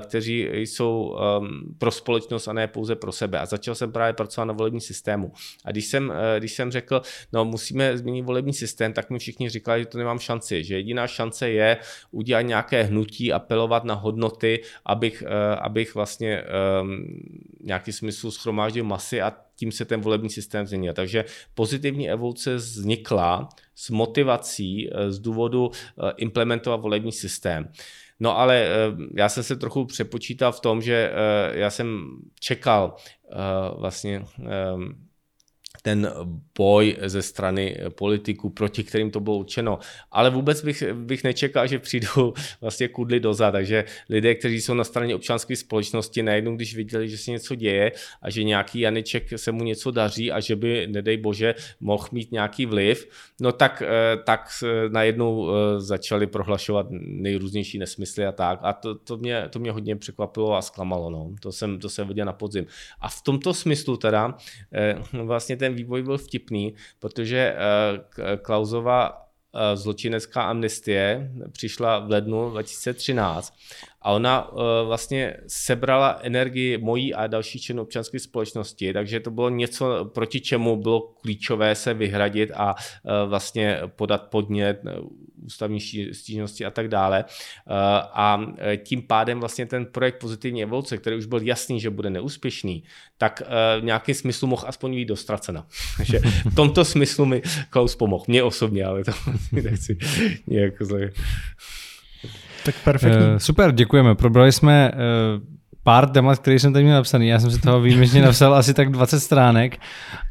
kteří 0.00 0.48
jsou 0.52 1.16
um, 1.40 1.74
pro 1.78 1.90
společnost 1.90 2.48
a 2.48 2.52
ne 2.52 2.68
pouze 2.68 2.96
pro 2.96 3.12
sebe. 3.12 3.38
A 3.38 3.46
začal 3.46 3.74
jsem 3.74 3.92
právě 3.92 4.12
pracovat 4.12 4.44
na 4.44 4.52
volební 4.52 4.80
systému. 4.80 5.32
A 5.64 5.70
když 5.70 5.86
jsem, 5.86 6.08
uh, 6.08 6.14
když 6.38 6.52
jsem 6.52 6.70
řekl, 6.70 7.02
no 7.32 7.44
musíme 7.44 7.98
změnit 7.98 8.22
volební 8.22 8.52
systém, 8.52 8.92
tak 8.92 9.10
mi 9.10 9.18
všichni 9.18 9.48
říkali, 9.48 9.80
že 9.80 9.86
to 9.86 9.98
nemám 9.98 10.18
šanci, 10.18 10.64
že 10.64 10.74
jediná 10.74 11.06
šance 11.06 11.50
je 11.50 11.76
udělat 12.10 12.42
nějaké 12.42 12.82
hnutí, 12.82 13.32
apelovat 13.32 13.84
na 13.84 13.94
hodnoty, 13.94 14.60
abych, 14.86 15.24
abych 15.60 15.94
vlastně 15.94 16.42
um, 16.82 17.06
nějaký 17.64 17.92
smysl 17.92 18.30
schromáždil 18.30 18.84
masy 18.84 19.22
a 19.22 19.32
tím 19.56 19.72
se 19.72 19.84
ten 19.84 20.00
volební 20.00 20.30
systém 20.30 20.66
změnil. 20.66 20.92
Takže 20.92 21.24
pozitivní 21.54 22.10
evoluce 22.10 22.54
vznikla 22.54 23.48
s 23.74 23.90
motivací 23.90 24.90
eh, 24.90 25.12
z 25.12 25.18
důvodu 25.18 25.70
eh, 25.70 26.12
implementovat 26.16 26.76
volební 26.80 27.12
systém. 27.12 27.68
No 28.20 28.38
ale 28.38 28.64
eh, 28.64 28.70
já 29.16 29.28
jsem 29.28 29.42
se 29.42 29.56
trochu 29.56 29.84
přepočítal 29.84 30.52
v 30.52 30.60
tom, 30.60 30.82
že 30.82 31.12
já 31.52 31.70
jsem 31.70 32.08
čekal 32.40 32.96
vlastně 33.78 34.24
ten 35.84 36.12
boj 36.58 36.96
ze 37.06 37.22
strany 37.22 37.76
politiků, 37.98 38.50
proti 38.50 38.84
kterým 38.84 39.10
to 39.10 39.20
bylo 39.20 39.36
určeno. 39.36 39.78
Ale 40.10 40.30
vůbec 40.30 40.64
bych, 40.64 40.92
bych 40.92 41.24
nečekal, 41.24 41.66
že 41.66 41.78
přijdou 41.78 42.34
vlastně 42.60 42.88
kudly 42.88 43.20
doza, 43.20 43.50
takže 43.50 43.84
lidé, 44.08 44.34
kteří 44.34 44.60
jsou 44.60 44.74
na 44.74 44.84
straně 44.84 45.14
občanské 45.14 45.56
společnosti, 45.56 46.22
najednou, 46.22 46.56
když 46.56 46.76
viděli, 46.76 47.08
že 47.08 47.18
se 47.18 47.30
něco 47.30 47.54
děje 47.54 47.92
a 48.22 48.30
že 48.30 48.44
nějaký 48.44 48.80
Janiček 48.80 49.28
se 49.36 49.52
mu 49.52 49.64
něco 49.64 49.90
daří 49.90 50.32
a 50.32 50.40
že 50.40 50.56
by, 50.56 50.86
nedej 50.86 51.16
bože, 51.16 51.54
mohl 51.80 52.08
mít 52.12 52.32
nějaký 52.32 52.66
vliv, 52.66 53.08
no 53.40 53.52
tak, 53.52 53.82
eh, 53.82 54.16
tak 54.24 54.48
najednou 54.88 55.50
eh, 55.50 55.80
začali 55.80 56.26
prohlašovat 56.26 56.86
nejrůznější 57.00 57.78
nesmysly 57.78 58.26
a 58.26 58.32
tak. 58.32 58.58
A 58.62 58.72
to, 58.72 58.94
to, 58.94 59.16
mě, 59.16 59.48
to 59.50 59.58
mě 59.58 59.72
hodně 59.72 59.96
překvapilo 59.96 60.56
a 60.56 60.62
zklamalo. 60.62 61.10
No. 61.10 61.34
To, 61.40 61.52
jsem, 61.52 61.78
to 61.78 61.88
jsem 61.88 62.08
viděl 62.08 62.26
na 62.26 62.32
podzim. 62.32 62.66
A 63.00 63.08
v 63.08 63.22
tomto 63.22 63.54
smyslu 63.54 63.96
teda 63.96 64.34
eh, 64.72 64.96
vlastně 65.12 65.56
ten 65.56 65.73
vývoj 65.74 66.02
byl 66.02 66.18
vtipný, 66.18 66.74
protože 66.98 67.56
eh, 67.56 68.36
Klausova 68.36 69.26
eh, 69.54 69.76
zločinecká 69.76 70.42
amnestie 70.42 71.30
přišla 71.52 71.98
v 71.98 72.10
lednu 72.10 72.50
2013 72.50 73.54
a 74.04 74.12
ona 74.12 74.52
uh, 74.52 74.60
vlastně 74.86 75.36
sebrala 75.46 76.18
energii 76.22 76.78
mojí 76.78 77.14
a 77.14 77.26
další 77.26 77.60
členů 77.60 77.82
občanské 77.82 78.18
společnosti, 78.18 78.92
takže 78.92 79.20
to 79.20 79.30
bylo 79.30 79.48
něco, 79.48 80.04
proti 80.14 80.40
čemu 80.40 80.76
bylo 80.76 81.00
klíčové 81.00 81.74
se 81.74 81.94
vyhradit 81.94 82.50
a 82.54 82.74
uh, 82.74 83.28
vlastně 83.28 83.80
podat 83.96 84.22
podnět 84.22 84.82
ústavní 85.44 85.80
stížnosti 86.12 86.64
a 86.64 86.70
tak 86.70 86.88
dále. 86.88 87.24
Uh, 87.24 87.74
a 88.12 88.40
tím 88.76 89.02
pádem 89.02 89.40
vlastně 89.40 89.66
ten 89.66 89.86
projekt 89.86 90.18
pozitivní 90.18 90.62
evoluce, 90.62 90.98
který 90.98 91.16
už 91.16 91.26
byl 91.26 91.42
jasný, 91.42 91.80
že 91.80 91.90
bude 91.90 92.10
neúspěšný, 92.10 92.84
tak 93.18 93.42
uh, 93.44 93.80
v 93.80 93.84
nějakém 93.84 94.14
smyslu 94.14 94.48
mohl 94.48 94.64
aspoň 94.66 94.94
být 94.94 95.04
dostracena. 95.04 95.66
Takže 95.96 96.18
v 96.50 96.54
tomto 96.54 96.84
smyslu 96.84 97.26
mi 97.26 97.42
Klaus 97.70 97.96
pomohl. 97.96 98.24
Mně 98.28 98.42
osobně, 98.42 98.84
ale 98.84 99.04
to 99.04 99.12
nechci 99.52 99.98
nějak 100.46 100.82
zle. 100.82 101.10
Tak 102.64 102.74
perfektní. 102.84 103.26
Uh, 103.26 103.38
super, 103.38 103.72
děkujeme. 103.72 104.14
Probrali 104.14 104.52
jsme 104.52 104.90
uh, 104.92 105.42
pár 105.82 106.08
témat, 106.10 106.38
které 106.38 106.58
jsem 106.58 106.72
tady 106.72 106.84
měl 106.84 106.96
napsaný. 106.96 107.28
Já 107.28 107.40
jsem 107.40 107.50
si 107.50 107.60
toho 107.60 107.80
výjimečně 107.80 108.22
napsal 108.22 108.54
asi 108.54 108.74
tak 108.74 108.90
20 108.90 109.20
stránek 109.20 109.78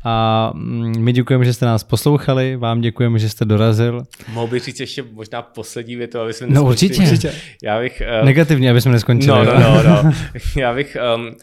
a 0.03 0.51
mm, 0.53 0.93
my 0.99 1.13
děkujeme, 1.13 1.45
že 1.45 1.53
jste 1.53 1.65
nás 1.65 1.83
poslouchali, 1.83 2.55
vám 2.55 2.81
děkujeme, 2.81 3.19
že 3.19 3.29
jste 3.29 3.45
dorazil. 3.45 4.03
Mohl 4.33 4.47
bych 4.47 4.63
říct 4.63 4.79
ještě 4.79 5.03
možná 5.11 5.41
poslední 5.41 5.95
větu, 5.95 6.19
aby 6.19 6.33
jsme 6.33 6.47
No 6.47 6.63
určitě. 6.63 7.01
určitě. 7.01 7.33
Já 7.63 7.79
bych, 7.79 8.01
um, 8.19 8.25
Negativně, 8.25 8.71
aby 8.71 8.81
jsme 8.81 8.91
neskončili. 8.91 9.45
No, 9.45 9.59
no, 9.59 9.83
no, 9.83 10.03
no. 10.03 10.11
Já 10.55 10.73
bych 10.73 10.97
um, 11.15 11.35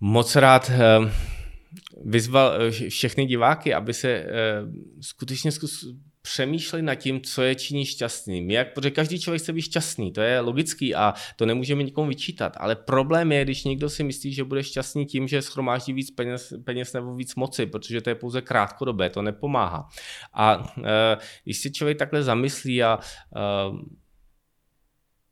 moc 0.00 0.36
rád 0.36 0.70
um, 0.98 1.10
vyzval 2.04 2.52
všechny 2.88 3.26
diváky, 3.26 3.74
aby 3.74 3.94
se 3.94 4.22
uh, 4.22 4.68
skutečně 5.00 5.52
zkus, 5.52 5.86
přemýšleli 6.22 6.82
nad 6.82 6.94
tím, 6.94 7.20
co 7.20 7.42
je 7.42 7.54
činí 7.54 7.84
šťastným. 7.84 8.50
Jak, 8.50 8.72
protože 8.72 8.90
každý 8.90 9.20
člověk 9.20 9.42
chce 9.42 9.52
být 9.52 9.62
šťastný, 9.62 10.12
to 10.12 10.20
je 10.20 10.40
logický 10.40 10.94
a 10.94 11.14
to 11.36 11.46
nemůžeme 11.46 11.82
nikomu 11.82 12.08
vyčítat. 12.08 12.56
Ale 12.56 12.76
problém 12.76 13.32
je, 13.32 13.44
když 13.44 13.64
někdo 13.64 13.90
si 13.90 14.04
myslí, 14.04 14.32
že 14.32 14.44
bude 14.44 14.64
šťastný 14.64 15.06
tím, 15.06 15.28
že 15.28 15.42
schromáždí 15.42 15.92
víc 15.92 16.10
peněz, 16.10 16.52
peněz 16.64 16.92
nebo 16.92 17.14
víc 17.14 17.34
moci, 17.34 17.66
protože 17.66 18.00
to 18.00 18.10
je 18.10 18.14
pouze 18.14 18.40
krátkodobé, 18.40 19.10
to 19.10 19.22
nepomáhá. 19.22 19.88
A 20.34 20.74
e, 20.84 21.16
když 21.44 21.58
si 21.58 21.72
člověk 21.72 21.98
takhle 21.98 22.22
zamyslí 22.22 22.82
a 22.82 22.98
e, 23.36 23.40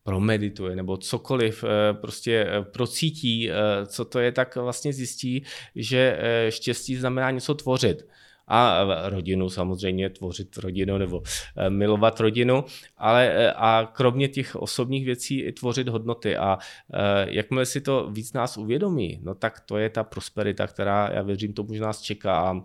promedituje 0.02 0.76
nebo 0.76 0.96
cokoliv, 0.96 1.64
e, 1.64 1.94
prostě 1.94 2.32
e, 2.34 2.62
procítí, 2.62 3.50
co 3.86 4.04
to 4.04 4.18
je, 4.18 4.32
tak 4.32 4.56
vlastně 4.56 4.92
zjistí, 4.92 5.44
že 5.74 6.18
štěstí 6.48 6.96
znamená 6.96 7.30
něco 7.30 7.54
tvořit 7.54 8.02
a 8.48 8.84
rodinu 9.08 9.50
samozřejmě, 9.50 10.10
tvořit 10.10 10.56
rodinu 10.56 10.98
nebo 10.98 11.22
eh, 11.56 11.70
milovat 11.70 12.20
rodinu, 12.20 12.64
ale 12.96 13.26
eh, 13.32 13.52
a 13.52 13.90
kromě 13.92 14.28
těch 14.28 14.56
osobních 14.56 15.04
věcí 15.04 15.40
i 15.40 15.52
tvořit 15.52 15.88
hodnoty 15.88 16.36
a 16.36 16.58
eh, 16.94 17.26
jakmile 17.28 17.66
si 17.66 17.80
to 17.80 18.10
víc 18.10 18.32
nás 18.32 18.56
uvědomí, 18.56 19.20
no 19.22 19.34
tak 19.34 19.60
to 19.60 19.78
je 19.78 19.90
ta 19.90 20.04
prosperita, 20.04 20.66
která 20.66 21.10
já 21.12 21.22
věřím 21.22 21.52
tomu, 21.52 21.74
že 21.74 21.80
nás 21.80 22.00
čeká 22.00 22.40
a 22.40 22.60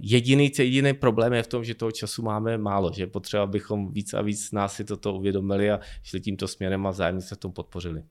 jediný, 0.00 0.52
jediný 0.58 0.92
problém 0.92 1.32
je 1.32 1.42
v 1.42 1.46
tom, 1.46 1.64
že 1.64 1.74
toho 1.74 1.92
času 1.92 2.22
máme 2.22 2.58
málo, 2.58 2.92
že 2.92 3.06
potřeba 3.06 3.46
bychom 3.46 3.92
víc 3.92 4.14
a 4.14 4.22
víc 4.22 4.52
nás 4.52 4.74
si 4.74 4.84
toto 4.84 5.14
uvědomili 5.14 5.70
a 5.70 5.80
šli 6.02 6.20
tímto 6.20 6.48
směrem 6.48 6.86
a 6.86 6.90
vzájemně 6.90 7.22
se 7.22 7.34
v 7.34 7.38
tom 7.38 7.52
podpořili. 7.52 8.02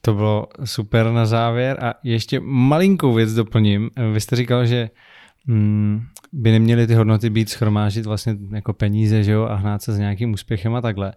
To 0.00 0.14
bylo 0.14 0.46
super 0.64 1.10
na 1.10 1.26
závěr 1.26 1.84
a 1.84 1.94
ještě 2.04 2.40
malinkou 2.40 3.14
věc 3.14 3.34
doplním. 3.34 3.90
Vy 4.12 4.20
jste 4.20 4.36
říkal, 4.36 4.66
že 4.66 4.90
mm, 5.46 6.00
by 6.32 6.50
neměly 6.50 6.86
ty 6.86 6.94
hodnoty 6.94 7.30
být 7.30 7.48
schromážit 7.48 8.06
vlastně 8.06 8.36
jako 8.52 8.72
peníze 8.72 9.24
že 9.24 9.32
jo, 9.32 9.44
a 9.44 9.54
hnát 9.54 9.82
se 9.82 9.92
s 9.92 9.98
nějakým 9.98 10.32
úspěchem 10.32 10.74
a 10.74 10.80
takhle. 10.80 11.12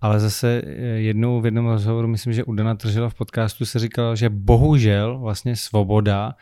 Ale 0.00 0.20
zase 0.20 0.62
eh, 0.66 0.70
jednou 0.82 1.40
v 1.40 1.44
jednom 1.44 1.66
rozhovoru, 1.66 2.08
myslím, 2.08 2.32
že 2.32 2.44
Udana 2.44 2.74
Tržela 2.74 3.08
v 3.08 3.14
podcastu 3.14 3.64
se 3.66 3.78
říkal, 3.78 4.16
že 4.16 4.28
bohužel 4.28 5.18
vlastně 5.18 5.56
svoboda 5.56 6.34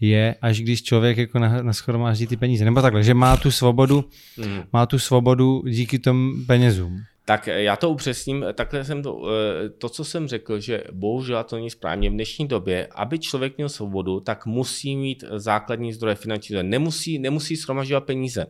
je, 0.00 0.34
až 0.42 0.60
když 0.60 0.82
člověk 0.82 1.18
jako 1.18 1.38
naschromáždí 1.38 2.26
ty 2.26 2.36
peníze. 2.36 2.64
Nebo 2.64 2.82
takhle, 2.82 3.02
že 3.02 3.14
má 3.14 3.36
tu 3.36 3.50
svobodu, 3.50 4.04
mm. 4.38 4.62
má 4.72 4.86
tu 4.86 4.98
svobodu 4.98 5.62
díky 5.68 5.98
tomu 5.98 6.32
penězům. 6.46 7.00
Tak 7.30 7.48
eh, 7.48 7.62
já 7.62 7.76
to 7.76 7.90
upřesním, 7.90 8.44
takhle 8.54 8.84
jsem 8.84 9.02
to, 9.02 9.22
eh, 9.28 9.68
to, 9.68 9.88
co 9.88 10.04
jsem 10.04 10.28
řekl, 10.28 10.60
že 10.60 10.84
bohužel 10.92 11.44
to 11.44 11.56
není 11.56 11.70
správně 11.70 12.10
v 12.10 12.12
dnešní 12.12 12.48
době, 12.48 12.88
aby 12.94 13.18
člověk 13.18 13.56
měl 13.56 13.68
svobodu, 13.68 14.20
tak 14.20 14.46
musí 14.46 14.96
mít 14.96 15.24
základní 15.36 15.92
zdroje 15.92 16.14
finanční, 16.14 16.56
nemusí, 16.62 17.18
nemusí 17.18 17.56
shromažďovat 17.56 18.04
peníze. 18.04 18.46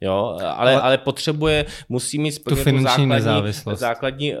Jo, 0.00 0.38
ale, 0.40 0.52
ale, 0.52 0.80
ale 0.80 0.98
potřebuje, 0.98 1.64
musí 1.88 2.18
mít 2.18 2.44
tu 2.44 2.54
základní, 2.54 3.52
základní 3.74 4.34
uh, 4.34 4.40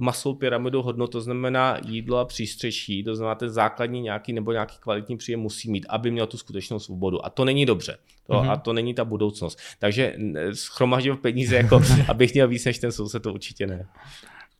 masovou 0.00 0.34
pyramidu 0.34 0.82
hodnot, 0.82 1.10
to 1.12 1.20
znamená 1.20 1.78
jídlo 1.86 2.18
a 2.18 2.24
přístřeší, 2.24 3.04
to 3.04 3.16
znamená 3.16 3.34
ten 3.34 3.50
základní 3.50 4.00
nějaký 4.00 4.32
nebo 4.32 4.52
nějaký 4.52 4.76
kvalitní 4.80 5.16
příjem 5.16 5.40
musí 5.40 5.70
mít, 5.70 5.86
aby 5.88 6.10
měl 6.10 6.26
tu 6.26 6.38
skutečnou 6.38 6.78
svobodu. 6.78 7.26
A 7.26 7.30
to 7.30 7.44
není 7.44 7.66
dobře. 7.66 7.98
To, 8.26 8.32
mm-hmm. 8.32 8.50
A 8.50 8.56
to 8.56 8.72
není 8.72 8.94
ta 8.94 9.04
budoucnost. 9.04 9.58
Takže 9.78 10.14
schromažďuji 10.52 11.16
peníze, 11.16 11.56
jako 11.56 11.80
abych 12.08 12.34
měl 12.34 12.48
víc 12.48 12.64
než 12.64 12.78
ten 12.78 12.92
soused, 12.92 13.22
to 13.22 13.32
určitě 13.32 13.66
ne. 13.66 13.86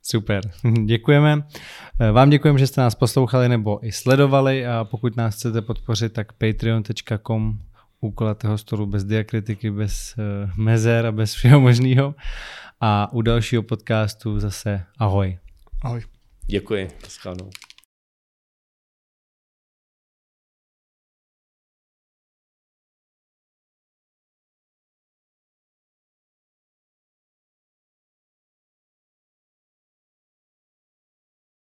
Super, 0.03 0.41
děkujeme. 0.85 1.47
Eh, 1.99 2.11
vám 2.11 2.29
děkujeme, 2.29 2.59
že 2.59 2.67
jste 2.67 2.81
nás 2.81 2.95
poslouchali 2.95 3.49
nebo 3.49 3.85
i 3.85 3.91
sledovali 3.91 4.67
a 4.67 4.83
pokud 4.83 5.15
nás 5.15 5.35
chcete 5.35 5.61
podpořit, 5.61 6.13
tak 6.13 6.33
patreon.com 6.33 7.59
u 8.01 8.11
kulatého 8.11 8.57
stolu 8.57 8.85
bez 8.85 9.03
diakritiky, 9.03 9.71
bez 9.71 10.15
uh, 10.17 10.57
mezer 10.57 11.05
a 11.05 11.11
bez 11.11 11.33
všeho 11.33 11.59
možného. 11.59 12.15
A 12.81 13.13
u 13.13 13.21
dalšího 13.21 13.63
podcastu 13.63 14.39
zase 14.39 14.85
ahoj. 14.97 15.37
Ahoj. 15.83 16.01
Děkuji. 16.45 16.87
Schálnou. 17.07 17.49